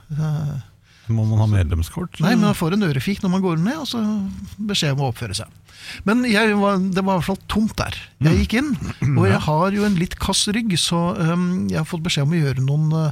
Må 1.11 1.25
man 1.27 1.41
ha 1.41 1.47
medlemskort? 1.49 2.17
Nei, 2.23 2.31
men 2.33 2.47
man 2.47 2.57
får 2.57 2.75
en 2.77 2.85
ørefik 2.87 3.19
når 3.21 3.33
man 3.33 3.43
går 3.43 3.59
ned, 3.61 3.77
og 3.81 3.89
så 3.89 4.01
beskjed 4.69 4.95
om 4.95 5.03
å 5.05 5.09
oppføre 5.11 5.35
seg. 5.37 5.49
Men 6.07 6.23
jeg 6.29 6.55
var, 6.57 6.79
det 6.81 7.03
var 7.05 7.17
i 7.17 7.19
hvert 7.19 7.27
fall 7.27 7.41
tomt 7.51 7.75
der. 7.77 7.97
Jeg 8.25 8.45
gikk 8.45 8.55
inn, 8.61 8.71
og 9.11 9.25
jeg 9.29 9.41
har 9.45 9.75
jo 9.75 9.85
en 9.85 9.99
litt 9.99 10.15
kass 10.21 10.45
rygg, 10.55 10.77
så 10.81 11.01
jeg 11.17 11.77
har 11.77 11.89
fått 11.89 12.05
beskjed 12.05 12.25
om 12.29 12.37
å 12.37 12.41
gjøre 12.41 12.65
noen 12.69 13.11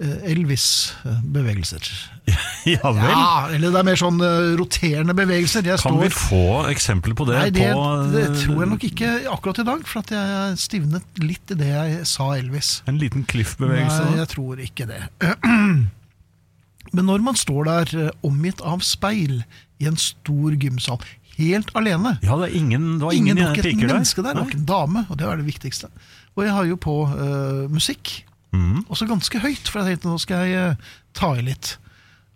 Elvis-bevegelser. 0.00 1.92
Ja 2.68 2.90
vel? 2.92 3.08
Ja, 3.08 3.48
eller 3.54 3.72
det 3.72 3.78
er 3.80 3.86
mer 3.88 3.98
sånn 3.98 4.20
uh, 4.20 4.52
roterende 4.58 5.14
bevegelser. 5.16 5.64
Jeg 5.66 5.80
Kan 5.82 5.96
vi 5.98 6.10
få 6.12 6.66
eksempler 6.70 7.16
på 7.16 7.24
det? 7.28 7.38
Nei, 7.38 7.52
det, 7.56 7.70
på, 7.72 7.86
det 8.12 8.24
eh, 8.26 8.34
tror 8.42 8.60
jeg 8.60 8.70
nok 8.70 8.84
ikke 8.86 9.12
akkurat 9.32 9.62
i 9.62 9.64
dag, 9.66 9.86
for 9.88 10.02
at 10.02 10.12
jeg 10.14 10.58
stivnet 10.60 11.22
litt 11.24 11.54
i 11.54 11.58
det 11.58 11.70
jeg 11.72 12.02
sa 12.08 12.28
Elvis. 12.36 12.74
En 12.90 13.00
liten 13.00 13.24
cliff-bevegelse? 13.28 14.04
Nei, 14.10 14.20
jeg 14.20 14.30
tror 14.34 14.60
ikke 14.62 14.86
det. 14.92 15.00
Men 16.96 17.06
når 17.08 17.24
man 17.24 17.38
står 17.38 17.68
der 17.70 17.96
eh, 18.04 18.12
omgitt 18.26 18.62
av 18.66 18.84
speil 18.86 19.40
i 19.80 19.88
en 19.88 19.98
stor 20.00 20.56
gymsal, 20.60 21.00
helt 21.40 21.70
alene 21.78 22.18
Ja, 22.20 22.36
det, 22.36 22.50
er 22.50 22.56
ingen, 22.58 22.98
det 23.00 23.06
var 23.06 23.16
Ingen 23.16 23.38
ingen, 23.38 23.46
var 23.48 23.54
ikke 23.54 23.64
et 23.64 23.72
piker 23.72 23.86
der? 23.86 23.94
menneske 23.94 24.24
der, 24.24 24.34
det 24.34 24.42
var 24.42 24.50
ikke 24.50 24.60
en 24.60 24.72
dame, 24.72 25.04
og 25.08 25.20
det 25.20 25.28
var 25.28 25.40
det 25.40 25.46
viktigste. 25.48 25.88
Og 26.36 26.44
jeg 26.44 26.56
har 26.56 26.68
jo 26.68 26.76
på 26.80 26.96
uh, 27.08 27.64
musikk, 27.72 28.12
Mhm. 28.52 28.84
også 28.90 29.06
ganske 29.06 29.38
høyt, 29.40 29.68
for 29.70 29.80
jeg 29.84 29.94
tenkte 29.98 30.10
nå 30.10 30.18
skal 30.20 30.46
jeg 30.48 30.70
eh, 30.72 30.76
ta 31.14 31.34
i 31.38 31.42
litt. 31.46 31.76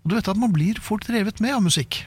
Og 0.05 0.11
du 0.11 0.15
vet 0.17 0.29
at 0.29 0.37
man 0.39 0.53
blir 0.53 0.79
fort 0.81 1.07
revet 1.11 1.41
med 1.41 1.55
av 1.57 1.63
musikk. 1.65 2.05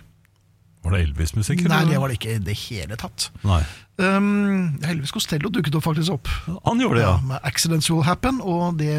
Var 0.86 0.94
det 0.94 1.02
Elvis-musikk? 1.10 1.66
Nei, 1.68 1.82
det 1.90 1.98
var 2.00 2.08
det 2.08 2.20
ikke 2.20 2.36
i 2.38 2.44
det 2.46 2.56
hele 2.70 2.96
tatt. 2.96 3.30
Nei. 3.44 3.60
Um, 4.00 4.78
Elvis 4.86 5.12
Costello 5.12 5.50
dukket 5.52 5.76
opp 5.76 5.84
faktisk 5.84 6.14
opp. 6.14 6.30
Han 6.64 6.80
gjorde 6.80 7.02
det, 7.02 7.04
ja. 7.08 7.18
med 7.26 7.40
Accidents 7.44 7.90
Will 7.92 8.06
Happen, 8.08 8.40
og 8.46 8.78
det 8.80 8.94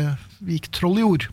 gikk 0.45 0.69
troll 0.75 0.99
i 0.99 1.05
jord. 1.07 1.29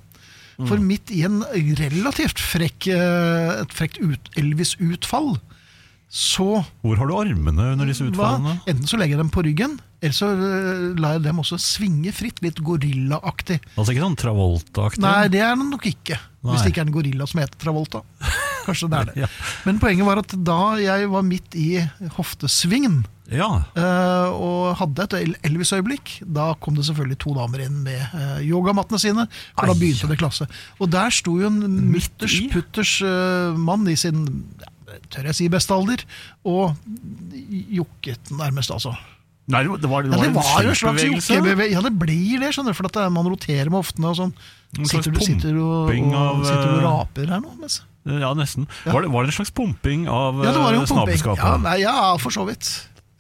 For 0.55 0.77
Mm. 0.79 0.85
midt 0.87 1.11
i 1.11 1.23
en 1.27 1.41
relativt 1.75 2.39
frekk, 2.39 2.87
eh, 2.87 3.61
et 3.65 3.73
frekt 3.75 3.97
ut, 3.99 4.29
Elvis-utfall, 4.37 5.41
så 6.09 6.63
Hvor 6.81 6.95
har 6.95 7.07
du 7.07 7.13
armene 7.17 7.73
under 7.73 7.85
disse 7.85 8.05
hva? 8.05 8.13
utfallene? 8.13 8.61
Enten 8.67 8.87
så 8.87 8.95
legger 8.97 9.17
jeg 9.17 9.25
dem 9.25 9.29
på 9.33 9.43
ryggen, 9.43 9.79
eller 10.05 10.15
så 10.15 10.29
eh, 10.31 10.85
lar 11.01 11.17
jeg 11.17 11.25
dem 11.25 11.41
også 11.41 11.57
svinge 11.61 12.13
fritt, 12.15 12.41
litt 12.45 12.61
gorillaaktig. 12.65 13.57
Altså 13.75 13.95
ikke 13.95 14.05
sånn 14.05 14.19
Travolta-aktig? 14.21 15.03
Nei, 15.05 15.25
det 15.33 15.41
er 15.41 15.55
den 15.57 15.71
nok 15.73 15.87
ikke. 15.89 16.19
Hvis 16.45 16.61
det 16.61 16.73
ikke 16.73 16.83
er 16.83 16.89
en 16.91 16.93
gorilla 16.93 17.25
som 17.25 17.41
heter 17.41 17.57
Travolta. 17.61 18.03
Kanskje 18.67 18.89
det 18.91 19.01
er 19.01 19.09
det. 19.09 19.17
Ja. 19.25 19.29
Men 19.65 19.81
poenget 19.81 20.05
var 20.07 20.21
at 20.21 20.33
da 20.45 20.59
jeg 20.81 21.09
var 21.09 21.25
midt 21.25 21.57
i 21.57 21.69
hoftesvingen, 22.17 23.03
Ja. 23.33 23.47
Uh, 23.73 24.29
og 24.37 24.75
hadde 24.77 25.07
et 25.07 25.39
Elvis-øyeblikk. 25.49 26.19
Da 26.21 26.51
kom 26.61 26.77
det 26.77 26.85
selvfølgelig 26.85 27.17
to 27.23 27.33
damer 27.33 27.63
inn 27.65 27.79
med 27.87 27.97
uh, 28.13 28.37
yogamattene 28.45 29.01
sine, 29.01 29.25
for 29.55 29.71
da 29.71 29.77
begynte 29.79 30.11
det 30.11 30.19
klasse. 30.21 30.45
Og 30.77 30.91
der 30.93 31.09
sto 31.09 31.33
jo 31.41 31.49
en 31.49 31.89
mutters 31.89 32.37
putters 32.53 32.99
uh, 33.01 33.57
mann 33.57 33.89
i 33.89 33.97
sin 33.97 34.27
tør 35.11 35.29
jeg 35.29 35.37
si 35.37 35.49
beste 35.51 35.73
alder, 35.75 36.03
og 36.47 36.75
jokket 37.73 38.31
nærmest, 38.35 38.73
altså. 38.73 38.93
Nei, 39.47 39.59
det 39.61 39.69
var, 39.89 40.01
det 40.01 40.09
Ja, 40.09 40.21
det 40.23 40.31
var 40.33 40.63
jo 40.65 40.71
en 40.71 40.77
slags 40.79 41.01
bevegelse. 41.03 41.35
jokkebevegelse. 41.35 41.73
Ja, 41.75 41.81
det 41.85 41.91
blir 42.01 42.39
det, 42.41 42.47
skjønner 42.55 42.73
du, 42.73 42.77
for 42.79 42.87
at 42.89 42.95
er- 42.97 43.11
man 43.13 43.27
roterer 43.29 43.69
med 43.69 43.77
hoftene 43.83 44.09
og 44.09 44.15
sånn. 44.17 44.31
Sitter 44.89 45.11
du, 45.13 45.19
sitter 45.21 45.59
og, 45.61 45.91
og, 45.93 46.45
sitter 46.47 46.65
du 46.65 46.71
og 46.73 46.79
eh, 46.81 46.87
raper 46.87 47.29
her 47.35 47.43
nå? 47.43 47.51
Mens. 47.61 47.75
Ja, 48.05 48.33
nesten. 48.37 48.65
Ja. 48.85 48.91
Var, 48.95 49.05
det, 49.05 49.11
var 49.13 49.23
det 49.23 49.29
en 49.33 49.37
slags 49.37 49.53
pumping 49.55 50.07
av 50.09 50.41
Ja, 50.43 50.51
det 50.51 50.61
var 50.63 50.73
jo 50.73 50.81
eh, 50.81 50.81
en 50.81 50.89
pumping. 50.89 50.97
snabelskapet? 51.19 51.45
Ja, 51.45 51.57
nei, 51.61 51.77
ja, 51.83 52.17
for 52.21 52.33
så 52.33 52.45
vidt. 52.49 52.71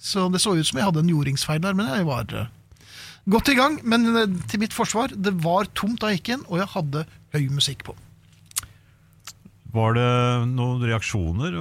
Så 0.01 0.25
det 0.33 0.41
så 0.41 0.55
ut 0.57 0.65
som 0.67 0.77
jeg 0.81 0.85
hadde 0.89 0.99
en 1.05 1.09
jordingsfeil 1.13 1.61
der, 1.61 1.73
men 1.77 1.87
jeg 1.93 2.05
var 2.09 2.25
eh, 2.33 2.49
godt 3.29 3.49
i 3.53 3.55
gang. 3.61 3.77
Men 3.85 4.09
eh, 4.15 4.25
til 4.49 4.59
mitt 4.65 4.73
forsvar, 4.73 5.13
det 5.15 5.33
var 5.45 5.69
tomt 5.77 6.01
da 6.01 6.09
jeg 6.09 6.19
gikk 6.23 6.33
inn, 6.39 6.43
og 6.49 6.57
jeg 6.61 6.67
hadde 6.73 7.05
høy 7.37 7.45
musikk 7.53 7.85
på. 7.85 7.95
Var 9.75 9.93
det 9.97 10.09
noen 10.55 10.81
reaksjoner? 10.87 11.55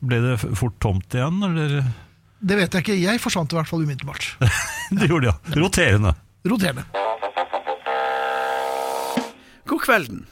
Ble 0.00 0.18
det 0.24 0.36
fort 0.56 0.76
tomt 0.80 1.12
igjen, 1.16 1.40
eller? 1.44 1.80
Det 2.46 2.54
vet 2.54 2.76
jeg 2.76 2.84
ikke. 2.84 2.96
Jeg 3.00 3.22
forsvant 3.22 3.52
i 3.52 3.58
hvert 3.58 3.70
fall 3.70 3.82
umiddelbart. 3.82 4.28
du 4.98 5.02
gjorde 5.06 5.26
det, 5.26 5.32
ja. 5.32 5.58
Roterende. 5.58 6.14
Roterende. 6.46 6.86
God 9.66 9.82
kvelden. 9.82 10.24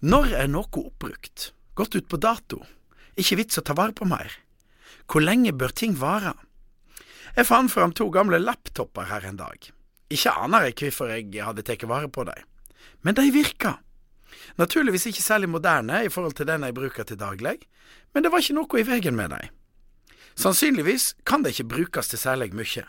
Når 0.00 0.32
er 0.38 0.48
noe 0.48 0.68
oppbrukt? 0.80 1.50
Gått 1.76 1.98
ut 1.98 2.08
på 2.08 2.20
dato? 2.22 2.62
Ikke 3.20 3.36
vits 3.40 3.60
å 3.60 3.64
ta 3.66 3.76
vare 3.76 3.92
på 3.92 4.08
mer? 4.08 4.32
Hvor 5.08 5.24
lenge 5.24 5.52
bør 5.52 5.74
ting 5.76 5.96
vare? 5.98 6.32
Jeg 7.36 7.46
fant 7.48 7.70
fram 7.72 7.92
to 7.92 8.08
gamle 8.14 8.40
laptoper 8.40 9.10
her 9.10 9.28
en 9.28 9.36
dag. 9.40 9.68
Ikke 10.08 10.32
aner 10.40 10.68
jeg 10.68 10.78
hvorfor 10.80 11.12
jeg 11.12 11.44
hadde 11.44 11.66
tatt 11.66 11.84
vare 11.90 12.08
på 12.08 12.24
dem, 12.24 12.46
men 13.04 13.16
de 13.18 13.28
virka. 13.34 13.76
Naturligvis 14.56 15.06
ikke 15.10 15.22
særlig 15.22 15.50
moderne 15.52 16.00
i 16.06 16.10
forhold 16.12 16.34
til 16.38 16.48
den 16.48 16.64
jeg 16.64 16.74
bruker 16.74 17.04
til 17.04 17.20
daglig, 17.20 17.58
men 18.14 18.24
det 18.24 18.32
var 18.32 18.42
ikke 18.42 18.56
noe 18.56 18.80
i 18.80 18.86
veien 18.88 19.16
med 19.18 19.36
dem. 19.36 19.57
Sannsynligvis 20.38 21.16
kan 21.26 21.42
de 21.42 21.50
ikke 21.50 21.66
brukes 21.66 22.12
til 22.12 22.20
særlig 22.20 22.52
mye, 22.54 22.84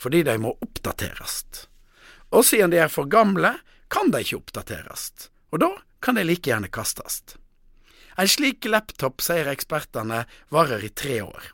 fordi 0.00 0.24
de 0.26 0.34
må 0.42 0.56
oppdateres. 0.58 1.44
Og 2.34 2.42
siden 2.46 2.72
de 2.72 2.80
er 2.82 2.90
for 2.90 3.06
gamle, 3.06 3.52
kan 3.90 4.10
de 4.10 4.22
ikke 4.24 4.40
oppdateres, 4.40 5.30
og 5.54 5.62
da 5.62 5.70
kan 6.02 6.18
de 6.18 6.24
like 6.26 6.50
gjerne 6.50 6.70
kastes. 6.72 7.22
En 8.18 8.28
slik 8.28 8.66
laptop, 8.66 9.22
sier 9.22 9.46
ekspertene, 9.52 10.24
varer 10.50 10.82
i 10.82 10.90
tre 10.90 11.20
år. 11.22 11.52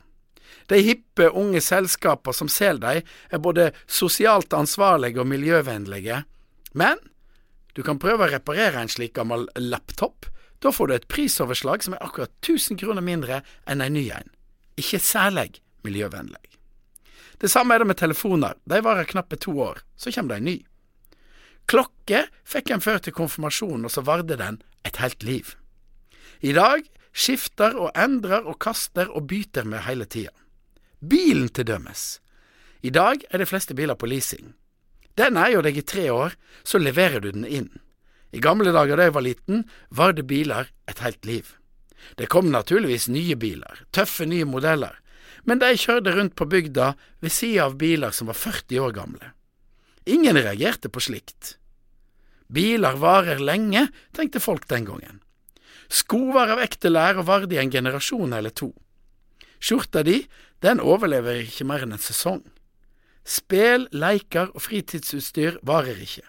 De 0.73 0.79
hippe, 0.81 1.29
unge 1.29 1.61
selskaper 1.61 2.33
som 2.33 2.49
selger 2.49 2.97
dem, 2.97 3.13
er 3.29 3.43
både 3.43 3.67
sosialt 3.85 4.55
ansvarlige 4.57 5.21
og 5.21 5.29
miljøvennlige, 5.29 6.23
men 6.73 6.97
du 7.77 7.83
kan 7.85 8.01
prøve 8.01 8.25
å 8.25 8.31
reparere 8.31 8.81
en 8.81 8.89
slik 8.89 9.13
gammel 9.19 9.45
laptop. 9.61 10.25
Da 10.65 10.73
får 10.73 10.89
du 10.89 10.95
et 10.95 11.07
prisoverslag 11.13 11.85
som 11.85 11.93
er 11.93 12.01
akkurat 12.01 12.33
1000 12.41 12.81
kroner 12.81 13.05
mindre 13.05 13.43
enn 13.69 13.85
en 13.85 13.93
ny 13.93 14.07
en. 14.09 14.33
Ikke 14.77 14.99
særlig 15.01 15.61
miljøvennlig. 15.83 16.43
Det 17.41 17.49
samme 17.51 17.75
er 17.75 17.83
det 17.83 17.87
med 17.87 17.97
telefoner. 17.97 18.57
De 18.65 18.81
varer 18.83 19.09
knappe 19.09 19.37
to 19.37 19.53
år, 19.61 19.81
så 19.97 20.11
kommer 20.13 20.35
det 20.35 20.41
en 20.41 20.49
ny. 20.51 20.57
Klokke 21.67 22.23
fikk 22.47 22.71
en 22.71 22.81
før 22.81 23.01
til 23.03 23.13
konfirmasjonen, 23.13 23.85
og 23.85 23.91
så 23.91 24.01
varte 24.05 24.37
den 24.39 24.61
et 24.87 25.01
helt 25.01 25.23
liv. 25.23 25.53
I 26.41 26.53
dag 26.53 26.85
skifter 27.11 27.75
og 27.77 27.91
endrer 27.97 28.45
og 28.45 28.59
kaster 28.61 29.09
og 29.09 29.27
byter 29.27 29.65
med 29.65 29.85
hele 29.85 30.05
tida. 30.05 30.33
Bilen 31.01 31.49
til 31.49 31.67
dømes. 31.67 32.19
I 32.81 32.93
dag 32.93 33.25
er 33.29 33.41
de 33.41 33.49
fleste 33.49 33.75
biler 33.75 33.97
på 33.97 34.09
leasing. 34.09 34.53
Den 35.17 35.37
eier 35.41 35.65
deg 35.65 35.77
i 35.77 35.85
tre 35.85 36.07
år, 36.13 36.37
så 36.63 36.77
leverer 36.77 37.21
du 37.21 37.31
den 37.33 37.45
inn. 37.45 37.69
I 38.31 38.41
gamle 38.43 38.73
dager 38.73 38.97
da 38.97 39.07
jeg 39.07 39.15
var 39.15 39.25
liten, 39.25 39.63
var 39.89 40.13
det 40.13 40.27
biler 40.29 40.69
et 40.87 41.01
helt 41.01 41.25
liv. 41.25 41.56
Det 42.17 42.29
kom 42.31 42.51
naturligvis 42.51 43.07
nye 43.13 43.35
biler, 43.39 43.83
tøffe 43.91 44.27
nye 44.29 44.47
modeller, 44.47 44.97
men 45.47 45.61
de 45.61 45.73
kjørte 45.79 46.13
rundt 46.15 46.35
på 46.35 46.47
bygda 46.49 46.93
ved 47.23 47.33
sida 47.33 47.67
av 47.67 47.77
biler 47.79 48.11
som 48.15 48.29
var 48.31 48.39
40 48.39 48.81
år 48.83 48.95
gamle. 48.97 49.31
Ingen 50.07 50.39
reagerte 50.39 50.89
på 50.89 51.03
slikt. 51.03 51.55
Biler 52.47 52.95
varer 52.99 53.41
lenge, 53.43 53.87
tenkte 54.15 54.39
folk 54.43 54.67
den 54.71 54.87
gangen. 54.87 55.21
Sko 55.87 56.31
var 56.35 56.51
av 56.51 56.61
ekte 56.63 56.91
lær 56.91 57.19
og 57.19 57.27
varte 57.27 57.55
i 57.55 57.61
en 57.61 57.71
generasjon 57.71 58.35
eller 58.35 58.55
to. 58.55 58.71
Skjorta 59.59 60.03
di, 60.03 60.21
den 60.63 60.81
overlever 60.83 61.43
ikke 61.43 61.67
mer 61.67 61.83
enn 61.85 61.95
en 61.95 62.01
sesong. 62.01 62.43
Spel, 63.27 63.87
leker 63.91 64.53
og 64.53 64.63
fritidsutstyr 64.63 65.59
varer 65.67 65.99
ikke. 66.03 66.23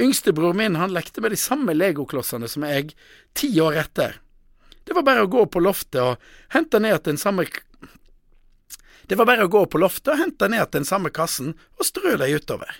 Yngstebror 0.00 0.56
min 0.56 0.76
han 0.76 0.92
lekte 0.92 1.22
med 1.24 1.32
de 1.32 1.40
samme 1.40 1.74
legoklossene 1.76 2.48
som 2.48 2.64
jeg, 2.68 2.92
ti 3.36 3.50
år 3.60 3.76
etter. 3.84 4.16
Det 4.86 4.94
var 4.94 5.02
bare 5.02 5.26
å 5.26 5.30
gå 5.30 5.42
på 5.50 5.60
loftet 5.62 5.98
og 6.02 6.22
hente 6.54 6.78
ned 6.78 7.02
den 7.04 7.18
samme 7.18 7.46
Det 9.06 9.18
var 9.18 9.26
bare 9.26 9.46
å 9.46 9.50
gå 9.50 9.64
på 9.66 9.78
loftet 9.82 10.14
og 10.14 10.20
hente 10.22 10.48
ned 10.48 10.70
den 10.72 10.86
samme 10.86 11.10
kassen 11.10 11.54
og 11.78 11.86
strø 11.86 12.16
dem 12.16 12.38
utover. 12.38 12.70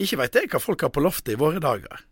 Ikke 0.00 0.18
veit 0.18 0.34
jeg 0.34 0.50
hva 0.50 0.60
folk 0.62 0.82
har 0.82 0.90
på 0.94 1.02
loftet 1.02 1.34
i 1.34 1.38
våre 1.38 1.62
dager. 1.62 2.06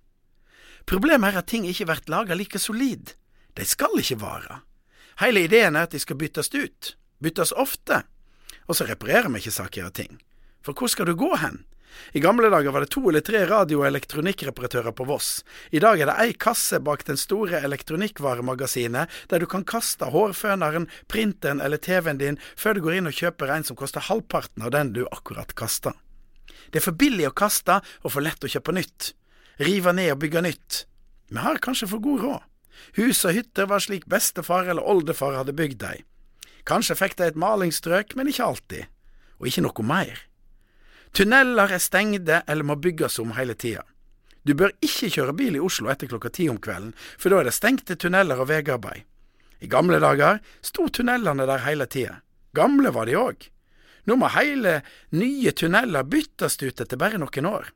Problemet 0.86 1.32
er 1.32 1.42
at 1.42 1.50
ting 1.50 1.66
ikke 1.66 1.86
blir 1.88 2.06
laga 2.12 2.36
like 2.38 2.58
solid. 2.58 3.14
De 3.54 3.64
skal 3.66 3.98
ikke 3.98 4.20
vare. 4.22 4.62
Hele 5.18 5.42
ideen 5.46 5.76
er 5.76 5.88
at 5.88 5.94
de 5.94 5.98
skal 5.98 6.18
byttes 6.18 6.52
ut, 6.54 6.94
byttes 7.18 7.52
ofte, 7.52 8.04
og 8.68 8.76
så 8.76 8.86
reparerer 8.86 9.30
vi 9.32 9.42
ikke 9.42 9.56
saker 9.56 9.88
og 9.88 9.96
ting. 9.98 10.20
For 10.62 10.76
hvor 10.76 10.90
skal 10.92 11.08
du 11.08 11.16
gå 11.18 11.32
hen? 11.42 11.64
I 12.12 12.20
gamle 12.20 12.48
dager 12.50 12.72
var 12.72 12.84
det 12.84 12.90
to 12.94 13.02
eller 13.08 13.20
tre 13.24 13.44
radio- 13.46 13.82
og 13.82 13.88
elektronikkreparatører 13.88 14.94
på 14.96 15.06
Voss. 15.08 15.44
I 15.70 15.80
dag 15.82 16.00
er 16.00 16.10
det 16.10 16.16
ei 16.22 16.32
kasse 16.32 16.80
bak 16.80 17.04
den 17.04 17.20
store 17.20 17.60
elektronikkvaremagasinet, 17.66 19.08
der 19.28 19.38
du 19.38 19.46
kan 19.46 19.64
kaste 19.64 20.08
hårføneren, 20.12 20.88
printeren 21.08 21.60
eller 21.60 21.76
TV-en 21.76 22.20
din 22.20 22.40
før 22.56 22.74
du 22.74 22.84
går 22.86 22.98
inn 22.98 23.10
og 23.10 23.16
kjøper 23.16 23.52
en 23.54 23.66
som 23.66 23.76
koster 23.76 24.06
halvparten 24.08 24.64
av 24.64 24.72
den 24.74 24.92
du 24.96 25.04
akkurat 25.10 25.54
kasta. 25.58 25.94
Det 26.72 26.80
er 26.80 26.88
for 26.88 26.98
billig 26.98 27.28
å 27.28 27.36
kaste 27.36 27.80
og 28.02 28.12
for 28.12 28.24
lett 28.24 28.44
å 28.44 28.50
kjøpe 28.50 28.74
nytt. 28.76 29.12
Rive 29.58 29.92
ned 29.96 30.12
og 30.12 30.22
bygge 30.22 30.44
nytt. 30.44 30.84
Vi 31.28 31.40
har 31.42 31.60
kanskje 31.64 31.88
for 31.90 32.04
god 32.04 32.24
råd. 32.24 32.46
Hus 32.96 33.24
og 33.26 33.34
hytter 33.34 33.66
var 33.68 33.82
slik 33.82 34.06
bestefar 34.06 34.68
eller 34.68 34.86
oldefar 34.86 35.36
hadde 35.36 35.56
bygd 35.56 35.80
dei. 35.82 35.96
Kanskje 36.68 36.96
fikk 36.98 37.16
de 37.18 37.28
et 37.28 37.38
malingsstrøk, 37.38 38.14
men 38.16 38.28
ikke 38.30 38.44
alltid. 38.44 38.88
Og 39.40 39.48
ikke 39.50 39.64
noe 39.64 39.86
mer. 39.86 40.28
Tunneler 41.18 41.72
er 41.74 41.80
stengde 41.82 42.42
eller 42.46 42.62
må 42.62 42.76
bygges 42.78 43.16
om 43.18 43.32
hele 43.34 43.56
tida. 43.58 43.80
Du 44.46 44.52
bør 44.54 44.70
ikke 44.78 45.08
kjøre 45.10 45.32
bil 45.34 45.56
i 45.58 45.62
Oslo 45.66 45.90
etter 45.90 46.06
klokka 46.06 46.30
ti 46.30 46.44
om 46.46 46.60
kvelden, 46.62 46.92
for 47.18 47.34
da 47.34 47.40
er 47.40 47.48
det 47.48 47.54
stengte 47.56 47.96
tunneler 47.98 48.38
og 48.38 48.46
veiarbeid. 48.52 49.02
I 49.58 49.66
gamle 49.66 49.98
dager 49.98 50.38
sto 50.62 50.86
tunnelene 50.86 51.48
der 51.50 51.64
hele 51.64 51.88
tida. 51.90 52.20
Gamle 52.54 52.94
var 52.94 53.10
de 53.10 53.18
òg. 53.18 53.48
Nå 54.06 54.14
må 54.14 54.30
hele 54.36 54.76
nye 55.10 55.56
tunneler 55.58 56.06
byttes 56.06 56.54
ut 56.62 56.84
etter 56.86 57.02
bare 57.02 57.18
noen 57.18 57.50
år. 57.50 57.66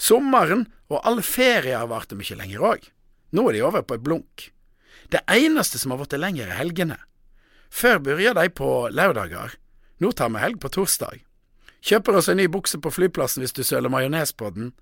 Sommeren 0.00 0.64
og 0.88 1.04
alle 1.04 1.26
ferier 1.26 1.84
varte 1.92 2.16
mye 2.16 2.40
lenger 2.40 2.64
òg. 2.64 2.90
Nå 3.36 3.48
er 3.50 3.58
de 3.58 3.64
over 3.68 3.84
på 3.84 4.00
et 4.00 4.08
blunk. 4.08 4.48
Det 5.12 5.20
eneste 5.28 5.76
som 5.76 5.92
har 5.92 6.00
blitt 6.00 6.16
lenger, 6.16 6.48
er 6.48 6.62
helgene. 6.64 6.96
Før 7.68 8.00
begynte 8.00 8.40
de 8.40 8.48
på 8.48 8.88
lørdager. 8.88 9.60
Nå 10.00 10.16
tar 10.16 10.32
vi 10.32 10.40
helg 10.40 10.64
på 10.64 10.72
torsdag. 10.72 11.27
Kjøper 11.84 12.18
oss 12.18 12.28
en 12.28 12.40
ny 12.40 12.48
bukse 12.50 12.80
på 12.82 12.90
flyplassen 12.90 13.44
hvis 13.44 13.54
du 13.54 13.62
søler 13.62 13.92
majones 13.92 14.32
på 14.32 14.50
den. 14.54 14.72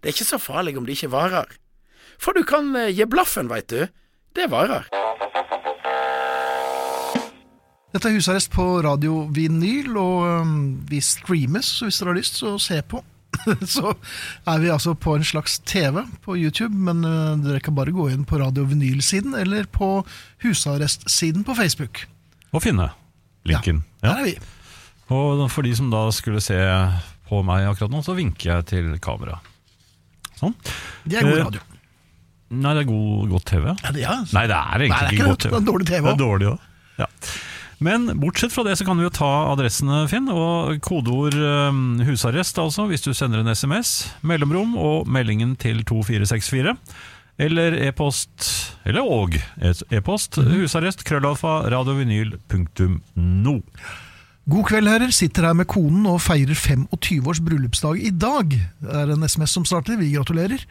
Det 0.00 0.10
er 0.10 0.16
ikke 0.16 0.32
så 0.32 0.40
farlig 0.42 0.76
om 0.78 0.86
det 0.86 0.98
ikke 0.98 1.12
varer. 1.12 1.48
For 2.20 2.36
du 2.36 2.44
kan 2.46 2.74
eh, 2.76 2.92
gi 2.92 3.06
blaffen, 3.08 3.48
veit 3.50 3.70
du. 3.72 3.86
Det 4.36 4.48
varer. 4.52 4.88
Dette 7.92 8.08
er 8.08 8.16
husarrest 8.16 8.48
på 8.54 8.64
radio 8.84 9.26
vinyl, 9.36 9.96
og 10.00 10.22
um, 10.40 10.52
vi 10.88 11.02
streames, 11.04 11.68
så 11.76 11.88
hvis 11.88 11.98
dere 12.00 12.14
har 12.14 12.20
lyst, 12.20 12.38
så 12.40 12.54
se 12.60 12.78
på. 12.88 13.02
så 13.74 13.92
er 14.48 14.62
vi 14.62 14.70
altså 14.72 14.94
på 14.96 15.16
en 15.16 15.24
slags 15.24 15.58
TV 15.68 16.00
på 16.24 16.36
YouTube, 16.40 16.72
men 16.72 17.04
uh, 17.04 17.36
dere 17.40 17.60
kan 17.60 17.76
bare 17.76 17.92
gå 17.92 18.08
inn 18.12 18.24
på 18.28 18.40
radio 18.40 18.64
vinyl-siden 18.68 19.36
eller 19.36 19.68
på 19.68 19.98
husarrest-siden 20.44 21.44
på 21.44 21.56
Facebook. 21.58 22.06
Og 22.52 22.64
finne 22.64 22.88
linken. 23.48 23.84
Ja. 24.00 24.08
Der 24.08 24.18
er 24.22 24.28
vi. 24.30 24.34
Og 25.12 25.44
for 25.52 25.66
de 25.66 25.74
som 25.78 25.90
da 25.92 26.06
skulle 26.14 26.40
se 26.44 26.56
på 27.28 27.42
meg 27.46 27.68
akkurat 27.68 27.92
nå, 27.92 28.00
så 28.04 28.14
vinker 28.16 28.50
jeg 28.56 28.66
til 28.72 28.90
kamera. 29.04 29.38
Sånn. 30.40 30.54
Det 31.04 31.20
er 31.20 31.28
god 31.28 31.38
Eh, 31.38 31.44
radio. 31.46 31.60
Nei, 32.52 32.72
det 32.76 32.82
er 32.82 32.88
god, 32.90 33.28
godt 33.32 33.46
TV. 33.48 33.64
Ja, 33.70 33.92
det, 33.96 34.02
ja. 34.02 34.16
Nei, 34.36 34.42
det 34.50 34.56
er 34.58 34.82
egentlig 34.84 34.90
Nei, 34.90 34.98
det 34.98 35.06
er 35.06 35.12
ikke 35.12 35.22
ikke 35.22 35.30
godt. 35.30 35.44
TV. 35.46 35.50
Det 35.54 35.60
er 35.62 35.68
dårlig 35.72 35.86
TV 35.88 36.02
Det 36.04 36.12
er 36.12 36.20
dårlig 36.20 36.48
også. 36.50 36.68
Ja. 36.98 37.06
Men 37.82 38.04
bortsett 38.22 38.52
fra 38.54 38.62
det 38.66 38.74
så 38.78 38.84
kan 38.86 39.00
du 39.00 39.02
jo 39.06 39.10
ta 39.10 39.30
adressene, 39.50 40.02
Finn, 40.12 40.28
og 40.30 40.76
kodeord 40.84 41.34
um, 41.34 41.80
husarrest, 42.06 42.60
altså, 42.62 42.84
hvis 42.90 43.02
du 43.02 43.10
sender 43.16 43.40
en 43.42 43.50
SMS, 43.56 43.94
mellomrom 44.22 44.76
og 44.78 45.08
meldingen 45.10 45.56
til 45.58 45.80
2464. 45.88 46.76
Eller 47.42 47.74
e-post, 47.88 48.50
eller 48.86 49.02
og 49.08 49.34
e-post, 49.90 50.36
Mhm. 50.38 50.60
husarrest, 50.60 51.02
krøllalfa, 51.08 51.62
radiovinyl.no. 51.72 53.56
God 54.50 54.66
kveld, 54.66 54.90
herrer. 54.90 55.12
Sitter 55.14 55.46
her 55.46 55.54
med 55.54 55.68
konen 55.70 56.06
og 56.10 56.18
feirer 56.24 56.58
25 56.58 57.28
års 57.30 57.40
bryllupsdag 57.46 58.00
i 58.02 58.10
dag. 58.10 58.56
Det 58.82 58.94
er 58.98 59.12
en 59.14 59.22
SMS 59.22 59.54
som 59.54 59.66
starter. 59.68 60.00
Vi 60.00 60.10
gratulerer. 60.16 60.64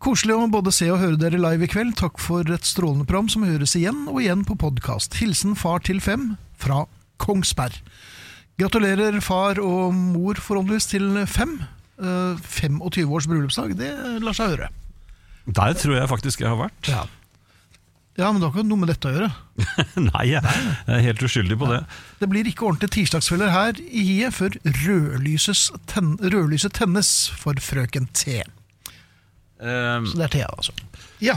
Koselig 0.00 0.36
å 0.36 0.46
både 0.52 0.72
se 0.72 0.88
og 0.92 1.02
høre 1.02 1.18
dere 1.20 1.40
live 1.40 1.66
i 1.66 1.70
kveld. 1.70 1.92
Takk 2.00 2.20
for 2.22 2.48
et 2.52 2.68
strålende 2.68 3.04
program 3.08 3.28
som 3.32 3.44
høres 3.44 3.76
igjen 3.76 4.06
og 4.08 4.22
igjen 4.22 4.46
på 4.48 4.56
podkast. 4.60 5.18
Hilsen 5.20 5.56
far 5.60 5.84
til 5.84 6.00
fem 6.04 6.34
fra 6.60 6.86
Kongsberg. 7.20 7.76
Gratulerer 8.56 9.20
far 9.20 9.60
og 9.60 9.92
mor 9.92 10.40
forhåpentligvis 10.40 10.88
til 10.94 11.20
fem. 11.28 11.58
Eh, 12.00 12.40
25 12.40 13.12
års 13.12 13.28
bryllupsdag, 13.28 13.76
det 13.76 13.92
lar 14.24 14.36
seg 14.36 14.54
høre. 14.54 14.72
Der 15.46 15.76
tror 15.76 15.98
jeg 15.98 16.12
faktisk 16.12 16.40
jeg 16.40 16.48
har 16.48 16.62
vært. 16.64 16.88
Ja. 16.88 17.04
Ja, 18.16 18.30
men 18.32 18.40
det 18.40 18.48
har 18.48 18.54
ikke 18.54 18.68
noe 18.68 18.80
med 18.80 18.90
dette 18.92 19.10
å 19.10 19.14
gjøre. 19.14 19.30
Nei, 20.10 20.24
jeg 20.30 20.42
er 20.42 21.02
helt 21.04 21.24
uskyldig 21.26 21.58
på 21.60 21.68
det. 21.68 21.82
Det 22.20 22.28
blir 22.32 22.48
ikke 22.48 22.68
ordentlig 22.68 22.92
tirsdagsfeller 22.96 23.52
her 23.52 23.80
i 23.84 24.04
hiet 24.10 24.36
før 24.36 24.56
rødlyset 24.64 25.82
ten 25.92 26.14
tennes 26.76 27.10
for 27.36 27.60
frøken 27.60 28.08
T. 28.16 28.40
Um, 29.60 30.08
Så 30.08 30.16
det 30.16 30.26
er 30.28 30.32
Thea, 30.32 30.48
altså. 30.56 30.72
Ja. 31.24 31.36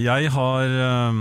Jeg 0.00 0.30
har 0.32 0.70
eh, 0.80 1.16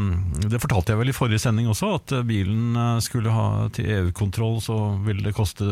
Det 0.47 0.59
fortalte 0.61 0.93
jeg 0.93 0.99
vel 1.01 1.11
i 1.11 1.15
forrige 1.15 1.41
sending 1.43 1.67
også, 1.71 1.89
at 1.97 2.13
eh, 2.15 2.25
bilen 2.27 2.77
eh, 2.79 2.99
skulle 3.03 3.33
ha 3.33 3.47
til 3.75 3.89
EU-kontroll, 3.97 4.59
så 4.63 4.77
ville 5.05 5.25
det 5.25 5.35
koste 5.37 5.67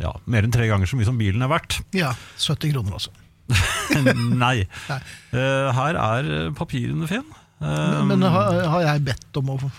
ja, 0.00 0.14
mer 0.24 0.46
enn 0.46 0.54
tre 0.54 0.68
ganger 0.70 0.88
så 0.88 0.98
mye 0.98 1.08
som 1.08 1.20
bilen 1.20 1.44
er 1.44 1.52
verdt. 1.52 1.82
ja. 1.96 2.14
70 2.40 2.72
kroner, 2.72 2.96
altså. 2.96 3.12
Nei. 4.44 4.64
Nei. 4.88 4.98
Eh, 5.36 5.68
her 5.76 5.98
er 6.00 6.32
papirene, 6.56 7.08
Finn. 7.10 7.26
Eh, 7.62 8.02
Men, 8.02 8.18
men 8.18 8.28
har, 8.34 8.60
har 8.74 8.82
jeg 8.88 9.04
bedt 9.06 9.38
om 9.42 9.54
å 9.54 9.58
få 9.62 9.70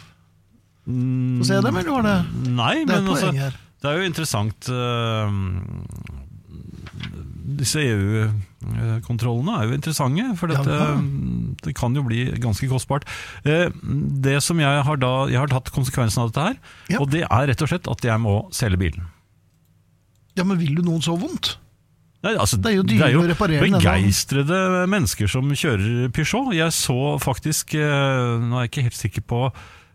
få 0.83 1.45
se 1.47 1.57
dem, 1.63 1.77
eller 1.79 1.91
var 1.95 2.03
det 2.03 2.15
Nei, 2.51 2.73
Det 2.83 2.91
men 2.91 3.05
altså, 3.13 3.29
det 3.31 3.87
er 3.87 3.99
jo 4.01 4.07
interessant 4.09 4.67
uh, 4.67 5.31
Disse 7.59 7.79
EU-kontrollene 7.83 9.55
er 9.59 9.69
jo 9.69 9.77
interessante, 9.77 10.25
for 10.39 10.51
dette, 10.51 10.75
ja. 10.75 10.97
det 11.63 11.73
kan 11.77 11.95
jo 11.95 12.03
bli 12.07 12.25
ganske 12.41 12.67
kostbart. 12.71 13.07
Uh, 13.47 13.69
Det 14.23 14.37
som 14.43 14.59
jeg 14.59 14.83
har 14.87 14.99
da 14.99 15.13
Jeg 15.31 15.39
har 15.39 15.51
tatt 15.51 15.71
konsekvensen 15.75 16.23
av 16.23 16.31
dette 16.31 16.47
her, 16.49 16.59
Ja. 16.95 16.99
og 17.03 17.11
det 17.15 17.23
er 17.27 17.47
rett 17.51 17.63
og 17.63 17.71
slett 17.71 17.87
at 17.91 18.03
jeg 18.07 18.19
må 18.23 18.37
selge 18.55 18.79
bilen. 18.83 19.07
Ja, 20.35 20.43
men 20.43 20.57
vil 20.59 20.75
du 20.79 20.81
noen 20.83 21.03
så 21.03 21.15
vondt? 21.19 21.57
Nei, 22.23 22.33
altså, 22.39 22.55
Det 22.57 22.71
er 22.71 22.75
jo 22.77 22.83
dyrere 22.87 23.19
å 23.19 23.27
reparere 23.27 23.65
den 23.67 23.73
begeistrede 23.79 24.59
mennesker 24.87 25.27
som 25.27 25.49
kjører 25.51 26.09
Peugeot. 26.15 26.53
Jeg 26.55 26.71
så 26.71 26.97
faktisk 27.19 27.73
eh, 27.75 28.37
Nå 28.39 28.55
er 28.57 28.67
jeg 28.67 28.71
ikke 28.71 28.85
helt 28.89 28.99
sikker 29.01 29.25
på 29.27 29.41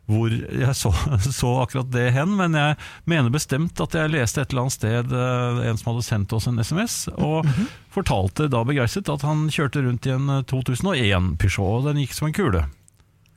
hvor 0.09 0.33
jeg 0.33 0.73
så, 0.73 0.89
så 1.41 1.49
akkurat 1.61 1.91
det 1.93 2.07
hen, 2.17 2.31
men 2.39 2.55
jeg 2.57 2.77
mener 3.13 3.29
bestemt 3.33 3.77
at 3.85 3.93
jeg 3.93 4.09
leste 4.15 4.41
et 4.41 4.55
eller 4.55 4.63
annet 4.65 4.73
sted 4.79 5.13
eh, 5.13 5.59
en 5.69 5.77
som 5.81 5.91
hadde 5.93 6.05
sendt 6.07 6.33
oss 6.33 6.47
en 6.49 6.57
SMS, 6.65 6.95
og 7.13 7.45
Mhm. 7.45 7.67
fortalte 7.93 8.47
da 8.49 8.63
begeistret 8.65 9.11
at 9.13 9.21
han 9.29 9.49
kjørte 9.53 9.83
rundt 9.85 10.09
i 10.09 10.15
en 10.17 10.31
eh, 10.39 10.43
2001 10.49 11.37
Peugeot, 11.43 11.83
og 11.83 11.91
den 11.91 12.01
gikk 12.01 12.17
som 12.17 12.29
en 12.31 12.33
kule. 12.39 12.65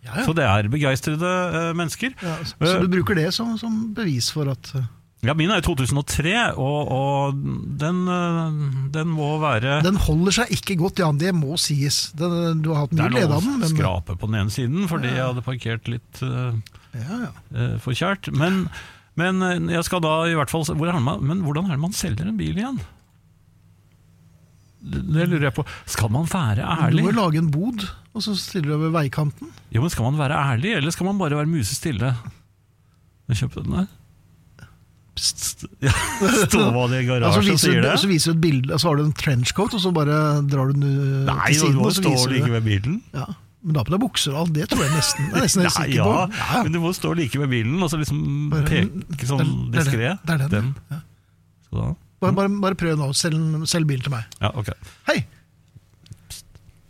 Ja, 0.02 0.16
ja. 0.16 0.24
Så 0.26 0.34
det 0.34 0.48
er 0.48 0.72
begeistrede 0.72 1.34
eh, 1.60 1.74
mennesker. 1.76 2.16
ja, 2.24 2.38
så 2.48 2.56
så 2.64 2.80
du 2.80 2.88
bruker 2.96 3.20
det 3.20 3.28
som, 3.36 3.52
som 3.60 3.92
bevis 3.94 4.32
for 4.32 4.48
at 4.56 4.72
eh, 4.80 4.88
Ja, 5.22 5.36
min 5.38 5.51
er 5.53 5.61
2003, 5.61 6.32
og, 6.57 6.88
og 6.89 7.41
den, 7.82 7.99
eh, 8.09 8.61
den 8.95 9.11
må 9.13 9.36
være 9.41 9.78
Den 9.86 9.99
holder 10.01 10.39
seg 10.39 10.53
ikke 10.55 10.80
godt, 10.80 11.01
Jan, 11.03 11.19
det 11.22 11.34
må 11.38 11.59
sies. 11.61 12.07
Den, 12.17 12.63
du 12.65 12.72
har 12.74 12.88
hatt 12.88 12.95
mye 12.97 13.05
er 13.05 13.13
glede 13.13 13.36
av 13.38 13.45
den, 13.45 13.59
å 13.59 13.61
men 13.61 13.76
skrape 13.76 14.15
på 14.17 14.32
den 14.32 14.39
ene 14.39 14.53
siden, 14.53 14.88
fordi 14.89 15.11
jeg 15.13 15.22
hadde 15.22 15.43
parkert 15.45 15.91
litt 15.93 16.24
uh, 16.26 16.57
ja, 16.97 17.19
ja. 17.28 17.67
for 17.84 17.93
kjært. 17.93 18.32
Men, 18.34 18.65
men 19.19 19.45
eh, 19.45 19.61
jeg 19.78 19.86
skal 19.86 20.01
da 20.01 20.15
i 20.26 20.34
hvert 20.39 20.53
fall 20.53 20.65
hvor 20.74 20.89
er 20.89 20.97
man, 20.97 21.22
Men 21.22 21.45
hvordan 21.45 21.69
er 21.69 21.78
det 21.78 21.86
man 21.86 21.95
selger 21.97 22.26
en 22.26 22.41
bil 22.41 22.57
igjen? 22.57 22.82
Det 24.82 25.05
det 25.05 25.30
lurer 25.30 25.51
jeg 25.51 25.57
på. 25.59 25.69
Skal 25.86 26.09
man 26.09 26.26
være 26.26 26.65
ærlig? 26.65 27.05
Du 27.05 27.11
må 27.11 27.17
lage 27.19 27.38
en 27.38 27.53
bod, 27.53 27.86
og 28.17 28.26
så 28.26 28.34
stiller 28.34 28.74
du 28.74 28.88
ved 28.88 28.95
veikanten. 28.97 29.53
Jo, 29.69 29.86
men 29.86 29.93
Skal 29.93 30.09
man 30.09 30.17
være 30.17 30.45
ærlig, 30.49 30.74
eller 30.82 30.97
skal 30.97 31.11
man 31.13 31.22
bare 31.22 31.38
være 31.38 31.53
musestille? 31.53 32.15
Jeg 33.30 33.43
kjøpte 33.43 33.69
den 33.69 33.84
der. 33.84 33.91
Ja, 35.22 35.91
Stå 36.47 36.61
det 36.89 37.03
i 37.03 37.05
garasjen 37.05 37.05
så, 37.05 37.19
garasjen 37.22 37.45
viser, 37.51 37.61
sier 37.67 37.84
det? 37.86 37.93
så 38.01 38.07
viser 38.09 38.32
du 38.34 38.38
et 38.38 38.41
bilde, 38.45 38.80
så 38.82 38.89
har 38.89 38.97
du 38.97 39.03
en 39.05 39.13
trenchcoat, 39.13 39.76
og 39.78 39.82
så 39.84 39.91
bare 39.93 40.15
drar 40.49 40.72
du 40.72 40.80
den 40.82 41.26
Nei, 41.30 41.51
til 41.51 41.59
siden. 41.61 41.76
nå 41.78 41.84
du 41.84 41.86
må 41.86 41.91
står 42.17 42.32
like 42.34 42.51
ved 42.55 42.65
bilen. 42.65 42.95
Ja, 43.13 43.28
men 43.61 43.76
da 43.78 43.84
på 43.86 43.93
deg 43.93 44.01
bukser 44.01 44.34
og 44.34 44.39
alt, 44.47 44.53
det 44.57 44.65
tror 44.72 44.82
jeg 44.88 44.93
nesten. 44.95 45.28
Jeg 45.30 45.38
er 45.38 45.45
nesten 45.45 45.61
helt 45.67 45.76
sikker 45.78 45.99
ja, 45.99 46.07
på. 46.07 46.39
Ja, 46.41 46.63
men 46.65 46.74
du 46.74 46.80
må 46.82 46.93
stå 46.97 47.13
like 47.19 47.38
ved 47.43 47.51
bilen, 47.53 47.78
og 47.86 47.91
så 47.93 47.99
liksom 48.01 48.24
Bare- 48.53 48.65
peke 48.72 49.30
sånn 49.30 49.45
det 49.72 49.84
er 49.84 49.86
diskré. 49.91 50.07
den, 50.26 50.26
det 50.26 50.47
er 50.47 50.55
den, 50.55 50.72
ja. 50.89 51.01
Skal 51.67 51.91
du? 51.91 52.01
Bare, 52.22 52.36
bare, 52.38 52.49
bare 52.65 52.78
prøv 52.78 52.97
nå, 52.99 53.11
selg, 53.17 53.38
selg 53.69 53.88
bil 53.89 54.01
til 54.05 54.13
meg. 54.13 54.26
Ja, 54.41 54.51
ok. 54.57 54.74
Hei! 55.09 55.19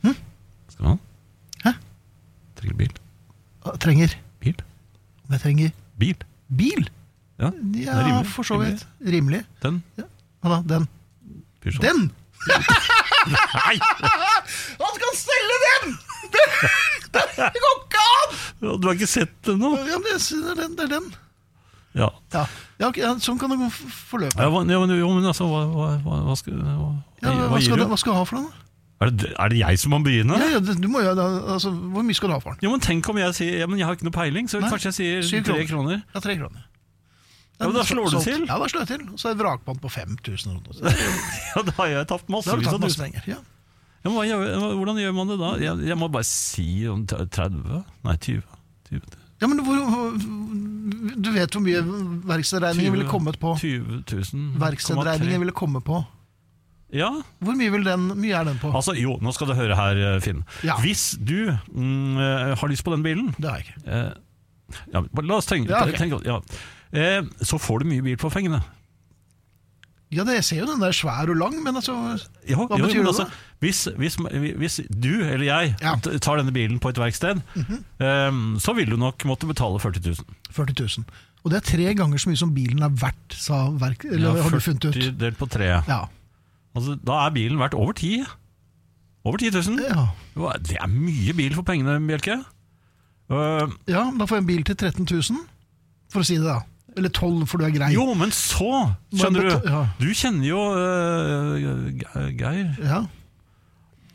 Skal 0.02 0.80
du 0.80 0.88
ha? 0.90 0.96
Hæ? 1.66 1.72
Trenger 2.60 2.76
bil. 2.80 2.96
Trenger 3.84 4.16
Bil? 4.42 4.58
Jeg 5.32 5.40
trenger 5.44 5.70
Bil. 6.02 6.24
bil. 6.58 6.88
Ja, 7.42 7.50
Ja, 7.82 7.98
rimelig. 8.06 8.32
for 8.36 8.48
så 8.48 8.60
vidt. 8.62 8.86
Rimelig. 9.02 9.44
den. 9.64 9.82
Hva 10.42 10.56
da? 10.56 10.60
Den? 10.76 10.88
Peugeot. 11.62 11.82
Den! 11.84 12.08
Nei! 13.30 13.76
Han 14.82 14.96
skal 14.98 15.18
selge 15.20 15.58
den! 15.66 15.98
Det, 16.32 17.24
det 17.38 17.62
går 17.66 17.76
ikke 17.82 18.06
an! 18.08 18.40
Du 18.62 18.88
har 18.88 18.96
ikke 18.96 19.10
sett 19.10 19.34
den 19.46 19.60
nå? 19.62 19.74
Ja, 19.90 20.00
men 20.00 20.08
det 20.16 20.22
er 20.22 20.62
den. 20.62 20.78
Det 20.78 20.86
er 20.88 20.94
den. 20.96 21.12
Ja. 21.98 22.08
Ja, 22.32 22.46
ja, 22.80 22.88
ok, 22.88 22.98
ja 23.02 23.12
sånn 23.20 23.40
kan 23.40 23.52
det 23.52 23.58
gå 23.60 23.68
forløpe. 24.08 24.38
Ja, 24.40 24.48
ja, 24.48 24.80
men, 24.80 24.94
jo, 24.96 25.10
men 25.12 25.28
altså, 25.28 25.48
hva, 25.52 25.66
hva, 25.68 25.88
hva, 26.06 26.20
hva, 26.30 26.36
skal, 26.40 26.56
Ja, 27.22 27.34
skal 27.60 27.82
du, 27.82 27.98
skal 28.00 28.14
du 28.14 28.18
ha 28.18 28.24
for 28.30 28.40
den? 28.40 28.48
da? 28.48 28.62
Er 29.02 29.10
det, 29.18 29.32
er 29.34 29.50
det 29.50 29.58
jeg 29.58 29.80
som 29.82 29.96
må 29.96 30.00
begynne? 30.06 30.38
Ja, 30.38 30.48
ja, 30.56 30.60
du 30.62 30.88
må 30.88 31.02
jo, 31.02 31.12
altså, 31.18 31.72
hvor 31.74 32.06
mye 32.06 32.16
skal 32.16 32.30
du 32.32 32.36
ha 32.38 32.42
for 32.44 32.54
den? 32.54 32.62
Jo, 32.64 32.72
men 32.72 32.84
Tenk 32.86 33.10
om 33.12 33.18
jeg 33.20 33.34
sier 33.36 33.64
ja, 33.64 33.68
men 33.68 33.82
jeg 33.82 33.90
har 33.90 33.98
ikke 33.98 34.08
noe 34.08 34.16
peiling, 34.16 34.48
så 34.52 34.62
Nei, 34.62 34.70
kanskje 34.72 34.92
jeg 34.94 35.26
sier 35.26 35.44
tre 35.50 35.58
tre 35.58 35.66
kroner. 35.72 36.04
Ja, 36.14 36.22
tre 36.24 36.38
kroner. 36.38 36.68
Ja, 37.62 37.68
men 37.70 37.76
da 37.78 37.84
slår 37.86 38.10
du 38.12 38.20
til. 38.26 38.46
Ja, 38.50 38.58
da 38.58 38.68
slår 38.72 38.84
jeg 38.84 38.90
til. 38.98 39.04
Og 39.14 39.20
så 39.22 39.30
er 39.30 39.36
det 39.38 39.44
vrakpant 39.46 39.82
på 39.84 39.90
5000. 39.94 40.58
og 40.58 40.76
sånn. 40.76 40.90
Ja, 41.56 41.62
Da 41.68 41.74
har 41.78 41.88
jeg 41.94 42.08
tapt 42.10 42.26
du 42.28 42.34
massevis 42.34 42.68
av 42.72 42.80
masse 42.82 42.98
tusen. 42.98 43.06
penger. 43.06 43.28
Ja. 43.36 43.40
Ja, 44.04 44.10
men 44.10 44.26
gjør- 44.26 44.78
Hvordan 44.82 44.98
gjør 44.98 45.14
man 45.14 45.28
det 45.30 45.38
da? 45.40 45.50
Jeg, 45.62 45.86
jeg 45.92 45.98
må 46.02 46.08
bare 46.12 46.26
si 46.26 46.88
om 46.90 47.04
30? 47.06 47.84
Nei, 48.04 48.16
20. 48.18 48.42
20. 48.90 49.02
ja, 49.42 49.48
men 49.48 49.62
hvor, 49.62 49.78
Du 51.22 51.30
vet 51.36 51.54
hvor 51.54 51.62
mye 51.62 51.84
verkstedregningen 52.26 52.92
ville 52.98 53.08
kommet 53.10 53.38
på? 53.40 53.54
20 53.62 54.02
000. 54.10 54.58
Verkstedregningen 54.60 55.40
ville 55.46 55.54
komme 55.54 55.82
på. 55.86 56.02
Ja, 56.92 57.08
Hvor 57.40 57.56
mye, 57.56 57.72
vil 57.72 57.86
den, 57.88 58.10
mye 58.20 58.36
er 58.36 58.44
den 58.50 58.58
på? 58.60 58.68
altså 58.76 58.92
jo, 59.00 59.14
nå 59.24 59.32
skal 59.32 59.48
du 59.48 59.54
høre 59.56 59.78
her, 59.80 59.96
eh, 60.16 60.20
Finn. 60.20 60.42
Ja. 60.68 60.76
Hvis 60.84 61.14
du 61.24 61.48
mm, 61.72 62.18
eh, 62.20 62.56
har 62.60 62.68
lyst 62.68 62.84
på 62.84 62.92
den 62.92 63.06
bilen 63.06 63.30
Det 63.38 63.48
har 63.48 63.62
jeg 63.62 63.70
ikke. 63.70 63.84
eh, 63.88 64.82
ja, 64.98 65.04
La 65.24 65.38
oss 65.38 65.46
tenke, 65.48 65.70
Ja, 65.72 65.86
ok. 65.88 65.96
tenke 65.96 66.20
ja. 66.26 66.42
Eh, 66.94 67.22
Så 67.42 67.60
får 67.62 67.82
du 67.84 67.90
mye 67.92 68.04
bil 68.06 68.18
for 68.22 68.30
pengene. 68.34 68.62
Ja, 70.12 70.26
det, 70.28 70.34
jeg 70.42 70.44
ser 70.44 70.58
jo 70.60 70.66
den 70.74 70.82
der 70.84 70.92
svær 70.92 71.30
og 71.32 71.38
lang, 71.40 71.54
men 71.64 71.78
altså 71.80 71.94
Ja, 72.44 72.58
Hva 72.60 72.76
jo, 72.76 72.84
betyr 72.84 73.00
men 73.00 73.06
det 73.08 73.12
altså, 73.14 73.28
hvis, 73.64 73.78
hvis, 73.96 74.18
hvis 74.60 74.80
du 74.92 75.12
eller 75.24 75.46
jeg 75.48 75.76
Ja. 75.80 75.94
Tar 76.20 76.42
denne 76.42 76.52
bilen 76.52 76.82
på 76.84 76.90
et 76.92 77.00
verksted, 77.00 77.40
eh, 77.56 78.40
så 78.60 78.74
vil 78.76 78.92
du 78.92 78.98
nok 79.00 79.24
måtte 79.30 79.48
betale 79.48 79.80
40 79.80 80.04
000. 80.10 80.36
40 80.52 80.76
000. 81.00 81.06
Og 81.46 81.50
det 81.54 81.58
er 81.62 81.70
tre 81.72 81.94
ganger 81.96 82.20
så 82.22 82.30
mye 82.30 82.38
som 82.42 82.52
bilen 82.54 82.84
er 82.86 82.92
verdt, 83.02 83.34
sa 83.40 83.70
verk... 83.72 84.04
Eller 84.06 84.36
Ja, 84.36 84.44
har 84.44 84.52
du 84.52 84.60
funnet 84.60 84.84
ut? 84.90 84.98
40 85.00 85.16
delt 85.24 85.40
på 85.40 85.48
tre. 85.50 85.70
Ja. 85.88 86.02
Altså, 86.76 86.98
da 87.02 87.22
er 87.26 87.32
bilen 87.40 87.58
verdt 87.60 87.74
over 87.80 87.96
10 87.98 88.26
Over 89.24 89.38
10 89.38 89.50
000. 89.56 89.80
ja. 89.88 90.58
Det 90.68 90.76
er 90.82 90.88
mye 90.92 91.34
bil 91.38 91.56
for 91.56 91.64
pengene, 91.64 91.96
Bjelke. 92.08 92.36
Uh, 93.32 93.70
Ja, 93.88 94.10
da 94.12 94.26
får 94.28 94.42
jeg 94.42 94.44
en 94.44 94.52
bil 94.52 94.64
til 94.68 94.76
13 94.76 95.08
000, 95.08 95.42
for 96.12 96.20
å 96.24 96.28
si 96.28 96.36
det, 96.42 96.46
da. 96.52 96.60
Eller 96.98 97.10
12, 97.10 97.46
for 97.48 97.62
du 97.62 97.66
er 97.66 97.72
grei. 97.72 97.90
jo, 97.96 98.04
men 98.20 98.34
så, 98.36 98.72
skjønner 99.16 99.46
du 99.48 99.70
ja. 99.70 99.82
Du 100.00 100.08
kjenner 100.12 100.48
jo 100.50 100.62
uh, 100.76 102.32
Geir. 102.36 102.74
Ja. 102.84 103.02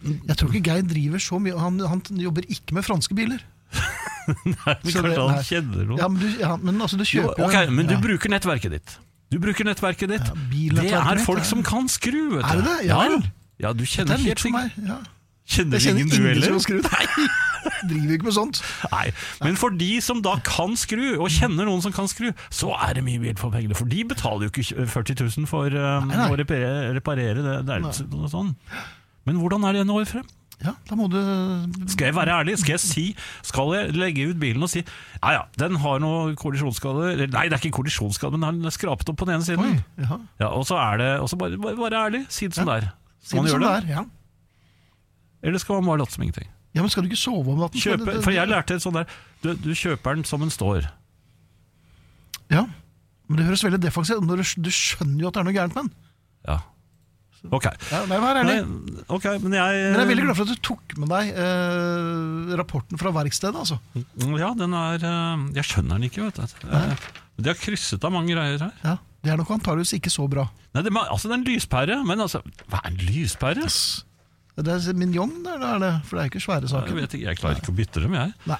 Jeg 0.04 0.36
tror 0.36 0.52
ikke 0.52 0.70
Geir 0.74 0.82
driver 0.90 1.22
så 1.22 1.40
mye. 1.40 1.56
Han, 1.58 1.80
han 1.80 2.02
jobber 2.20 2.44
ikke 2.52 2.76
med 2.76 2.84
franske 2.84 3.16
biler. 3.16 3.40
Nei, 4.26 4.74
men 4.82 4.92
Så 4.92 5.00
kanskje 5.00 5.08
det- 5.08 5.24
han 5.30 5.42
kjenner 5.48 5.88
noe. 5.88 5.98
Ja, 6.02 6.08
Men, 6.12 6.20
du, 6.20 6.28
ja, 6.42 6.52
men 6.60 6.80
altså, 6.84 6.98
du 7.00 7.04
kjøper 7.08 7.40
jo 7.40 7.48
ok, 7.48 7.72
Men 7.72 7.88
du 7.90 7.96
bruker 8.02 8.32
nettverket 8.32 8.76
ditt. 8.76 8.96
Du 9.32 9.40
bruker 9.42 9.66
nettverket 9.66 10.12
ditt. 10.12 10.28
Det 10.76 10.92
er 10.92 11.20
folk 11.24 11.44
som 11.48 11.64
kan 11.66 11.88
skru, 11.90 12.36
vet 12.36 12.44
du. 12.44 12.50
Er 12.52 12.60
det 12.62 12.66
det? 12.68 12.78
Ja. 12.92 13.02
Ja, 13.64 13.72
du 13.72 13.84
kjenner 13.88 14.18
er 14.20 14.22
helt 14.28 14.42
sikkert. 14.42 14.76
Ja. 14.84 15.00
Kjenner 15.46 15.78
du 15.78 15.84
kjenner 15.84 16.02
ingen 16.02 16.10
du 16.10 16.16
ingen 16.20 16.42
heller? 16.42 16.82
Nei, 16.90 17.28
driver 17.90 18.14
ikke 18.16 18.28
med 18.28 18.36
sånt. 18.36 18.62
Nei, 18.92 19.04
men 19.42 19.58
for 19.60 19.74
de 19.76 19.90
som 20.04 20.22
da 20.24 20.36
kan 20.46 20.76
skru, 20.78 21.04
og 21.16 21.28
kjenner 21.32 21.68
noen 21.68 21.82
som 21.84 21.94
kan 21.96 22.08
skru, 22.10 22.30
så 22.54 22.72
er 22.88 22.96
det 22.98 23.04
mye 23.06 23.22
bil 23.22 23.36
for 23.40 23.54
pengene. 23.54 23.76
For 23.78 23.88
de 23.90 24.04
betaler 24.08 24.48
jo 24.48 24.54
ikke 24.54 24.86
40 24.92 25.20
000 25.26 25.50
for 25.50 25.70
um, 25.72 26.08
Nei, 26.10 26.16
nei. 26.22 26.30
å 26.32 26.38
reparere, 26.40 26.94
reparere 26.96 27.44
det. 27.44 27.58
det 27.68 27.76
er 27.78 27.86
ikke 27.86 28.08
noe 28.16 28.32
sånn. 28.32 28.54
Men 29.26 29.38
hvordan 29.42 29.64
er 29.66 29.76
det 29.78 29.86
en 29.86 29.94
år 29.96 30.08
frem? 30.08 30.26
Ja, 30.64 30.72
da 30.88 30.96
må 30.96 31.04
du 31.12 31.18
Skal 31.92 32.06
jeg 32.08 32.14
være 32.16 32.32
ærlig? 32.40 32.54
Skal 32.62 32.72
jeg 32.78 32.80
si 32.80 33.02
Skal 33.44 33.74
jeg 33.74 33.90
legge 33.92 34.24
ut 34.30 34.38
bilen 34.40 34.64
og 34.64 34.70
si 34.72 34.80
Ja 34.80 35.34
ja, 35.34 35.42
den 35.60 35.76
har 35.82 35.98
noe 36.00 36.30
kollisjonsskade 36.40 37.26
Nei, 37.28 37.42
det 37.52 37.58
er 37.58 37.60
ikke 37.60 37.74
kollisjonsskade, 37.76 38.40
men 38.40 38.62
den 38.62 38.70
er 38.70 38.72
skrapet 38.72 39.12
opp 39.12 39.18
på 39.20 39.28
den 39.28 39.36
ene 39.36 39.44
siden. 39.44 39.74
Oi, 39.76 40.00
ja. 40.00 40.16
Ja, 40.40 40.48
og 40.56 40.64
så 40.64 40.78
er 40.80 41.02
det 41.02 41.10
Og 41.20 41.28
så 41.28 41.36
bare, 41.36 41.60
bare 41.60 41.76
være 41.76 42.00
ærlig. 42.06 42.22
Si 42.32 42.48
det 42.48 42.56
som 42.56 42.70
det 42.72 42.78
er. 42.78 42.88
Si 43.20 43.36
det 43.36 43.52
som 43.52 43.66
det? 43.66 43.74
er. 43.82 43.90
Ja. 43.98 44.06
Eller 45.44 45.60
skal 45.60 45.82
man 45.82 45.90
bare 45.92 46.00
late 46.06 46.16
som 46.16 46.24
ingenting? 46.24 46.48
Ja, 46.76 46.82
men 46.84 46.92
skal 46.92 47.06
du 47.06 47.08
ikke 47.10 47.18
sove 47.18 47.54
om 47.54 47.62
natten? 47.64 47.80
Kjøpe, 47.80 48.18
for 48.20 48.34
jeg 48.36 48.50
lærte 48.50 48.76
sånn 48.82 48.98
der 49.00 49.08
du, 49.42 49.54
du 49.56 49.70
kjøper 49.72 50.18
den 50.18 50.26
som 50.28 50.42
den 50.44 50.52
står. 50.52 50.86
Ja, 52.52 52.66
men 53.26 53.40
det 53.40 53.48
høres 53.48 53.64
veldig 53.66 53.80
defensivt 53.82 54.22
ut. 54.22 54.28
Du, 54.28 54.62
du 54.68 54.72
skjønner 54.74 55.24
jo 55.24 55.30
at 55.30 55.36
det 55.38 55.42
er 55.42 55.48
noe 55.48 55.56
gærent 55.56 55.76
med 55.78 55.88
den. 55.88 55.94
Ja. 56.46 56.58
Ok. 57.54 57.66
Ja, 57.92 58.00
nei, 58.10 58.18
vær 58.22 58.38
ærlig. 58.40 58.54
Nei, 58.66 59.02
okay, 59.12 59.38
men 59.42 59.54
jeg 59.54 59.74
Men 59.82 59.98
jeg 60.00 60.04
er 60.04 60.10
veldig 60.10 60.24
glad 60.26 60.38
for 60.38 60.46
at 60.48 60.54
du 60.54 60.62
tok 60.66 60.94
med 61.02 61.10
deg 61.12 61.28
eh, 61.42 62.54
rapporten 62.58 63.00
fra 63.00 63.12
verkstedet. 63.14 63.60
altså. 63.60 63.78
Ja, 64.40 64.52
den 64.58 64.74
er 64.78 65.02
eh, 65.06 65.44
Jeg 65.58 65.68
skjønner 65.68 65.98
den 65.98 66.08
ikke, 66.10 66.26
vet 66.28 66.40
du. 66.42 66.66
Nei. 66.72 66.96
De 67.36 67.52
har 67.52 67.58
krysset 67.60 68.04
av 68.06 68.14
mange 68.14 68.32
greier 68.32 68.62
her. 68.62 68.74
Ja, 68.82 68.96
Det 69.22 69.32
er 69.34 69.40
nok 69.40 69.52
antageligvis 69.58 69.96
ikke 69.98 70.12
så 70.12 70.26
bra. 70.30 70.46
Nei, 70.74 70.82
det, 70.86 70.92
altså, 71.02 71.28
det 71.28 71.36
er 71.36 71.40
en 71.42 71.48
lyspære, 71.50 71.98
men 72.08 72.22
altså 72.24 72.42
Hva 72.70 72.80
er 72.82 72.92
en 72.92 73.00
lyspære? 73.04 73.66
Det 74.56 74.72
er 74.72 74.94
mignon, 74.96 75.32
der, 75.44 75.58
det 75.60 75.68
er 75.68 75.78
det, 75.82 75.90
for 76.08 76.16
det 76.16 76.22
er 76.22 76.28
ikke 76.30 76.40
svære 76.40 76.68
saker. 76.70 76.88
Jeg 76.88 76.96
vet 76.96 77.14
ikke, 77.18 77.26
jeg 77.28 77.36
klarer 77.36 77.58
ikke 77.60 77.72
å 77.74 77.76
bytte 77.76 78.00
dem, 78.06 78.14
jeg. 78.16 78.32
Nei, 78.48 78.56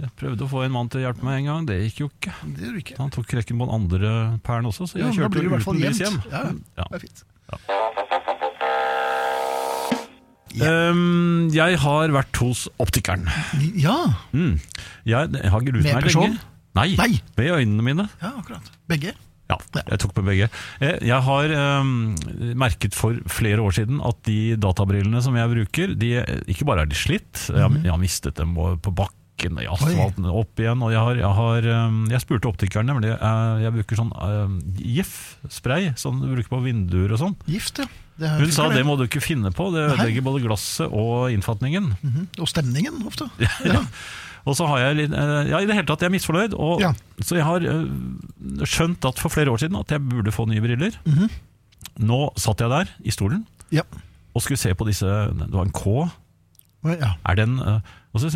Jeg 0.00 0.10
prøvde 0.16 0.46
å 0.46 0.48
få 0.48 0.62
en 0.64 0.72
mann 0.72 0.88
til 0.88 1.02
å 1.02 1.04
hjelpe 1.04 1.26
meg 1.28 1.42
en 1.42 1.48
gang, 1.50 1.66
det 1.68 1.76
gikk 1.82 1.98
jo 2.00 2.08
ikke. 2.08 2.32
det 2.56 2.70
ikke. 2.80 2.96
Han 3.02 3.10
tok 3.12 3.26
krekken 3.28 3.58
på 3.60 3.66
den 3.68 3.74
andre 3.76 4.12
pæren 4.46 4.64
også, 4.70 4.88
så 4.88 4.96
jeg 5.02 5.04
ja, 5.04 5.12
kjørte 5.18 5.34
blir 5.36 5.44
det 5.44 5.50
i 5.50 5.54
hvert 5.56 5.66
fall 5.68 5.76
uten 5.76 5.88
lys 5.90 6.00
hjem. 6.00 6.16
Ja, 6.32 6.42
Ja. 6.80 6.88
det 6.88 6.96
er 6.96 7.04
fint. 7.04 7.24
Um, 10.58 11.50
jeg 11.52 11.76
har 11.84 12.08
vært 12.16 12.40
hos 12.42 12.64
optikeren. 12.82 13.28
Ja, 13.78 13.98
Mm. 14.32 14.56
Jeg, 15.06 15.28
jeg 15.36 15.50
har 15.52 15.60
gruet 15.60 15.82
Med 15.84 15.94
meg 15.94 16.02
person? 16.08 16.22
lenge. 16.24 16.40
Nei, 16.74 16.88
Nei. 16.96 17.20
med 17.36 17.50
øynene 17.52 17.82
mine. 17.84 18.08
ja, 18.22 18.32
akkurat. 18.40 18.64
Begge. 18.88 19.12
Ja, 19.48 19.56
jeg 19.88 19.98
tok 20.02 20.12
på 20.12 20.22
begge. 20.26 20.50
Jeg, 20.82 20.98
jeg 21.08 21.22
har 21.24 21.52
um, 21.80 21.92
merket 22.60 22.92
for 22.96 23.16
flere 23.32 23.62
år 23.64 23.72
siden 23.78 24.02
at 24.04 24.18
de 24.28 24.56
databrillene 24.60 25.22
som 25.24 25.36
jeg 25.40 25.48
bruker, 25.54 25.94
de 25.96 26.10
ikke 26.52 26.66
bare 26.68 26.84
er 26.84 26.90
de 26.90 26.98
slitt, 26.98 27.46
jeg, 27.48 27.56
har- 27.64 27.78
jeg 27.80 27.94
har 27.94 28.02
mistet 28.02 28.36
dem 28.36 28.52
på 28.54 28.92
bakken, 28.92 29.14
i 29.62 29.68
asfalten, 29.70 30.26
opp 30.34 30.58
igjen. 30.58 30.80
Og 30.82 30.90
jeg, 30.90 30.98
har, 30.98 31.16
jeg, 31.22 31.32
har, 31.38 31.66
um, 31.86 31.98
jeg 32.10 32.20
spurte 32.24 32.48
optikeren, 32.50 32.88
nemlig. 32.90 33.12
Jeg, 33.14 33.62
jeg 33.64 33.74
bruker 33.78 34.00
sånn 34.02 34.12
um, 34.18 34.56
GIF-spray, 34.82 35.92
sånn 35.96 36.20
du 36.22 36.28
bruker 36.32 36.50
på 36.52 36.60
vinduer 36.64 37.14
og 37.14 37.20
sånn. 37.22 37.36
Gift, 37.48 37.80
ja. 37.82 37.88
Hun 38.18 38.50
sa 38.50 38.64
det 38.74 38.82
må 38.82 38.96
du 38.98 39.04
ikke 39.06 39.22
finne 39.22 39.52
på, 39.54 39.68
det 39.70 39.84
ødelegger 39.92 40.24
både 40.26 40.40
glasset 40.42 40.90
og 40.90 41.28
innfatningen. 41.30 41.92
Mhm. 42.02 42.24
Og 42.42 42.50
stemningen, 42.50 43.00
ofte. 43.06 43.28
Ja. 43.70 43.80
Og 44.48 44.56
så 44.56 44.66
har 44.70 44.78
jeg 44.86 45.10
eh, 45.10 45.48
Ja, 45.50 45.58
i 45.60 45.66
det 45.68 45.74
hele 45.76 45.86
tatt, 45.88 46.00
jeg 46.00 46.08
er 46.08 46.14
misfornøyd. 46.16 46.54
Og, 46.56 46.80
Ja. 46.82 46.92
Så 47.20 47.36
jeg 47.36 47.44
har 47.44 47.60
eh, 47.60 47.84
skjønt 48.64 49.04
at 49.08 49.20
for 49.20 49.28
flere 49.34 49.52
år 49.52 49.60
siden 49.60 49.76
at 49.78 49.90
jeg 49.92 50.02
burde 50.08 50.32
få 50.34 50.46
nye 50.48 50.62
briller. 50.64 50.96
Mhm. 51.06 51.28
Nå 52.08 52.20
satt 52.38 52.60
jeg 52.62 52.70
der 52.70 52.90
i 53.04 53.10
stolen 53.14 53.44
Ja. 53.74 53.82
og 54.34 54.42
skulle 54.42 54.58
se 54.58 54.70
på 54.74 54.86
disse 54.86 55.04
Det 55.06 55.52
var 55.52 55.66
en 55.66 55.72
K. 55.74 56.08
ja. 56.94 57.12
Er 57.26 57.34
den 57.38 57.58
eh, 57.58 57.80
Og 58.14 58.20
så 58.22 58.30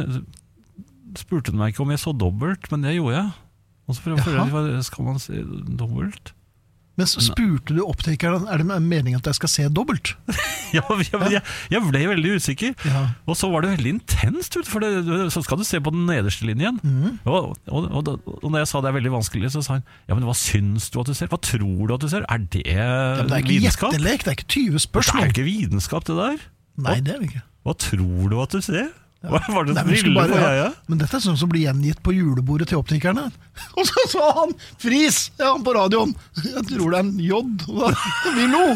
spurte 1.18 1.50
hun 1.52 1.58
meg 1.60 1.72
ikke 1.72 1.82
om 1.84 1.90
jeg 1.92 1.98
så 2.02 2.12
dobbelt, 2.16 2.70
men 2.72 2.82
det 2.82 2.94
gjorde 2.96 3.16
jeg. 3.16 3.30
Og 3.88 3.94
så 3.96 4.02
prøvde 4.02 4.76
jeg 4.76 4.84
Skal 4.84 5.04
man 5.04 5.18
se 5.18 5.42
dobbelt? 5.78 6.32
Men 7.02 7.10
så 7.10 7.22
spurte 7.24 7.74
du 7.74 7.82
optikeren 7.84 8.46
er 8.50 8.62
det 8.62 8.78
meningen 8.82 9.18
at 9.18 9.28
jeg 9.30 9.40
skal 9.40 9.50
se 9.50 9.68
dobbelt. 9.72 10.14
Ja, 10.72 10.80
jeg, 10.88 11.42
jeg, 11.68 11.80
ble 11.84 12.00
veldig 12.08 12.30
usikker. 12.40 12.70
Ja. 12.88 13.02
Og 13.28 13.36
så 13.36 13.50
var 13.52 13.60
det 13.60 13.74
veldig 13.74 13.90
intenst, 13.92 14.56
for 14.64 14.80
det, 14.80 15.02
så 15.34 15.42
skal 15.44 15.60
du 15.60 15.66
se 15.68 15.82
på 15.84 15.92
den 15.92 16.06
nederste 16.08 16.46
linjen. 16.48 16.78
Mm. 16.80 17.18
Og, 17.28 17.50
og, 17.68 17.90
og, 17.92 18.08
og 18.24 18.46
når 18.46 18.62
jeg 18.62 18.70
sa 18.70 18.80
det 18.80 18.88
er 18.88 18.96
veldig 18.96 19.12
vanskelig, 19.12 19.50
så 19.52 19.60
sa 19.60 19.76
han 19.76 19.84
ja, 20.08 20.16
men 20.16 20.24
hva 20.24 20.32
syns 20.32 20.88
du 20.88 20.96
at 21.02 21.10
du 21.10 21.18
ser? 21.18 21.28
Hva 21.28 21.42
tror 21.44 21.90
du 21.90 21.92
at 21.92 22.00
du 22.00 22.08
ser? 22.08 22.24
Er 22.24 22.40
det, 22.40 22.64
Ja, 22.64 23.20
det 23.20 23.36
er 23.36 23.44
ikke 23.44 23.58
vitenskap? 23.58 23.92
gjettelek, 23.92 24.24
det 24.24 24.32
er 24.32 24.38
ikke 24.38 24.48
20 24.56 24.80
Det 24.80 25.04
er 25.12 25.34
ikke 25.34 25.46
vitenskap, 25.50 26.08
det 26.08 26.16
der. 26.22 26.48
Nei, 26.88 26.98
det 27.04 27.18
er 27.18 27.20
det 27.20 27.32
ikke. 27.34 27.44
Hva 27.68 27.76
tror 27.84 28.32
du 28.32 28.40
at 28.42 28.56
du 28.56 28.64
ser? 28.64 28.88
Hva 29.22 29.38
var 29.54 29.68
det 29.68 29.76
briller 29.86 30.16
bare, 30.16 30.34
på 30.34 30.54
ja. 30.56 30.64
men 30.90 30.98
dette 30.98 31.14
er 31.14 31.22
sånn 31.22 31.38
som 31.38 31.50
blir 31.50 31.68
gjengitt 31.68 32.00
på 32.02 32.14
julebordet 32.16 32.72
til 32.72 32.80
optikerne. 32.80 33.28
Og 33.78 33.86
så 33.86 34.06
sa 34.10 34.32
han 34.40 34.56
'fris' 34.82 35.28
ja, 35.38 35.52
på 35.62 35.76
radioen. 35.76 36.16
Jeg 36.48 36.66
tror 36.72 36.90
det 36.90 36.98
er 36.98 37.06
en 37.06 37.14
J. 37.22 37.38
Vi 38.34 38.48
lo! 38.54 38.66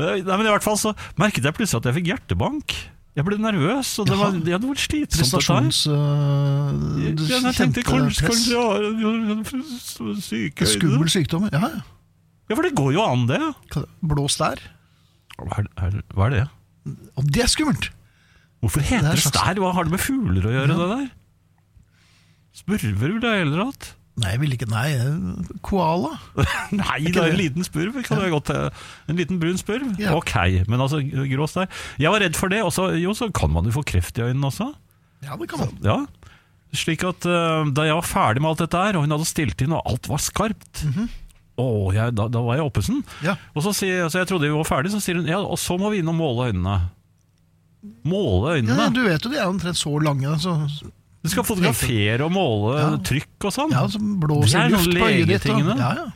Nei, 0.00 0.16
men 0.24 0.46
i 0.48 0.54
hvert 0.54 0.64
fall 0.64 0.80
så 0.80 0.94
merket 1.20 1.44
jeg 1.44 1.56
plutselig 1.56 1.82
at 1.82 1.86
jeg 1.90 1.96
fikk 2.00 2.10
hjertebank. 2.12 2.74
Jeg 3.12 3.26
ble 3.26 3.36
nervøs, 3.36 3.90
og 4.00 4.08
det 4.08 4.16
var, 4.16 4.32
det 4.32 4.56
var 4.56 4.78
slitsomt. 4.80 5.18
Prestasjons... 5.20 5.80
øh, 5.92 7.12
du 7.12 7.24
Ja, 7.28 7.42
jeg 7.44 7.56
tenkte 7.58 7.84
kanskje, 7.84 8.28
kanskje 8.30 8.56
jeg 8.56 8.60
har 8.64 10.20
syke 10.24 10.64
øyne. 10.64 10.72
Skummel 10.72 11.12
sykdom. 11.12 11.48
Ja, 11.52 11.60
ja. 11.60 11.82
Ja, 12.48 12.56
for 12.56 12.64
det 12.64 12.72
går 12.76 12.94
jo 12.96 13.04
an, 13.04 13.26
det. 13.28 13.40
Blås 14.00 14.40
der. 14.40 14.60
Hva 15.36 15.60
er, 15.60 16.00
hva 16.16 16.30
er 16.30 16.34
det? 16.38 16.46
Og 17.20 17.28
det 17.28 17.44
er 17.44 17.52
skummelt! 17.52 17.92
Hvorfor 18.62 18.84
heter 18.86 19.10
er 19.10 19.16
det 19.16 19.24
slags- 19.24 19.34
stær? 19.34 19.58
Hva 19.62 19.72
har 19.74 19.84
det 19.88 19.92
med 19.96 20.00
fugler 20.04 20.46
å 20.46 20.52
gjøre, 20.54 20.70
Ja. 20.70 20.78
det 20.78 20.88
der? 20.94 21.10
Spurver 22.52 22.94
ville 23.00 23.20
jeg 23.32 23.44
heller 23.46 23.64
hatt. 23.70 23.94
Nei, 24.20 24.34
jeg 24.34 24.40
vil 24.42 24.52
ikke 24.58 24.66
Nei, 24.68 24.90
koala. 25.64 26.10
Nei, 26.76 26.98
det 27.08 27.16
er 27.16 27.30
en 27.30 27.38
liten 27.40 27.64
spurv. 27.64 27.96
Kan 28.04 28.20
ja. 28.20 28.28
godt, 28.34 28.50
en 29.08 29.16
liten 29.16 29.38
brun 29.40 29.56
spurv? 29.56 29.86
Ja. 29.98 30.12
Ok, 30.18 30.34
men 30.68 30.82
altså 30.84 31.00
grå 31.00 31.48
stær. 31.48 31.70
Jeg 31.98 32.12
var 32.12 32.20
redd 32.20 32.36
for 32.36 32.52
det. 32.52 32.60
Og 32.66 32.74
så, 32.76 32.90
jo, 33.00 33.14
så 33.16 33.30
kan 33.32 33.50
man 33.54 33.64
jo 33.64 33.72
få 33.78 33.84
kreft 33.88 34.20
i 34.20 34.26
øynene 34.26 34.50
også. 34.52 34.68
Ja, 35.24 35.38
det 35.40 35.48
kan 35.48 35.64
man. 35.64 35.72
Ja. 35.86 35.96
Slik 36.76 37.02
at 37.04 37.24
uh, 37.28 37.64
Da 37.72 37.84
jeg 37.84 37.96
var 37.98 38.06
ferdig 38.08 38.40
med 38.44 38.52
alt 38.52 38.62
dette 38.64 38.84
her, 38.84 38.96
og 38.96 39.04
hun 39.06 39.12
hadde 39.16 39.28
stilt 39.28 39.64
inn, 39.64 39.74
og 39.76 39.84
alt 39.88 40.08
var 40.08 40.20
skarpt 40.24 40.84
Å, 41.60 41.66
jeg, 41.92 42.14
da, 42.16 42.28
da 42.32 42.40
var 42.44 42.56
jeg 42.56 42.64
oppesen. 42.68 43.02
Ja. 43.24 43.34
Og 43.56 43.64
så, 43.64 43.74
så 43.76 43.86
jeg 44.20 44.28
trodde 44.28 44.48
vi 44.48 44.54
var 44.56 44.68
ferdig, 44.68 44.92
så 44.92 45.00
sier 45.04 45.18
hun 45.20 45.28
ja, 45.28 45.40
og 45.40 45.58
så 45.60 45.76
må 45.80 45.90
vi 45.92 46.00
inn 46.00 46.08
og 46.12 46.16
måle 46.20 46.48
øynene. 46.52 46.78
Måle 48.06 48.56
Ja, 48.56 48.62
øynene? 48.62 48.90
du 48.94 49.02
vet 49.04 49.24
jo 49.24 49.30
de 49.32 49.38
er 49.42 49.48
omtrent 49.50 49.76
så 49.78 49.92
lange. 50.02 50.36
Så, 50.38 50.54
Du 51.22 51.28
skal 51.30 51.44
fotografere 51.44 52.20
og 52.26 52.32
måle 52.34 52.78
Ja. 52.78 52.90
trykk 52.98 53.46
og 53.48 53.52
sånn. 53.52 53.70
ja, 53.70 53.84
så 53.86 53.98
Det 53.98 54.20
blåser 54.20 54.60
er 54.66 54.70
luft 54.70 54.90
på 54.90 55.06
øyet 55.08 55.26
ditt. 55.26 55.46
og- 55.50 55.78
Ja, 55.78 55.94
ja. 55.94 56.06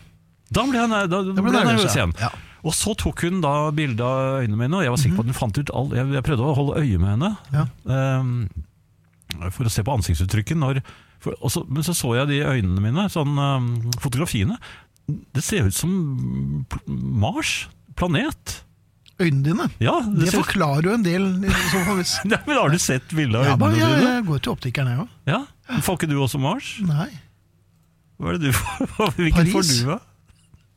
Da 0.53 0.63
ble 0.63 0.73
ner- 0.89 1.07
da, 1.09 1.23
da 1.23 1.43
ble 1.43 1.53
jeg 1.53 1.67
nervøs 1.67 1.97
igjen. 1.97 2.15
Ja. 2.21 2.31
Og 2.65 2.73
så 2.73 2.95
tok 2.97 3.21
hun 3.23 3.41
da 3.41 3.71
bilde 3.71 4.01
av 4.01 4.43
øynene 4.43 4.57
mine, 4.57 4.75
og 4.75 4.83
jeg 4.83 4.91
var 4.91 4.97
sikker 4.99 5.17
på 5.17 5.21
at 5.21 5.27
hun 5.27 5.35
fant 5.35 5.59
ut 5.59 5.71
all, 5.75 5.89
jeg, 5.91 6.13
jeg 6.13 6.23
prøvde 6.25 6.47
å 6.47 6.55
holde 6.55 6.81
øye 6.83 6.99
med 6.99 7.09
henne. 7.19 7.37
Ja. 7.53 7.67
um, 8.21 8.49
for 9.51 9.65
å 9.65 9.71
se 9.71 9.83
på 9.83 9.93
ansiktsuttrykket. 9.97 10.57
Når, 10.57 10.83
for, 11.19 11.35
så, 11.49 11.69
men 11.69 11.83
så 11.83 11.95
så 11.95 12.15
jeg 12.15 12.29
de 12.29 12.41
øynene 12.47 12.81
mine, 12.81 13.09
sånn 13.11 13.39
um, 13.39 13.91
fotografiene. 13.99 14.57
Det 15.35 15.43
ser 15.43 15.67
ut 15.67 15.75
som 15.75 16.67
Mars. 16.87 17.69
Planet. 17.97 18.63
Øynene 19.19 19.45
dine. 19.47 19.67
Ja, 19.81 19.95
det 20.05 20.27
Det 20.27 20.31
ser, 20.33 20.43
forklarer 20.43 20.83
jo 20.91 20.95
en 20.99 21.05
del. 21.07 21.23
Ja, 21.75 21.95
hvis- 21.97 22.19
Nei, 22.29 22.41
men 22.47 22.57
Har 22.61 22.69
du 22.75 22.79
sett 22.79 23.09
bilde 23.17 23.39
av 23.41 23.47
Ja, 23.49 23.55
øynene 23.57 23.79
jeg, 23.79 23.95
dine? 24.01 24.11
jeg 24.19 24.27
går 24.27 24.43
til 24.45 24.53
optikeren, 24.53 24.91
jeg 24.93 24.99
òg. 25.07 25.09
Ja. 25.31 25.41
Får 25.87 25.97
ikke 26.01 26.11
du 26.11 26.19
også 26.21 26.39
Mars? 26.43 26.75
Nei. 26.85 27.09
Hva 28.21 28.29
er 28.35 28.37
det 28.39 28.51
du 28.51 28.53
får? 28.61 29.17
Hvilken 29.17 29.49
får 29.55 29.65
du, 29.71 29.79
da? 29.95 29.99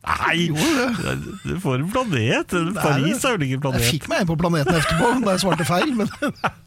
Nei, 0.00 0.46
Jo, 0.48 0.54
det. 0.56 1.16
du 1.44 1.58
får 1.60 1.74
en 1.82 1.90
planet. 1.92 2.52
Paris 2.80 3.24
er 3.28 3.34
vel 3.36 3.42
ikke 3.50 3.68
en 3.68 3.76
Jeg 3.76 3.90
fikk 3.98 4.06
meg 4.08 4.22
en 4.22 4.30
på 4.30 4.36
planeten 4.40 4.78
etterpå 4.78 5.10
da 5.26 5.34
jeg 5.36 5.42
svarte 5.44 5.66
feil, 5.68 5.92
men 5.98 6.08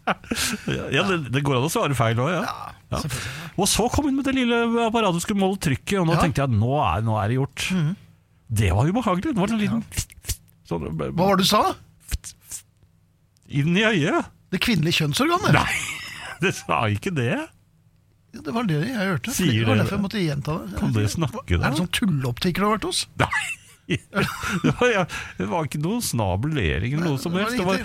Ja, 0.94 1.02
det, 1.10 1.18
det 1.34 1.42
går 1.46 1.58
an 1.58 1.66
å 1.66 1.72
svare 1.74 1.98
feil 1.98 2.22
òg, 2.22 2.30
ja. 2.36 2.44
ja. 2.94 3.02
Og 3.58 3.66
så 3.72 3.88
kom 3.90 4.06
hun 4.12 4.20
med 4.20 4.28
det 4.30 4.36
lille 4.38 4.60
apparatet 4.86 5.18
som 5.18 5.26
skulle 5.26 5.42
måle 5.42 5.58
trykket, 5.58 5.98
og 6.04 6.12
nå 6.12 6.14
Ja. 6.14 6.22
Tenkte 6.22 6.44
jeg 6.46 6.52
at 6.54 6.58
nå 6.62 6.78
er, 6.86 7.02
nå 7.10 7.18
er 7.24 7.34
det 7.34 7.40
gjort. 7.42 7.66
Det 8.54 8.70
var 8.78 8.86
ubehagelig. 8.94 9.34
Det 9.34 9.42
var 9.42 9.50
en 9.58 9.64
liten 9.66 9.84
sånn, 10.70 10.88
hva 10.98 11.10
var 11.18 11.38
det 11.40 11.46
du 11.46 11.50
sa? 11.50 11.64
inn 13.54 13.76
i 13.78 13.84
øyet. 13.86 14.30
Det 14.54 14.62
kvinnelige 14.64 15.02
kjønnsorganet? 15.02 15.56
Nei, 15.56 15.74
det 16.44 16.54
sa 16.58 16.86
ikke 16.92 17.14
det. 17.16 17.34
Ja, 18.34 18.42
Det 18.42 18.54
var 18.54 18.70
det 18.70 18.80
jeg 18.82 18.98
hørte. 18.98 19.34
Sier 19.36 19.60
det 19.62 19.68
var 19.70 19.82
derfor 19.82 20.00
jeg 20.00 20.06
måtte 20.08 20.22
gjenta 20.22 20.56
det. 20.64 20.78
Kan 20.80 20.96
dere 20.96 21.12
snakke 21.12 21.44
da? 21.60 21.60
Er 21.60 21.76
det 21.76 21.82
sånn 21.84 21.92
tulleoptiker 21.94 22.64
du 22.64 22.68
har 22.68 22.76
vært 22.78 22.90
hos? 22.90 23.04
Nei. 23.22 23.44
Det 24.64 24.72
var, 24.80 24.88
ja, 24.88 25.02
det 25.36 25.46
var 25.52 25.66
ikke 25.68 25.80
noe 25.84 26.00
snabelering 26.02 26.94
eller 26.96 27.04
noe 27.04 27.20
som 27.20 27.34
helst. 27.36 27.58
Det 27.60 27.66
var, 27.68 27.82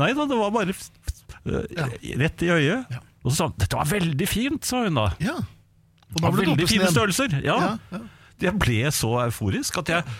nei 0.00 0.06
da, 0.16 0.24
det 0.30 0.38
var 0.40 0.54
bare 0.54 0.72
eh, 0.72 2.14
rett 2.22 2.44
i 2.46 2.48
øyet. 2.54 2.94
Ja. 2.96 3.00
Og 3.20 3.28
så 3.28 3.34
sa 3.36 3.48
hun 3.50 3.58
dette 3.60 3.76
var 3.76 3.90
veldig 3.90 4.28
fint, 4.32 4.64
sa 4.64 4.80
hun 4.86 4.96
da. 4.96 5.04
Ja. 5.20 5.34
Og 5.36 6.24
da 6.24 6.32
ble 6.32 6.46
det 6.46 6.54
veldig 6.54 6.68
fine 6.72 6.88
størrelser. 6.88 7.36
Ja. 7.44 7.58
Ja, 7.60 7.74
ja. 7.92 8.00
Jeg 8.40 8.54
ble 8.60 8.78
så 8.94 9.10
euforisk 9.26 9.76
at 9.82 9.92
jeg, 9.92 10.14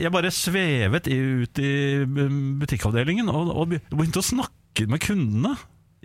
jeg 0.00 0.12
bare 0.14 0.30
svevet 0.34 1.10
ut 1.10 1.60
i 1.62 1.72
butikkavdelingen 2.62 3.28
og, 3.32 3.52
og 3.52 3.76
begynte 3.90 4.22
å 4.22 4.26
snakke 4.26 4.88
med 4.90 5.02
kundene. 5.04 5.54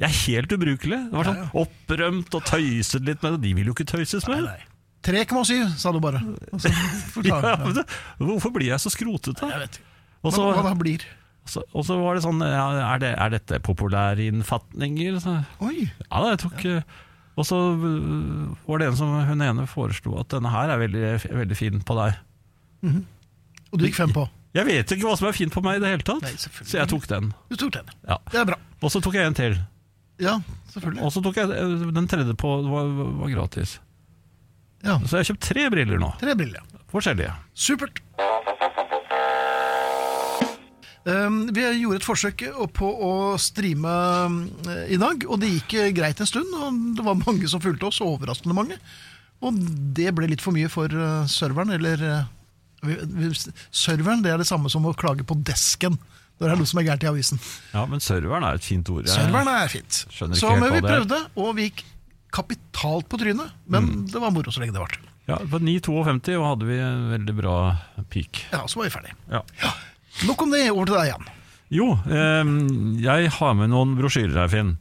Jeg 0.01 0.09
er 0.09 0.19
helt 0.25 0.53
ubrukelig. 0.57 0.99
Det 1.09 1.17
var 1.17 1.29
sånn 1.29 1.41
opprømt 1.63 2.37
og 2.37 2.45
tøyset 2.49 3.05
litt 3.05 3.23
med 3.23 3.35
det. 3.37 3.41
De 3.45 3.55
vil 3.57 3.69
jo 3.69 3.75
ikke 3.77 3.89
tøyses 3.93 4.25
med. 4.29 4.45
Nei, 4.45 4.53
nei. 4.53 4.69
3,7, 5.03 5.73
sa 5.77 5.91
du 5.91 5.99
bare. 6.03 6.21
Altså, 6.55 6.71
Ja, 7.27 7.57
det, 7.75 7.83
hvorfor 8.23 8.53
blir 8.55 8.71
jeg 8.71 8.79
så 8.79 8.91
skrotete? 8.93 9.49
Jeg 9.51 9.65
vet 9.65 9.81
ikke. 9.81 9.89
Og 10.23 10.31
Hva, 10.31 10.45
hva 10.55 10.69
da 10.69 10.77
blir? 10.79 11.03
Og 11.75 11.83
så 11.83 11.97
var 11.99 12.15
det 12.15 12.23
sånn 12.23 12.39
ja, 12.39 12.67
er, 12.93 13.01
det, 13.03 13.09
er 13.19 13.33
dette 13.33 13.59
populære 13.65 14.29
innfatninger? 14.31 15.17
Så, 15.19 15.33
Oi, 15.65 15.89
ja 15.89 16.21
da, 16.23 16.29
jeg 16.31 16.39
tok 16.45 16.63
eh, 16.69 17.01
Og 17.33 17.47
så 17.49 17.57
øh, 17.73 18.53
var 18.67 18.81
det 18.81 18.87
en 18.91 18.97
som 18.99 19.13
hun 19.27 19.41
ene 19.41 19.65
foreslo 19.69 20.19
at 20.21 20.29
denne 20.33 20.51
her 20.53 20.69
er 20.69 20.81
veldig, 20.83 21.03
veldig 21.33 21.57
fin 21.57 21.81
på 21.81 21.97
deg. 21.97 22.19
og 23.71 23.79
du 23.79 23.85
gikk 23.87 23.97
fem 23.97 24.13
på. 24.13 24.27
Jeg 24.53 24.67
vet 24.69 24.91
ikke 24.93 25.07
hva 25.07 25.15
som 25.17 25.27
er 25.31 25.33
fint 25.33 25.53
på 25.53 25.63
meg 25.65 25.79
i 25.79 25.81
det 25.81 25.89
hele 25.95 26.05
tatt, 26.05 26.21
Nei, 26.21 26.35
så 26.37 26.77
jeg 26.77 26.89
tok 26.91 27.07
den. 27.09 27.31
Du 27.49 27.55
tok 27.57 27.73
den. 27.73 27.87
Ja. 28.05 28.19
Det 28.29 28.43
er 28.43 28.45
bra. 28.51 28.59
Og 28.85 28.91
så 28.93 29.01
tok 29.01 29.17
jeg 29.17 29.25
en 29.25 29.37
til. 29.37 29.55
Ja, 30.21 30.35
selvfølgelig. 30.69 31.01
Og 31.01 31.13
så 31.15 31.23
tok 31.25 31.39
jeg 31.41 31.49
øh, 31.57 31.87
den 31.95 32.07
tredje 32.11 32.35
på, 32.37 32.51
det 32.61 32.69
var, 32.69 32.91
var 33.23 33.33
gratis. 33.33 33.79
Ja, 34.83 34.99
Så 35.07 35.15
jeg 35.15 35.23
har 35.23 35.29
kjøpt 35.31 35.45
tre 35.47 35.65
briller 35.71 36.01
nå. 36.01 36.11
Tre 36.19 36.35
briller. 36.37 36.61
Forskjellige. 36.91 37.33
Supert. 37.55 38.03
Um, 41.05 41.49
vi 41.51 41.65
gjorde 41.81 41.97
et 41.99 42.05
forsøk 42.07 42.43
på 42.77 42.89
å 43.03 43.11
streame 43.41 43.91
eh, 44.71 44.85
i 44.95 44.99
dag, 45.01 45.25
og 45.27 45.41
det 45.41 45.49
gikk 45.51 45.73
eh, 45.81 45.89
greit 45.95 46.21
en 46.23 46.29
stund. 46.29 46.53
og 46.55 46.77
Det 46.95 47.03
var 47.03 47.17
mange 47.25 47.49
som 47.51 47.59
fulgte 47.63 47.89
oss, 47.89 47.99
overraskende 48.05 48.55
mange. 48.55 48.77
Og 49.43 49.57
det 49.97 50.13
ble 50.15 50.29
litt 50.31 50.43
for 50.43 50.55
mye 50.55 50.69
for 50.71 50.87
eh, 50.87 51.25
serveren, 51.27 51.73
eller 51.75 52.23
Serveren 53.71 54.23
det 54.23 54.33
er 54.33 54.41
det 54.41 54.47
samme 54.49 54.67
som 54.71 54.83
å 54.89 54.91
klage 54.97 55.23
på 55.23 55.37
desken 55.47 55.95
når 56.41 56.49
det 56.49 56.51
er 56.51 56.59
noe 56.59 56.67
som 56.67 56.79
er 56.81 56.85
gærent 56.89 57.03
i 57.05 57.07
avisen. 57.07 57.39
Ja, 57.71 57.83
men 57.87 58.01
serveren 58.03 58.43
er 58.43 58.57
et 58.57 58.65
fint 58.65 58.89
ord. 58.91 59.05
Serveren 59.07 59.47
er 59.51 59.69
fint. 59.71 59.99
Så 60.11 60.27
men 60.59 60.73
vi 60.73 60.81
prøvde, 60.83 61.19
og 61.39 61.53
vi 61.55 61.69
gikk 61.69 61.83
kapitalt 62.33 63.07
på 63.11 63.19
trynet. 63.21 63.53
Men 63.69 63.85
Mm. 63.85 64.05
det 64.11 64.19
var 64.19 64.33
moro 64.33 64.51
så 64.51 64.59
lenge 64.59 64.73
det 64.73 64.81
varte. 64.81 64.99
Ja, 65.29 65.37
På 65.37 65.59
9,52 65.61 66.35
og 66.35 66.45
hadde 66.49 66.65
vi 66.67 66.79
en 66.83 67.05
veldig 67.13 67.35
bra 67.37 67.55
peak. 68.11 68.41
Ja, 68.51 68.65
så 68.67 68.81
var 68.81 68.89
vi 68.89 68.95
ferdig. 68.97 69.13
Ja. 69.31 69.43
Nok 70.27 70.41
om 70.45 70.51
det. 70.53 70.63
Over 70.71 70.85
til 70.89 70.95
deg, 70.99 71.07
Jan. 71.13 71.29
Jo, 71.73 71.87
eh, 72.05 72.51
jeg 73.01 73.31
har 73.39 73.53
med 73.57 73.71
noen 73.73 73.95
brosjyrer 73.97 74.35
her, 74.43 74.51
Finn. 74.51 74.75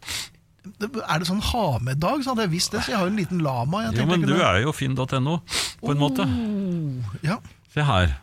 Er 0.83 1.19
det 1.23 1.27
sånn 1.27 1.41
ha 1.43 1.79
med-dag, 1.83 2.23
så 2.23 2.33
hadde 2.35 2.45
jeg 2.47 2.53
visst 2.53 2.75
det. 2.75 2.83
Så 2.85 2.93
jeg 2.93 2.99
har 3.01 3.07
jo 3.09 3.13
en 3.15 3.19
liten 3.19 3.41
lama. 3.43 3.85
Jo, 3.91 4.05
men 4.07 4.23
du 4.27 4.35
er 4.39 4.61
jo 4.63 4.73
finn.no, 4.77 5.39
på 5.81 5.91
en 5.95 5.99
måte. 6.03 6.27
Oh, 6.27 7.17
ja. 7.27 7.39
Se 7.75 7.83
her. 7.87 8.17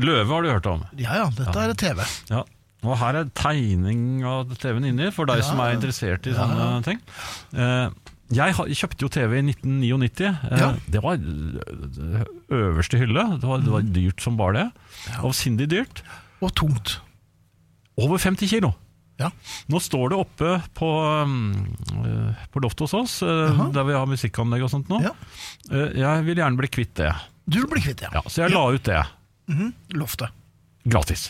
Løve 0.00 0.28
har 0.32 0.42
du 0.44 0.48
hørt 0.50 0.66
om. 0.66 0.82
ja 0.96 1.16
ja, 1.20 1.30
dette 1.36 1.62
er 1.68 1.74
TV. 1.76 2.04
Ja. 2.32 2.42
Og 2.82 2.96
her 2.98 3.14
er 3.20 3.28
tegning 3.38 4.24
av 4.26 4.50
TV-en 4.58 4.88
inni, 4.88 5.10
for 5.14 5.28
deg 5.28 5.38
Ja. 5.38 5.46
som 5.46 5.60
er 5.60 5.76
interessert 5.76 6.26
i 6.26 6.32
Ja. 6.32 6.46
sånne 6.48 6.82
ting. 6.84 6.98
Eh, 7.54 7.90
jeg 8.32 8.54
kjøpte 8.56 9.04
jo 9.04 9.08
TV 9.08 9.38
i 9.38 9.42
1999. 9.52 10.32
Eh, 10.50 10.58
Ja. 10.58 10.72
Det 10.90 11.02
var 11.04 11.14
øh, 11.16 12.24
øverste 12.50 12.98
hylle. 12.98 13.38
Det 13.40 13.46
var, 13.48 13.58
det 13.60 13.70
var 13.70 13.82
dyrt 13.82 14.20
som 14.20 14.36
bare 14.36 14.52
det. 14.52 14.68
Avsindig 15.22 15.68
dyrt. 15.70 16.02
Og 16.42 16.52
tungt. 16.58 16.96
Over 18.00 18.18
50 18.18 18.50
kilo. 18.50 18.72
Ja. 19.20 19.28
Nå 19.70 19.78
står 19.82 20.10
det 20.10 20.18
oppe 20.18 20.54
på, 20.74 20.88
um, 21.22 21.52
eh, 22.02 22.40
på 22.50 22.62
loftet 22.64 22.86
hos 22.88 22.94
oss, 22.96 23.18
Aha. 23.22 23.68
Der 23.74 23.84
vi 23.86 23.94
har 23.94 24.08
musikkanlegg 24.08 24.64
og 24.66 24.72
sånt 24.72 24.88
nå. 24.90 24.98
Ja. 25.04 25.12
Eh, 25.70 25.92
jeg 26.00 26.24
vil 26.26 26.40
gjerne 26.40 26.58
bli 26.58 26.70
kvitt 26.72 26.94
det. 26.98 27.12
Du 27.46 27.60
vil 27.60 27.68
bli 27.74 27.82
kvitt, 27.84 28.02
ja. 28.02 28.10
Ja, 28.16 28.22
så 28.26 28.42
jeg 28.46 28.54
la 28.54 28.64
ut 28.72 28.82
det. 28.88 29.02
Mhm, 29.52 29.72
Loftet. 30.00 30.32
Gratis. 30.88 31.28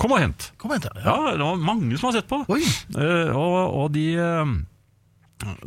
Kom 0.00 0.14
og 0.16 0.22
hent. 0.22 0.50
Kom 0.58 0.72
og 0.72 0.78
hent 0.78 0.88
ja. 0.88 1.02
Ja, 1.04 1.32
det 1.36 1.44
var 1.44 1.60
mange 1.60 1.98
som 2.00 2.08
har 2.08 2.16
sett 2.18 2.30
på. 2.30 2.40
Oi. 2.50 2.62
Eh, 2.96 3.30
og, 3.36 3.56
og 3.82 3.90
de 3.94 4.06
eh, 4.16 4.54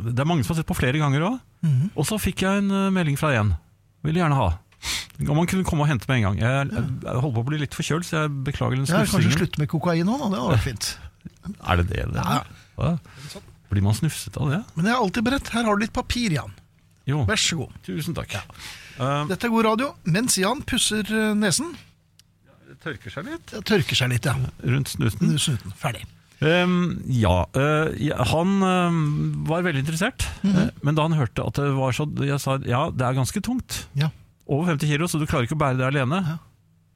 Det 0.02 0.18
er 0.18 0.28
mange 0.28 0.44
som 0.44 0.54
har 0.54 0.62
sett 0.62 0.68
på 0.70 0.76
flere 0.76 0.98
ganger 1.00 1.28
òg. 1.30 1.38
Mhm. 1.64 1.92
Og 1.94 2.08
så 2.08 2.18
fikk 2.20 2.42
jeg 2.44 2.64
en 2.64 2.70
eh, 2.74 2.90
melding 2.92 3.16
fra 3.20 3.32
en. 3.38 3.54
Vil 4.04 4.18
gjerne 4.20 4.36
ha. 4.36 4.50
Om 5.28 5.36
man 5.38 5.46
kunne 5.50 5.64
komme 5.64 5.84
og 5.86 5.88
hente 5.88 6.08
med 6.10 6.16
en 6.20 6.24
gang. 6.28 6.38
Jeg, 6.42 6.70
jeg, 6.74 6.84
jeg 7.06 7.20
holder 7.22 7.34
på 7.38 7.42
å 7.44 7.48
bli 7.48 7.58
litt 7.62 7.74
forkjølt, 7.78 8.06
så 8.08 8.22
jeg 8.24 8.32
beklager 8.48 8.76
den 8.80 8.86
Ja, 8.90 9.02
kanskje 9.06 9.32
slutte 9.36 9.60
med 9.62 9.68
kokain 9.72 10.04
nå, 10.08 10.16
da. 10.18 10.28
Det 10.32 10.40
hadde 10.42 10.54
vært 10.56 10.68
fint. 10.68 10.90
Er 11.70 11.76
det 11.80 11.86
det? 11.92 12.04
det 12.12 12.24
Ja. 12.24 12.40
Ja. 12.78 13.40
Blir 13.70 13.82
man 13.84 13.94
snufset 13.96 14.36
av 14.38 14.50
det? 14.52 14.60
Men 14.76 14.86
jeg 14.90 14.94
er 14.94 15.00
alltid 15.02 15.24
beredt. 15.26 15.48
Her 15.54 15.64
har 15.66 15.76
du 15.78 15.82
litt 15.84 15.92
papir, 15.94 16.34
Jan. 16.36 16.52
Jo, 17.08 17.22
Vær 17.28 17.36
så 17.40 17.56
god. 17.60 17.72
tusen 17.84 18.14
takk. 18.16 18.32
Eh, 18.34 19.24
Dette 19.28 19.44
er 19.48 19.52
god 19.52 19.66
radio. 19.66 19.90
Mens 20.08 20.36
Jan 20.40 20.62
pusser 20.64 21.04
eh, 21.12 21.32
nesen. 21.36 21.74
det 22.68 22.78
tørker 22.84 23.12
seg 23.12 23.26
litt 23.28 23.50
Det 23.52 23.60
tørker 23.68 23.98
seg 23.98 24.12
litt, 24.14 24.24
ja. 24.28 24.34
rundt 24.64 24.88
snuten. 24.92 25.28
Rundt 25.34 25.42
Snuten. 25.44 25.74
Ferdig. 25.80 26.04
Um, 26.44 27.00
ja, 27.08 27.44
Uh, 27.56 27.92
han 28.32 28.56
uh, 28.60 28.96
var 29.48 29.62
veldig 29.64 29.84
interessert, 29.84 30.26
Mhm. 30.42 30.56
eh, 30.64 30.70
men 30.84 30.96
da 30.98 31.04
han 31.06 31.14
hørte 31.16 31.44
at 31.46 31.54
det 31.60 31.70
var 31.76 31.92
så 31.96 32.04
Jeg 32.26 32.40
sa 32.42 32.56
ja, 32.66 32.88
det 32.90 33.04
er 33.06 33.14
ganske 33.16 33.40
tungt. 33.40 33.84
Ja. 33.96 34.10
Over 34.46 34.74
50 34.74 34.90
kilo, 34.90 35.08
så 35.08 35.20
du 35.20 35.26
klarer 35.28 35.46
ikke 35.48 35.56
å 35.56 35.62
bære 35.62 35.78
det 35.80 35.86
alene. 35.88 36.20
Ja. 36.26 36.36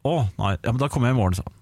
Å, 0.08 0.16
nei, 0.38 0.52
ja, 0.60 0.72
men 0.72 0.80
da 0.80 0.88
kommer 0.92 1.10
jeg 1.10 1.16
i 1.16 1.20
morgen, 1.20 1.38
sa 1.38 1.46
han. 1.46 1.54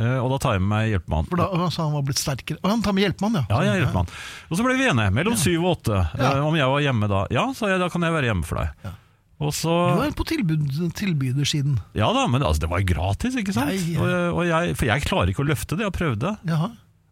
Uh, 0.00 0.16
og 0.24 0.30
da 0.32 0.36
tar 0.40 0.54
jeg 0.56 0.62
med 0.64 0.70
meg 0.72 0.86
hjelpemann. 0.94 1.26
For 1.28 1.36
da 1.42 1.46
altså, 1.52 1.84
han 1.84 1.92
var 1.92 2.04
blitt 2.08 2.20
sterkere. 2.22 2.56
Og 2.62 2.70
han 2.72 2.80
tar 2.84 2.94
med 2.96 3.04
hjelpemann, 3.04 3.36
ja. 3.36 3.42
Ja, 3.50 3.60
jeg 3.68 3.82
hjelpemann. 3.82 4.08
Og 4.48 4.56
så 4.56 4.64
ble 4.64 4.76
vi 4.78 4.86
enige, 4.88 5.12
mellom 5.12 5.36
syv 5.36 5.58
og 5.60 5.70
åtte, 5.74 5.98
Ja. 6.16 6.30
uh, 6.38 6.46
om 6.48 6.56
jeg 6.56 6.72
var 6.72 6.84
hjemme 6.86 7.10
da. 7.12 7.20
Ja, 7.34 7.44
sa 7.56 7.68
jeg, 7.68 7.82
da 7.82 7.90
kan 7.92 8.06
jeg 8.06 8.16
være 8.16 8.30
hjemme 8.30 8.48
for 8.48 8.62
deg. 8.62 8.86
Ja. 8.86 8.94
Og 9.40 9.52
så 9.56 9.72
Du 9.96 10.02
er 10.04 10.12
på 10.16 10.24
tilbud, 10.28 10.66
tilbydersiden. 10.98 11.78
Ja 11.96 12.10
da, 12.16 12.26
men 12.28 12.42
altså, 12.44 12.66
det 12.66 12.70
var 12.72 12.82
gratis, 12.84 13.36
ikke 13.40 13.54
sant? 13.56 13.72
Nei, 13.72 13.96
ja. 13.96 14.00
Og, 14.04 14.40
og 14.40 14.48
jeg, 14.48 14.74
for 14.76 14.88
jeg 14.90 15.04
klarer 15.06 15.32
ikke 15.32 15.44
å 15.44 15.48
løfte 15.48 15.78
det, 15.78 15.86
jeg 15.86 15.96
prøvde. 15.96 16.34
Jaha. 16.48 16.68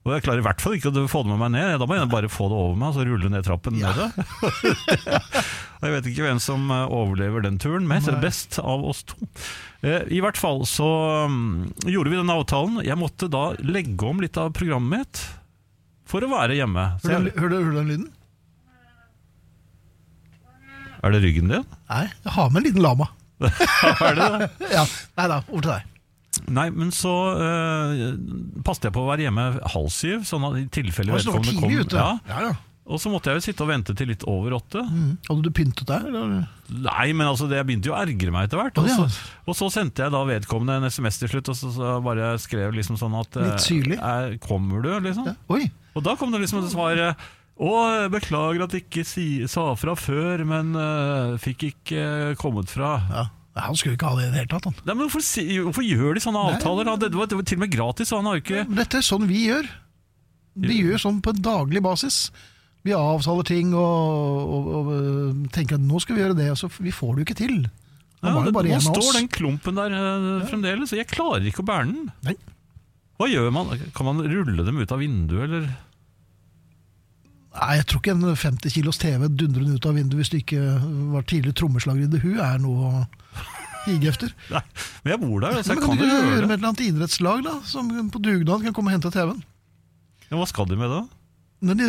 Og 0.08 0.14
jeg 0.16 0.24
klarer 0.24 0.40
i 0.40 0.44
hvert 0.46 0.62
fall 0.64 0.74
ikke 0.78 0.88
å 0.90 1.02
få 1.12 1.20
det 1.26 1.30
med 1.34 1.40
meg 1.42 1.50
ned. 1.54 1.74
Da 1.82 1.86
må 1.90 1.98
jeg 1.98 2.08
bare 2.10 2.30
få 2.32 2.46
det 2.48 2.56
over 2.58 2.78
meg 2.80 2.88
og 2.88 2.96
så 2.96 3.04
rulle 3.04 3.28
ned 3.34 3.44
trappen 3.44 3.76
Ja. 3.76 3.92
med 3.92 4.00
det. 4.00 4.08
Jeg 5.78 5.92
vet 5.94 6.06
ikke 6.10 6.24
hvem 6.26 6.40
som 6.42 6.64
eh, 6.74 6.90
overlever 6.90 7.44
den 7.44 7.58
turen 7.62 7.84
mest, 7.86 8.08
eller 8.10 8.18
best 8.24 8.56
av 8.58 8.82
oss 8.88 9.04
to. 9.06 9.14
Eh, 9.86 10.08
I 10.10 10.18
hvert 10.24 10.40
fall 10.40 10.64
så 10.66 10.88
mm, 11.30 11.84
gjorde 11.86 12.10
vi 12.10 12.18
den 12.18 12.32
avtalen. 12.34 12.80
Jeg 12.82 12.98
måtte 12.98 13.28
da 13.30 13.52
legge 13.62 14.08
om 14.08 14.18
litt 14.24 14.40
av 14.42 14.50
programmet 14.56 15.04
mitt 15.04 15.20
for 16.08 16.24
å 16.26 16.30
være 16.32 16.56
hjemme. 16.58 16.88
Hører 17.04 17.52
du 17.52 17.70
den 17.76 17.92
lyden? 17.92 18.08
er 20.98 21.14
det 21.14 21.20
ryggen 21.22 21.52
din? 21.52 21.66
Nei, 21.92 22.04
jeg 22.24 22.32
har 22.34 22.48
med 22.50 22.58
en 22.58 22.66
liten 22.66 22.82
lama. 22.82 23.06
er 23.46 24.16
det 24.18 24.26
det? 24.34 24.48
Ja, 24.74 24.82
Nei 25.20 25.26
da, 25.30 25.36
over 25.46 25.62
til 25.62 25.70
deg. 25.76 25.97
Nei, 26.46 26.68
men 26.70 26.90
så 26.94 27.12
uh, 27.36 28.06
passet 28.66 28.88
jeg 28.88 28.94
på 28.96 29.02
å 29.04 29.10
være 29.10 29.26
hjemme 29.28 29.44
halv 29.74 29.90
syv, 29.94 30.24
sånn 30.28 30.46
at 30.48 30.56
i 30.60 30.64
tilfelle 30.80 31.12
det 31.12 31.18
var 31.18 31.26
vedkommende 31.26 31.60
tidlig 31.62 31.86
ute. 31.88 31.96
Ja, 32.00 32.10
Ja, 32.28 32.40
ja. 32.48 32.56
og 32.88 33.00
så 33.02 33.10
måtte 33.12 33.28
jeg 33.32 33.40
jo 33.40 33.44
sitte 33.48 33.64
og 33.66 33.68
vente 33.72 33.94
til 33.98 34.08
litt 34.08 34.22
over 34.28 34.54
åtte. 34.56 34.80
Mm. 34.88 35.10
Hadde 35.28 35.44
du 35.44 35.50
pyntet 35.52 35.88
deg? 35.90 36.06
Eller? 36.08 36.46
Nei, 36.88 37.08
men 37.12 37.26
altså, 37.28 37.48
det, 37.50 37.58
jeg 37.60 37.68
begynte 37.68 37.90
jo 37.90 37.96
å 37.96 38.00
ergre 38.00 38.32
meg 38.32 38.46
etter 38.48 38.60
hvert. 38.62 38.78
Og, 38.80 38.88
så, 38.88 39.08
og 39.48 39.56
så 39.58 39.68
sendte 39.74 40.06
jeg 40.06 40.14
da 40.14 40.22
vedkommende 40.28 40.78
en 40.80 40.88
SMS 40.88 41.20
til 41.20 41.32
slutt, 41.34 41.50
og 41.52 41.58
så, 41.58 41.72
så 41.76 41.96
bare 42.04 42.30
skrev 42.40 42.72
liksom 42.76 42.96
sånn 43.00 43.16
at 43.20 43.36
Litt 43.44 43.64
syrlig? 43.66 43.98
eh, 44.00 44.38
Kommer 44.44 44.80
du, 44.84 44.92
liksom? 45.04 45.28
Oi, 45.52 45.66
Og 45.96 46.04
da 46.06 46.16
kom 46.20 46.32
det 46.32 46.40
liksom 46.44 46.62
et 46.64 46.72
svar 46.72 46.96
eh, 47.10 47.26
Å, 47.58 47.70
beklager 48.12 48.62
at 48.68 48.74
jeg 48.76 48.84
ikke 48.86 49.02
si, 49.08 49.24
sa 49.50 49.64
fra 49.76 49.96
før, 49.98 50.44
men 50.46 50.72
eh, 50.78 51.32
fikk 51.42 51.64
ikke 51.72 52.04
eh, 52.30 52.36
kommet 52.40 52.70
fra. 52.72 52.92
ja. 53.10 53.26
Nei, 53.58 53.64
Han 53.66 53.78
skulle 53.80 53.96
ikke 53.98 54.06
ha 54.12 54.18
det 54.20 54.28
i 54.28 54.30
det 54.30 54.38
hele 54.44 54.52
tatt. 54.54 54.68
Han. 54.70 54.76
Nei, 54.86 54.94
men 54.94 55.02
hvorfor, 55.08 55.24
si, 55.26 55.44
hvorfor 55.58 55.82
gjør 55.86 56.14
de 56.14 56.22
sånne 56.22 56.44
avtaler? 56.52 56.86
da? 56.86 56.94
Det, 57.04 57.10
var, 57.18 57.26
det 57.32 57.38
var 57.40 57.48
til 57.50 57.58
og 57.58 57.64
med 57.64 57.72
gratis, 57.74 58.12
og 58.14 58.20
han 58.22 58.30
har 58.30 58.38
jo 58.38 58.44
ikke 58.46 58.62
Dette 58.78 59.00
er 59.02 59.06
sånn 59.08 59.26
vi 59.30 59.40
gjør. 59.48 59.66
Vi 60.58 60.76
gjør 60.82 61.02
sånn 61.04 61.18
på 61.22 61.34
en 61.34 61.42
daglig 61.44 61.82
basis. 61.84 62.20
Vi 62.86 62.94
avtaler 62.94 63.44
ting 63.46 63.74
og, 63.76 64.54
og, 64.54 64.68
og 64.78 64.88
øh, 64.94 65.42
tenker 65.54 65.76
at 65.76 65.84
nå 65.84 65.98
skal 66.02 66.16
vi 66.16 66.22
gjøre 66.22 66.36
det, 66.38 66.46
og 66.54 66.58
så 66.60 66.70
f- 66.70 66.78
vi 66.86 66.94
får 66.94 67.16
det 67.16 67.20
jo 67.24 67.26
ikke 67.28 67.38
til. 67.42 67.56
Han 68.22 68.34
var 68.38 68.46
jo 68.48 68.54
bare 68.56 68.70
Nå 68.70 68.74
en 68.74 68.80
av 68.80 68.86
står 68.88 69.02
oss. 69.04 69.16
den 69.18 69.28
klumpen 69.30 69.76
der 69.78 69.92
eh, 69.98 70.46
fremdeles, 70.50 70.94
og 70.94 70.98
jeg 71.02 71.10
klarer 71.10 71.44
ikke 71.50 71.62
å 71.62 71.68
bære 71.68 71.90
den. 71.90 72.08
Nei. 72.26 72.34
Hva 73.18 73.28
gjør 73.30 73.50
man? 73.54 73.70
Kan 73.94 74.06
man 74.08 74.22
rulle 74.22 74.64
dem 74.66 74.78
ut 74.78 74.94
av 74.94 75.02
vinduet, 75.02 75.44
eller? 75.48 75.68
Nei, 77.58 77.76
jeg 77.80 77.86
tror 77.90 78.02
ikke 78.02 78.14
en 78.14 78.36
50 78.38 78.74
kilos 78.76 79.00
TV 79.02 79.26
dundrende 79.28 79.74
ut 79.78 79.88
av 79.88 79.96
vinduet 79.98 80.20
hvis 80.22 80.30
du 80.32 80.38
ikke 80.38 80.62
var 81.14 81.26
tidligere 81.26 81.58
trommeslager 81.58 82.06
i 82.06 82.10
The 82.12 82.20
Who, 82.22 82.36
er 82.44 82.62
noe 82.62 82.88
å 82.88 83.04
hige 83.88 84.12
efter. 84.12 84.32
Nei, 84.54 84.62
men 85.04 85.14
jeg 85.14 85.22
bor 85.24 85.44
der, 85.44 85.60
så 85.62 85.74
Men 85.74 85.78
jeg 85.78 85.84
kan 85.84 85.86
kan 85.88 86.00
du 86.00 86.04
jo 86.04 86.10
gjøre 86.10 86.32
gjøre 86.32 86.48
med 86.48 86.54
et 86.54 86.58
eller 86.60 86.72
annet 86.72 86.86
idrettslag 86.86 87.46
da, 87.46 87.54
som 87.68 87.92
på 88.14 88.22
dugnad 88.24 88.66
kan 88.66 88.76
komme 88.76 88.92
og 88.92 88.98
hente 88.98 89.14
TV-en? 89.14 89.40
Ja, 90.28 90.36
hva 90.36 90.48
skal 90.50 90.68
de 90.70 90.78
med 90.78 90.92
det? 90.92 91.04
Men 91.58 91.80
de, 91.80 91.86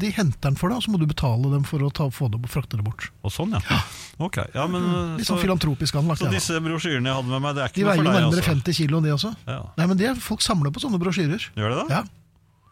de 0.00 0.10
henter 0.16 0.40
den 0.48 0.54
for 0.56 0.72
deg, 0.72 0.78
og 0.80 0.86
så 0.86 0.92
må 0.94 0.96
du 1.02 1.04
betale 1.08 1.50
dem 1.52 1.66
for 1.68 1.82
å 1.84 1.90
ta, 1.92 2.06
få 2.08 2.30
det 2.32 2.40
frakte 2.48 2.78
det 2.78 2.84
bort. 2.86 3.10
Og 3.26 3.34
sånn, 3.34 3.52
ja. 3.52 3.80
Ok, 4.24 4.38
ja, 4.54 4.64
men 4.72 4.86
Litt 5.18 5.26
så, 5.26 5.34
sånn 5.34 5.42
filantropisk 5.42 5.98
anlagt. 6.00 6.22
så 6.22 6.30
det 6.30 6.38
disse 6.38 6.56
brosjyrene 6.64 7.10
jeg 7.10 7.18
hadde 7.18 7.34
med 7.34 7.44
meg, 7.44 7.58
det 7.58 7.66
er 7.66 7.74
De 7.74 7.74
ikke 7.74 7.84
noe 7.84 7.90
veier 7.92 8.06
jo 8.06 8.14
nærmere 8.14 8.40
altså? 8.40 8.54
50 8.54 8.78
kilo, 8.78 9.00
de 9.04 9.12
også. 9.12 9.32
Ja. 9.44 9.58
Nei, 9.76 9.88
men 9.90 10.00
det 10.00 10.14
Folk 10.24 10.46
samler 10.46 10.72
på 10.72 10.80
sånne 10.80 11.00
brosjyrer. 11.02 11.44
Gjør 11.58 11.74
det 11.74 11.82
da? 11.82 11.98
Ja, 11.98 12.00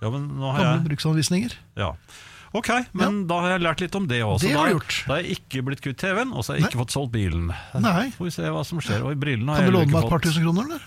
Ja, 0.03 0.11
men 0.11 0.26
nå 0.38 0.51
har 0.53 0.61
Gamle 0.62 0.78
jeg 0.80 0.88
bruksanvisninger. 0.92 1.59
ja. 1.80 1.95
Ok, 2.55 2.68
men 2.95 3.24
da 3.26 3.40
har 3.42 3.51
jeg 3.57 3.62
lært 3.64 3.80
litt 3.82 3.97
om 3.99 4.05
det 4.07 4.20
også. 4.22 4.47
Det 4.47 4.53
har 4.55 4.68
du 4.70 4.76
gjort. 4.76 4.97
Da 5.09 5.16
har 5.16 5.24
jeg 5.24 5.40
ikke 5.40 5.62
blitt 5.66 5.80
kvitt 5.82 5.99
TV-en, 5.99 6.30
og 6.30 6.45
så 6.47 6.53
har 6.53 6.61
jeg 6.61 6.68
ikke 6.68 6.84
fått 6.84 6.95
solgt 6.95 7.11
bilen. 7.11 7.49
Nei. 7.82 8.05
Får 8.14 8.28
vi 8.28 8.30
se 8.36 8.47
hva 8.55 8.61
som 8.62 8.78
skjer. 8.78 9.03
Og 9.03 9.11
i 9.11 9.18
brillene 9.18 9.51
har 9.51 9.59
Kan 9.59 9.66
jeg 9.66 9.72
du 9.72 9.78
låne 9.80 9.90
meg 9.90 10.05
et 10.07 10.12
par 10.12 10.22
tusen 10.22 10.45
kroner, 10.47 10.68
eller? 10.68 10.84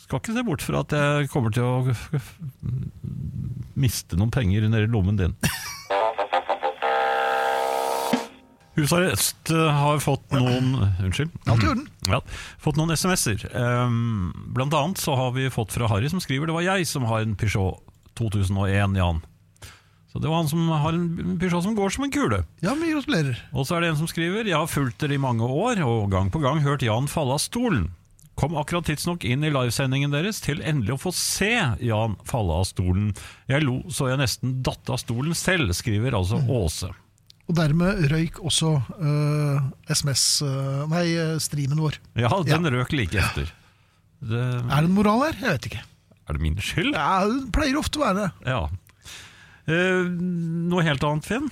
Skal 0.00 0.22
ikke 0.22 0.36
se 0.38 0.44
bort 0.46 0.64
fra 0.64 0.80
at 0.86 0.94
jeg 0.96 1.28
kommer 1.34 1.52
til 1.52 1.68
å 1.68 1.84
miste 3.76 4.16
noen 4.16 4.32
penger 4.32 4.64
nedi 4.72 4.88
lommen 4.88 5.20
din. 5.20 5.36
Husarrest 8.76 9.50
eh, 9.52 9.68
har 9.72 10.00
fått 10.04 10.32
noen 10.36 10.74
Unnskyld. 11.00 11.32
Alt 11.48 11.64
i 11.64 11.68
orden. 11.70 11.86
Ja, 12.08 12.20
fått 12.60 12.76
noen 12.80 12.92
SMS-er. 12.92 13.46
Um, 13.56 14.32
blant 14.56 14.72
annet 14.76 15.00
så 15.00 15.16
har 15.16 15.32
vi 15.36 15.48
fått 15.52 15.72
fra 15.76 15.88
Harry 15.92 16.08
som 16.12 16.20
skriver 16.24 16.50
Det 16.50 16.56
var 16.56 16.64
jeg 16.66 16.88
som 16.88 17.04
har 17.08 17.24
en 17.24 17.36
Peugeot 17.40 17.80
2001, 18.18 18.96
Jan. 18.98 19.22
Så 20.12 20.22
det 20.22 20.30
var 20.30 20.40
han 20.40 20.48
som 20.48 20.68
har 20.72 20.94
en 20.96 21.36
Peugeot 21.36 21.64
som 21.66 21.74
går 21.76 21.92
som 21.92 22.06
en 22.06 22.12
kule. 22.14 22.40
Ja, 22.64 22.72
mye 22.72 22.94
gratulerer. 22.94 23.36
Og 23.52 23.66
så 23.68 23.76
er 23.76 23.84
det 23.84 23.92
en 23.92 23.98
som 24.00 24.08
skriver 24.08 24.48
Jeg 24.48 24.56
har 24.56 24.70
fulgt 24.70 25.02
dere 25.02 25.18
i 25.18 25.20
mange 25.20 25.44
år, 25.44 25.82
og 25.84 26.10
gang 26.14 26.30
på 26.32 26.40
gang 26.40 26.62
hørt 26.64 26.86
Jan 26.86 27.10
falle 27.10 27.36
av 27.36 27.42
stolen. 27.44 27.90
Kom 28.36 28.56
akkurat 28.56 28.84
tidsnok 28.88 29.24
inn 29.24 29.44
i 29.44 29.50
livesendingen 29.52 30.12
deres 30.12 30.42
til 30.44 30.62
endelig 30.64 30.96
å 30.96 31.02
få 31.06 31.12
se 31.16 31.52
Jan 31.84 32.16
falle 32.28 32.56
av 32.60 32.64
stolen. 32.68 33.10
Jeg 33.48 33.64
lo 33.64 33.82
så 33.92 34.10
jeg 34.10 34.20
nesten 34.20 34.58
datt 34.64 34.92
av 34.92 35.00
stolen 35.00 35.36
selv, 35.36 35.72
skriver 35.76 36.16
altså 36.16 36.40
Åse. 36.44 36.92
Og 37.46 37.54
dermed 37.56 38.08
røyk 38.10 38.40
også 38.44 38.72
uh, 38.98 39.68
SMS 39.92 40.24
uh, 40.42 40.82
Nei, 40.90 41.04
eh, 41.14 41.36
streamen 41.42 41.78
vår. 41.78 42.00
Ja, 42.18 42.32
den 42.44 42.66
røk 42.74 42.96
like 42.96 43.20
etter. 43.20 43.52
Det, 44.16 44.40
Er 44.40 44.80
det 44.80 44.88
en 44.88 44.96
moral 44.96 45.28
her? 45.28 45.38
Jeg 45.44 45.58
vet 45.58 45.68
ikke. 45.70 45.84
Er 46.28 46.36
det 46.36 46.42
min 46.42 46.56
skyld? 46.58 46.92
Ja, 46.94 47.24
Det 47.30 47.52
pleier 47.54 47.78
ofte 47.78 48.00
å 48.00 48.04
være 48.06 48.24
det. 48.26 48.30
Ja. 48.50 48.62
Eh, 49.66 50.06
noe 50.70 50.82
helt 50.86 51.02
annet, 51.06 51.26
Finn. 51.26 51.50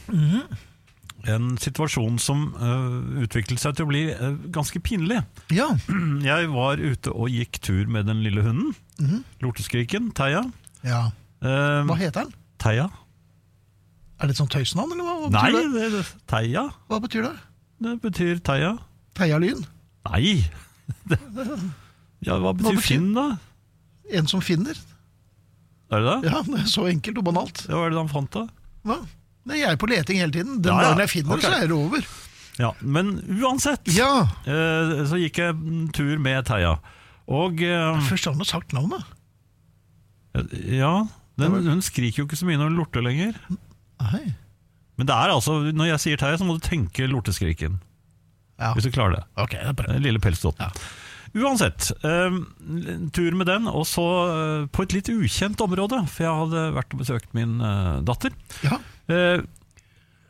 En 1.25 1.55
situasjon 1.57 2.18
som 2.20 2.43
eh, 2.61 3.22
utviklet 3.25 3.62
seg 3.62 3.77
til 3.79 3.87
å 3.87 3.91
bli 3.91 4.03
eh, 4.12 4.35
ganske 4.53 4.81
pinlig. 4.85 5.22
Ja. 5.55 5.70
Jeg 6.31 6.51
var 6.53 6.83
ute 6.83 7.14
og 7.14 7.31
gikk 7.33 7.61
tur 7.64 7.87
med 7.91 8.07
den 8.11 8.20
lille 8.27 8.45
hunden. 8.45 9.22
Lorteskriken, 9.43 10.11
Theia. 10.16 10.45
ja. 10.85 11.07
Eh, 11.45 11.81
Hva 11.89 11.97
heter 12.01 12.25
den? 12.27 12.35
Theia? 12.62 12.87
Er 14.22 14.29
det 14.31 14.37
et 14.37 14.39
sånt 14.39 14.53
tøysnavn, 14.55 14.93
eller 14.95 15.05
hva, 15.05 15.14
hva 15.25 15.31
Nei, 15.35 15.49
betyr 15.51 15.72
det? 15.75 15.81
det, 15.81 15.89
det, 15.99 16.22
Theia. 16.31 16.62
Hva 16.89 17.01
betyr 17.03 17.25
det? 17.27 17.33
Det 17.85 17.95
betyr 18.05 18.39
Theia. 18.47 18.70
Theia 19.18 19.41
Lyn? 19.43 19.64
Nei! 20.11 20.37
Det, 21.09 21.16
ja, 22.25 22.37
hva 22.41 22.53
betyr, 22.57 22.77
betyr- 22.77 22.85
Finn, 22.85 23.11
da? 23.16 23.25
En 24.13 24.27
som 24.29 24.41
finner? 24.45 24.77
Er 25.93 26.01
det 26.03 26.11
det? 26.25 26.33
Ja, 26.33 26.43
det 26.43 26.61
er 26.65 26.69
så 26.71 26.87
enkelt 26.91 27.19
og 27.19 27.25
banalt. 27.25 27.65
Ja, 27.69 27.77
Hva 27.79 27.87
er 27.87 27.91
det 27.95 27.99
han 28.03 28.09
fant, 28.13 28.31
da? 28.35 28.47
Hva? 28.85 28.99
Nei, 29.47 29.59
jeg 29.61 29.71
er 29.73 29.77
på 29.81 29.89
leting 29.89 30.19
hele 30.21 30.33
tiden. 30.33 30.61
Den 30.65 30.73
Ja, 30.73 30.81
ja. 30.81 30.89
dagen 30.91 31.03
jeg 31.05 31.11
finner 31.13 31.37
det, 31.37 31.45
Ok. 31.45 31.51
så 31.51 31.63
er 31.63 31.67
det 31.69 31.77
over. 31.77 32.07
Ja, 32.59 32.71
Men 32.81 33.09
uansett, 33.43 33.89
Ja! 33.97 34.29
eh, 34.47 35.05
så 35.11 35.19
gikk 35.21 35.39
jeg 35.39 35.51
en 35.55 35.89
tur 35.93 36.19
med 36.19 36.45
Theia. 36.47 36.79
Og 37.29 37.61
eh, 37.63 38.01
Først 38.09 38.25
har 38.27 38.35
han 38.35 38.45
sagt 38.45 38.73
navnet. 38.73 39.03
ja, 40.69 41.07
den, 41.39 41.53
hun 41.67 41.83
skriker 41.83 42.23
jo 42.23 42.27
ikke 42.29 42.39
så 42.39 42.47
mye 42.49 42.59
når 42.59 42.71
hun 42.73 42.79
lorter 42.81 43.03
lenger. 43.05 43.37
Nei. 44.03 44.35
Men 44.99 45.07
det 45.11 45.15
er 45.15 45.33
altså, 45.35 45.57
når 45.75 45.89
jeg 45.93 46.03
sier 46.05 46.17
Theia, 46.21 46.39
så 46.39 46.47
må 46.47 46.57
du 46.59 46.63
tenke 46.67 47.07
lorteskriken. 47.11 47.81
Ja. 48.61 48.73
Hvis 48.77 48.87
du 48.87 48.93
klarer 48.95 49.17
det. 49.19 49.25
Ok, 49.43 49.51
det 49.57 49.67
er 49.67 49.75
bra. 49.79 49.89
Den 49.91 50.05
lille 50.07 50.21
pelsdotten. 50.23 50.71
Uansett, 51.35 51.91
eh, 52.07 52.30
en 52.95 53.11
tur 53.11 53.35
med 53.35 53.47
den, 53.51 53.66
og 53.66 53.87
så 53.91 54.05
eh, 54.30 54.66
på 54.70 54.85
et 54.87 54.93
litt 54.95 55.09
ukjent 55.11 55.61
område. 55.64 55.99
For 56.09 56.22
jeg 56.28 56.39
hadde 56.45 56.64
vært 56.76 56.95
og 56.95 57.01
besøkt 57.03 57.35
min 57.35 57.57
eh, 57.61 58.01
datter. 58.07 58.30
Ja. 58.62 58.78
Eh, 59.11 59.43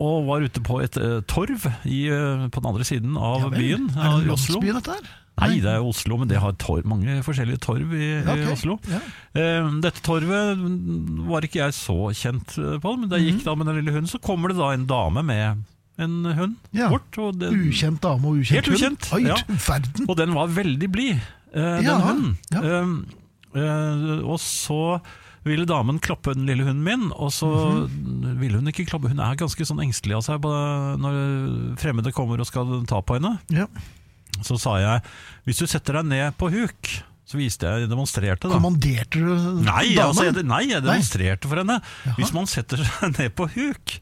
og 0.04 0.24
var 0.26 0.42
ute 0.42 0.60
på 0.64 0.80
et 0.82 0.96
eh, 0.98 1.20
torv 1.30 1.68
i, 1.86 2.06
eh, 2.10 2.46
på 2.50 2.60
den 2.64 2.70
andre 2.72 2.84
siden 2.88 3.18
av 3.20 3.44
Ja 3.46 3.52
byen. 3.52 3.90
Er 3.94 4.24
det 4.24 4.32
Oslo. 4.34 4.56
landsby, 4.58 4.72
dette 4.80 4.96
her? 4.96 5.12
Nei, 5.34 5.56
det 5.58 5.66
er 5.66 5.82
Oslo, 5.82 6.16
men 6.20 6.28
det 6.30 6.38
har 6.38 6.52
torv, 6.62 6.84
mange 6.86 7.16
forskjellige 7.26 7.58
torv 7.64 7.90
i, 7.98 8.08
Ja, 8.22 8.36
i 8.38 8.44
ok. 8.46 8.52
Oslo. 8.54 8.76
Ja. 8.86 9.00
Eh, 9.34 9.68
dette 9.82 10.02
torvet 10.06 10.60
var 11.26 11.42
ikke 11.46 11.58
jeg 11.64 11.74
så 11.74 11.96
kjent 12.14 12.54
eh, 12.58 12.76
på, 12.82 12.92
men 13.00 13.08
da 13.10 13.18
jeg 13.18 13.26
Mhm. 13.32 13.38
gikk 13.40 13.44
da 13.48 13.54
med 13.58 13.66
den 13.66 13.80
lille 13.80 13.92
hunden, 13.96 14.10
så 14.10 14.20
kommer 14.22 14.48
det 14.54 14.58
da 14.60 14.70
en 14.72 14.86
dame 14.86 15.24
med 15.26 15.64
en 15.98 16.24
hund 16.34 16.56
Ja. 16.74 16.88
bort. 16.90 17.10
Det, 17.38 17.50
Ukjent 17.54 18.00
dame 18.02 18.24
og 18.26 18.40
ukjent 18.40 18.54
Helt 18.64 18.68
ukjent, 18.74 19.10
hund. 19.10 19.24
Oi, 19.24 19.28
ja. 19.28 20.06
og 20.08 20.16
den 20.16 20.34
var 20.34 20.48
veldig 20.48 20.88
blid, 20.90 21.20
eh, 21.54 21.76
den 21.78 21.84
Ja, 21.84 21.98
hunden. 22.00 22.38
ja. 22.50 22.60
Eh, 22.62 23.60
eh, 23.62 24.24
og 24.24 24.38
så 24.42 25.00
ville 25.44 25.66
damen 25.68 25.98
klappe 26.00 26.32
den 26.34 26.46
lille 26.48 26.64
hunden 26.64 26.82
min, 26.82 27.12
og 27.12 27.30
så 27.30 27.46
Mhm. 27.86 28.38
ville 28.40 28.56
hun 28.58 28.66
ikke 28.66 28.86
klappe. 28.88 29.08
Hun 29.08 29.20
er 29.20 29.36
ganske 29.36 29.60
sånn 29.66 29.82
engstelig 29.84 30.16
av 30.16 30.22
seg 30.24 30.40
når 30.40 31.76
fremmede 31.76 32.12
kommer 32.12 32.40
og 32.40 32.46
skal 32.46 32.84
ta 32.86 33.00
på 33.02 33.14
henne. 33.20 33.38
Ja. 33.50 33.66
Så 34.42 34.58
sa 34.58 34.78
jeg 34.78 35.02
hvis 35.46 35.58
du 35.58 35.66
setter 35.66 35.92
deg 36.00 36.06
ned 36.06 36.38
på 36.38 36.50
huk, 36.50 36.88
så 37.26 37.36
viste 37.38 37.60
jeg 37.68 37.88
demonstrerte 37.88 38.48
da. 38.48 38.56
Kommanderte 38.58 39.10
du 39.20 39.62
Nei, 39.62 39.94
damen? 39.94 40.10
altså, 40.10 40.24
jeg, 40.32 40.44
nei, 40.44 40.62
jeg 40.68 40.82
demonstrerte 40.82 41.46
for 41.46 41.56
henne. 41.56 41.80
Hvis 42.16 42.32
man 42.34 42.46
setter 42.46 42.76
seg 42.82 43.12
ned 43.18 43.34
på 43.36 43.46
huk 43.54 44.00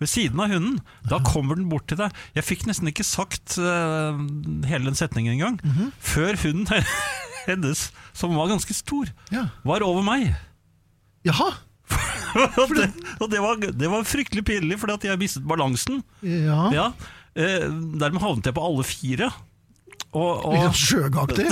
ved 0.00 0.08
siden 0.08 0.40
av 0.40 0.48
hunden, 0.52 0.78
da 1.10 1.18
kommer 1.20 1.58
den 1.60 1.68
bort 1.68 1.86
til 1.90 1.98
deg. 2.00 2.14
Jeg 2.34 2.46
fikk 2.48 2.66
nesten 2.68 2.88
ikke 2.88 3.04
sagt 3.04 3.58
uh, 3.60 4.16
hele 4.68 4.86
den 4.88 4.96
setningen 4.98 5.34
engang, 5.36 5.58
Mhm. 5.64 5.90
før 6.00 6.38
hunden 6.40 6.84
hennes, 7.48 7.90
som 8.16 8.32
var 8.36 8.48
ganske 8.52 8.74
stor, 8.76 9.12
Ja. 9.32 9.46
var 9.64 9.84
over 9.84 10.02
meg. 10.06 10.32
Jaha. 11.24 11.50
og 12.62 12.72
det, 12.76 12.88
og 13.20 13.28
det, 13.32 13.40
var, 13.42 13.56
det 13.60 13.88
var 13.90 14.04
fryktelig 14.06 14.44
pinlig, 14.46 14.78
fordi 14.80 14.94
at 14.94 15.04
jeg 15.10 15.18
mistet 15.20 15.46
balansen. 15.48 16.02
Ja. 16.22 16.68
Ja. 16.72 16.84
Eh, 17.34 17.66
dermed 18.00 18.22
havnet 18.22 18.46
jeg 18.46 18.54
på 18.56 18.64
alle 18.64 18.84
fire. 18.86 19.30
Og, 20.10 20.44
og, 20.46 20.54
Litt 20.56 20.78
sjøgaktig. 20.80 21.44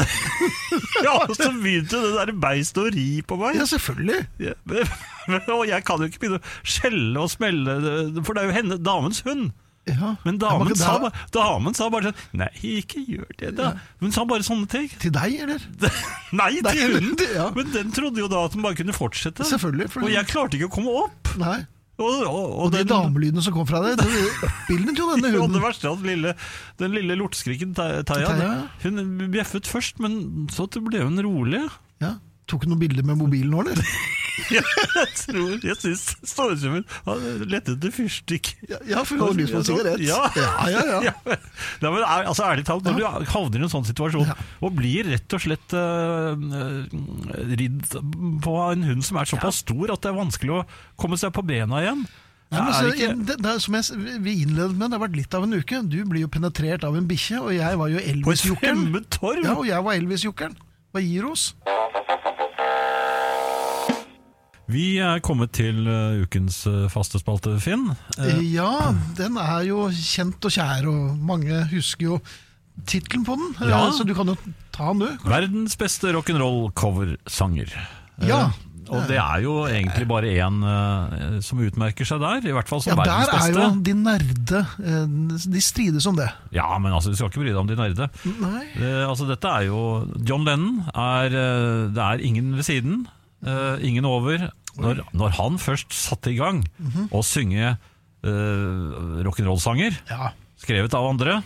ja, 1.07 1.13
og 1.29 1.35
så 1.39 1.51
begynte 1.55 2.01
det 2.03 2.15
der 2.17 2.33
beistet 2.43 2.81
å 2.83 2.89
ri 2.95 3.21
på 3.27 3.37
meg. 3.39 3.59
Ja, 3.61 3.67
selvfølgelig. 3.71 4.25
Ja, 4.43 4.55
men- 4.67 4.97
og 5.59 5.65
jeg 5.69 5.85
kan 5.89 6.03
jo 6.03 6.09
ikke 6.11 6.21
begynne 6.25 6.41
å 6.43 6.53
skjelle 6.67 7.23
og 7.25 7.31
smelle, 7.33 7.79
for 8.25 8.35
det 8.39 8.43
er 8.45 8.51
jo 8.53 8.57
henne, 8.61 8.79
damens 8.85 9.23
hund. 9.29 9.51
Ja. 9.89 10.11
Men 10.21 10.37
damen, 10.37 10.75
sa, 10.77 10.99
er- 10.99 11.05
bare, 11.07 11.21
damen 11.33 11.73
sa 11.73 11.87
bare 11.89 12.11
sånn 12.11 12.19
Nei, 12.37 12.49
ikke 12.77 13.01
gjør 13.09 13.31
det, 13.41 13.55
da. 13.57 13.71
Hun 14.03 14.13
sa 14.13 14.27
bare 14.29 14.45
sånne 14.45 14.69
ting. 14.69 14.91
Til 15.01 15.15
deg, 15.15 15.39
eller? 15.47 15.63
Nei 16.43 16.51
Nei, 16.61 16.75
til 16.77 16.93
hunden! 16.99 17.23
ja. 17.33 17.47
Men 17.57 17.71
den 17.73 17.95
trodde 17.97 18.21
jo 18.21 18.29
da 18.29 18.43
at 18.51 18.53
den 18.53 18.67
bare 18.67 18.77
kunne 18.77 18.93
fortsette. 18.93 19.47
Selvfølgelig. 19.49 19.89
For 19.95 20.05
Og 20.05 20.13
jeg 20.13 20.29
klarte 20.29 20.59
ikke 20.61 20.69
å 20.69 20.75
komme 20.77 20.93
opp. 21.07 21.33
Nei. 21.41 21.57
Og, 21.99 22.21
og, 22.29 22.53
Og 22.67 22.69
de 22.75 22.83
den- 22.83 22.93
damelydene 22.93 23.43
som 23.43 23.57
kom 23.57 23.65
fra 23.67 23.81
deg, 23.87 23.97
det 23.99 24.53
bildet 24.69 25.01
jo 25.01 25.09
denne 25.15 25.25
Og 25.33 25.33
det 25.33 25.41
hunden. 25.41 25.65
verste 25.65 25.89
er 25.89 25.97
at 25.97 26.05
lille, 26.07 26.35
den 26.85 26.93
lille 26.95 27.17
lorteskriken 27.19 27.73
Theia, 27.81 28.37
hun 28.85 29.01
bjeffet 29.33 29.67
først, 29.73 30.05
men 30.05 30.47
så 30.53 30.69
ble 30.85 31.01
hun 31.09 31.17
rolig. 31.25 31.65
Ja. 32.05 32.19
Tok 32.47 32.69
hun 32.69 32.75
noen 32.77 32.85
bilder 32.85 33.09
med 33.09 33.19
mobilen 33.25 33.57
nå, 33.57 33.65
eller? 33.65 33.89
Jeg 34.99 35.09
tror, 35.19 35.55
jeg 35.63 35.77
syns 35.81 36.65
hun 36.65 36.85
har 37.07 37.57
etter 37.59 37.93
fyrstikk. 37.95 38.53
Ja, 38.69 38.79
Ja, 38.89 39.03
for 39.07 39.19
hun 39.19 39.25
har 39.27 39.37
lyst 39.39 39.55
på 39.55 39.61
en 39.61 39.67
sigarett. 39.69 40.05
Ja, 40.05 40.21
ja, 40.37 40.85
ja. 40.89 41.01
ja. 41.09 41.15
Men 41.83 41.99
er, 42.01 42.29
altså, 42.31 42.47
ærlig 42.49 42.67
talt, 42.69 42.87
når 42.87 42.99
du 42.99 43.27
havner 43.33 43.61
i 43.61 43.67
en 43.67 43.73
sånn 43.73 43.89
situasjon 43.89 44.29
og 44.29 44.79
blir 44.79 45.11
rett 45.13 45.37
og 45.37 45.43
slett 45.45 45.75
øh, 45.77 46.47
ridd 47.59 47.99
på 48.45 48.57
en 48.69 48.89
hund 48.89 49.05
som 49.07 49.21
er 49.21 49.29
såpass 49.31 49.63
stor 49.65 49.95
at 49.95 50.03
det 50.05 50.13
er 50.13 50.19
vanskelig 50.19 50.57
å 50.61 50.65
komme 51.01 51.19
seg 51.21 51.35
på 51.37 51.45
bena 51.47 51.83
igjen 51.85 52.07
Nei, 52.49 52.63
men 52.65 52.73
så, 52.73 52.85
det 52.87 52.95
ikke, 52.97 53.17
det, 53.29 53.35
det 53.45 53.55
som 53.61 53.75
jeg, 53.77 54.15
vi 54.25 54.33
innledet 54.47 54.73
med, 54.73 54.89
det 54.89 54.97
har 54.97 55.03
vært 55.03 55.19
litt 55.19 55.35
av 55.37 55.45
en 55.45 55.53
uke. 55.53 55.83
Du 55.85 55.99
blir 56.09 56.23
jo 56.25 56.31
penetrert 56.33 56.87
av 56.89 56.97
en 56.97 57.09
bikkje, 57.11 57.43
og 57.43 57.53
jeg 57.53 57.77
var 57.77 57.93
jo 57.93 58.01
Elvis-jokeren. 58.01 58.87
Ja, 59.45 59.53
og 59.53 59.67
jeg 59.69 59.85
var 59.85 59.99
Elvis-jokeren. 60.01 60.57
Hva 60.97 61.03
gir 61.05 61.29
oss? 61.29 61.51
Vi 64.69 64.99
er 65.01 65.23
kommet 65.25 65.51
til 65.57 65.87
øh, 65.89 66.23
ukens 66.27 66.61
øh, 66.69 66.89
faste 66.93 67.19
spalte, 67.23 67.55
Finn. 67.65 67.87
Eh, 68.21 68.43
Ja, 68.53 68.93
den 69.17 69.39
er 69.41 69.63
jo 69.69 69.87
kjent 69.95 70.45
og 70.45 70.53
kjær, 70.53 70.85
og 70.91 71.17
mange 71.25 71.63
husker 71.73 72.11
jo 72.11 72.19
tittelen 72.89 73.25
på 73.25 73.39
den. 73.41 73.55
Ja. 73.65 73.87
Eh, 73.89 73.93
Så 73.97 74.05
du 74.05 74.13
kan 74.15 74.29
jo 74.29 74.37
ta 74.77 74.91
den, 74.93 75.01
du. 75.07 75.29
Verdens 75.29 75.77
beste 75.81 76.13
rock'n'roll-coversanger. 76.13 77.73
Ja. 78.21 78.43
Eh, 78.51 78.65
og 78.89 79.03
det 79.05 79.19
er 79.21 79.43
jo 79.45 79.55
egentlig 79.69 80.07
bare 80.09 80.31
én 80.41 80.63
uh, 80.65 81.41
som 81.45 81.59
utmerker 81.61 82.07
seg 82.09 82.23
der, 82.23 82.47
i 82.49 82.53
hvert 82.57 82.71
fall 82.71 82.81
som 82.81 82.97
Ja, 82.97 83.05
der 83.05 83.33
er 83.37 83.51
jo 83.53 83.67
de 83.85 83.93
nerde. 83.93 84.63
uh, 84.81 85.35
De 85.53 85.61
strides 85.61 86.07
om 86.09 86.17
det. 86.17 86.29
Ja, 86.57 86.71
men 86.81 86.93
altså, 86.97 87.11
du 87.13 87.17
skal 87.19 87.29
ikke 87.29 87.43
bry 87.43 87.51
deg 87.51 87.59
om 87.61 87.69
de 87.69 87.77
nerde. 87.77 88.09
Nei. 88.41 88.63
Uh, 88.81 89.05
altså 89.11 89.29
dette 89.29 89.45
er 89.61 89.67
jo 89.69 89.83
John 90.25 90.45
Lennon 90.49 90.81
er 90.95 91.29
eh, 91.37 91.85
Det 91.93 92.01
er 92.07 92.25
ingen 92.25 92.55
ved 92.57 92.65
siden 92.65 93.07
eh, 93.47 93.87
Ingen 93.89 94.05
over 94.09 94.49
når, 94.79 95.01
når 95.13 95.31
han 95.39 95.59
først 95.59 95.93
satte 95.93 96.31
i 96.33 96.37
gang 96.39 96.65
Mhm. 96.79 97.09
Å 97.11 97.23
synge 97.27 97.77
uh, 98.25 99.23
rock'n'roll-sanger 99.27 99.97
Ja. 100.11 100.33
Skrevet 100.59 100.95
av 100.95 101.07
andre 101.11 101.41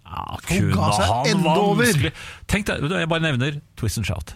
Da 0.00 0.38
kunne 0.46 0.74
han 0.74 1.76
vanskelig 1.78 2.12
Tenk 2.50 2.66
deg, 2.66 2.86
jeg 2.90 3.08
bare 3.10 3.24
nevner 3.26 3.60
Twist 3.78 3.98
and 3.98 4.06
Shout 4.08 4.34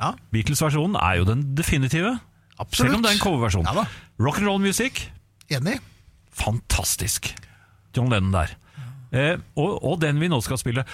ja. 0.00 0.14
Beatles-versjonen 0.32 0.96
er 0.96 1.18
jo 1.20 1.26
den 1.28 1.42
definitive 1.54 2.14
Absolutt. 2.60 2.90
Selv 2.90 2.96
om 2.98 3.02
det 3.04 3.10
er 3.10 3.16
en 3.18 3.24
coverversjon 3.24 3.68
Ja. 3.68 3.84
Rock'n'roll-musikk 4.20 5.02
Enig. 5.50 5.80
Fantastisk. 6.30 7.26
John 7.96 8.06
Lennon 8.12 8.30
der. 8.32 8.52
Uh, 9.10 9.40
og, 9.58 9.72
og 9.82 9.96
den 10.00 10.20
vi 10.22 10.28
nå 10.30 10.38
skal 10.46 10.60
spille. 10.60 10.84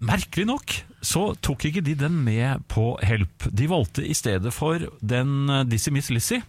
Merkelig 0.00 0.46
nok 0.48 0.78
så 1.00 1.30
tok 1.40 1.64
ikke 1.68 1.82
de 1.84 1.94
den 1.96 2.18
med 2.24 2.64
på 2.68 2.92
Help. 3.04 3.46
De 3.56 3.68
valgte 3.70 4.04
i 4.04 4.14
stedet 4.16 4.52
for 4.52 4.82
den 5.00 5.48
eh, 5.48 5.64
Dizzie 5.68 5.92
Miss 5.94 6.10
Lizzie, 6.12 6.42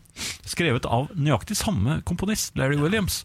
skrevet 0.48 0.88
av 0.88 1.12
nøyaktig 1.16 1.56
samme 1.60 2.02
komponist, 2.08 2.58
Larry 2.60 2.80
Williams. 2.82 3.24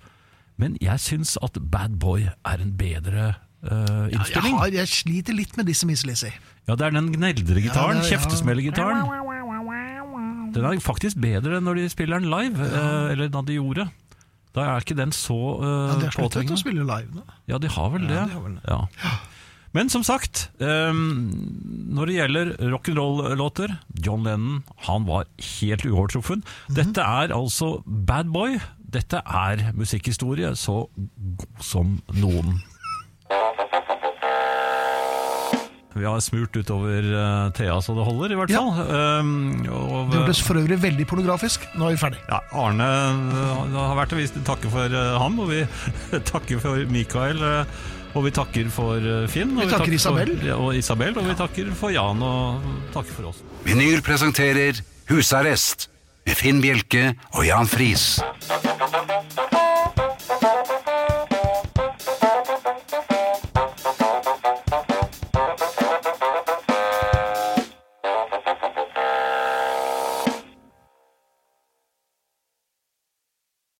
Men 0.56 0.78
jeg 0.80 1.02
syns 1.02 1.34
at 1.44 1.58
Bad 1.72 1.98
Boy 2.00 2.28
er 2.30 2.62
en 2.62 2.72
bedre 2.78 3.34
eh, 3.66 4.06
Jeg, 4.14 4.40
har, 4.46 4.70
jeg 4.72 4.88
sliter 4.88 5.36
litt 5.36 5.58
med 5.58 5.68
disse 5.68 5.88
Miss 5.88 6.06
Lizzie. 6.06 6.32
Ja, 6.66 6.78
det 6.78 6.88
er 6.88 6.96
den 6.96 7.12
gneldregitaren, 7.14 8.00
Ja, 8.00 8.02
ja. 8.02 8.08
kjeftesmellegitaren. 8.14 9.04
Den 10.54 10.64
er 10.64 10.80
faktisk 10.80 11.18
bedre 11.20 11.58
enn 11.58 11.66
når 11.66 11.82
de 11.82 11.90
spiller 11.92 12.22
den 12.22 12.30
live, 12.32 12.56
uh, 12.56 13.12
eller 13.12 13.28
da 13.28 13.42
de 13.44 13.58
gjorde. 13.58 13.84
Da 14.56 14.64
er 14.64 14.86
ikke 14.86 14.96
den 14.96 15.12
så 15.12 15.36
Ja, 15.60 15.72
uh, 15.92 15.98
de 16.00 16.06
har 16.08 16.14
sluttet 16.16 16.54
å 16.54 16.58
spille 16.58 16.86
live 16.86 17.12
nå. 17.12 17.26
Ja, 17.50 17.58
de 17.60 17.68
har 17.70 17.90
vel 17.92 18.06
det. 18.08 18.16
Ja, 18.16 18.24
de 18.30 18.38
har 18.38 18.46
vel 18.46 18.56
det. 18.56 18.70
Ja. 18.72 19.10
Men 19.76 19.90
som 19.92 20.04
sagt, 20.06 20.46
ehm, 20.64 21.02
når 21.92 22.08
det 22.08 22.14
gjelder 22.16 22.52
rock'n'roll-låter 22.72 23.74
John 24.04 24.24
Lennon 24.24 24.62
han 24.88 25.04
var 25.08 25.26
helt 25.60 25.84
uovertruffen. 25.84 26.40
Mhm. 26.68 26.76
Dette 26.78 27.04
er 27.04 27.34
altså 27.36 27.82
Bad 27.84 28.32
Boy. 28.32 28.56
Dette 28.96 29.20
er 29.26 29.66
musikkhistorie 29.76 30.54
så 30.56 30.86
god 30.96 31.60
som 31.60 31.98
noen. 32.16 32.56
Vi 35.96 36.04
har 36.04 36.20
smurt 36.20 36.52
utover 36.60 37.06
uh, 37.08 37.50
Thea 37.56 37.78
så 37.80 37.94
det 37.96 38.04
holder, 38.04 38.32
i 38.34 38.36
hvert 38.36 38.50
Ja. 38.52 38.60
fall. 38.60 38.90
Ehm, 38.96 39.66
og, 39.72 40.10
Det 40.12 40.18
hørtes 40.20 40.42
for 40.44 40.58
øvrig 40.60 40.76
veldig 40.82 41.06
pornografisk. 41.08 41.64
Nå 41.74 41.86
er 41.88 41.94
vi 41.96 42.00
ferdig. 42.02 42.18
ja, 42.28 42.40
Arne 42.52 42.84
øh, 42.84 43.62
det 43.72 43.80
har 43.80 43.96
vært 43.96 44.12
å 44.12 44.18
vise 44.20 44.42
takke 44.44 44.68
for 44.70 44.92
ham, 44.92 45.38
og 45.40 45.48
vi 45.48 45.62
takker 46.32 46.60
for 46.60 46.84
Mikael. 46.92 47.40
Og 48.16 48.24
vi 48.24 48.32
takker 48.32 48.70
for 48.72 48.96
øh, 48.96 49.26
Finn. 49.28 49.52
Og 49.58 49.66
Vi 49.66 49.72
takker 49.74 49.92
Isabel. 49.92 50.32
For, 50.40 50.62
og 50.64 50.76
Isabel, 50.78 51.18
og 51.20 51.28
vi 51.28 51.34
takker 51.36 51.72
for 51.76 51.92
Jan, 51.92 52.22
og 52.24 52.70
takker 52.94 53.12
for 53.18 53.30
oss. 53.32 53.42
Vinyl 53.66 54.00
presenterer 54.04 54.80
Husarrest 55.10 55.90
med 56.26 56.38
Finn 56.38 56.62
Bjelke 56.64 57.10
og 57.36 57.44
Jan 57.46 57.68
Friis. 57.70 58.06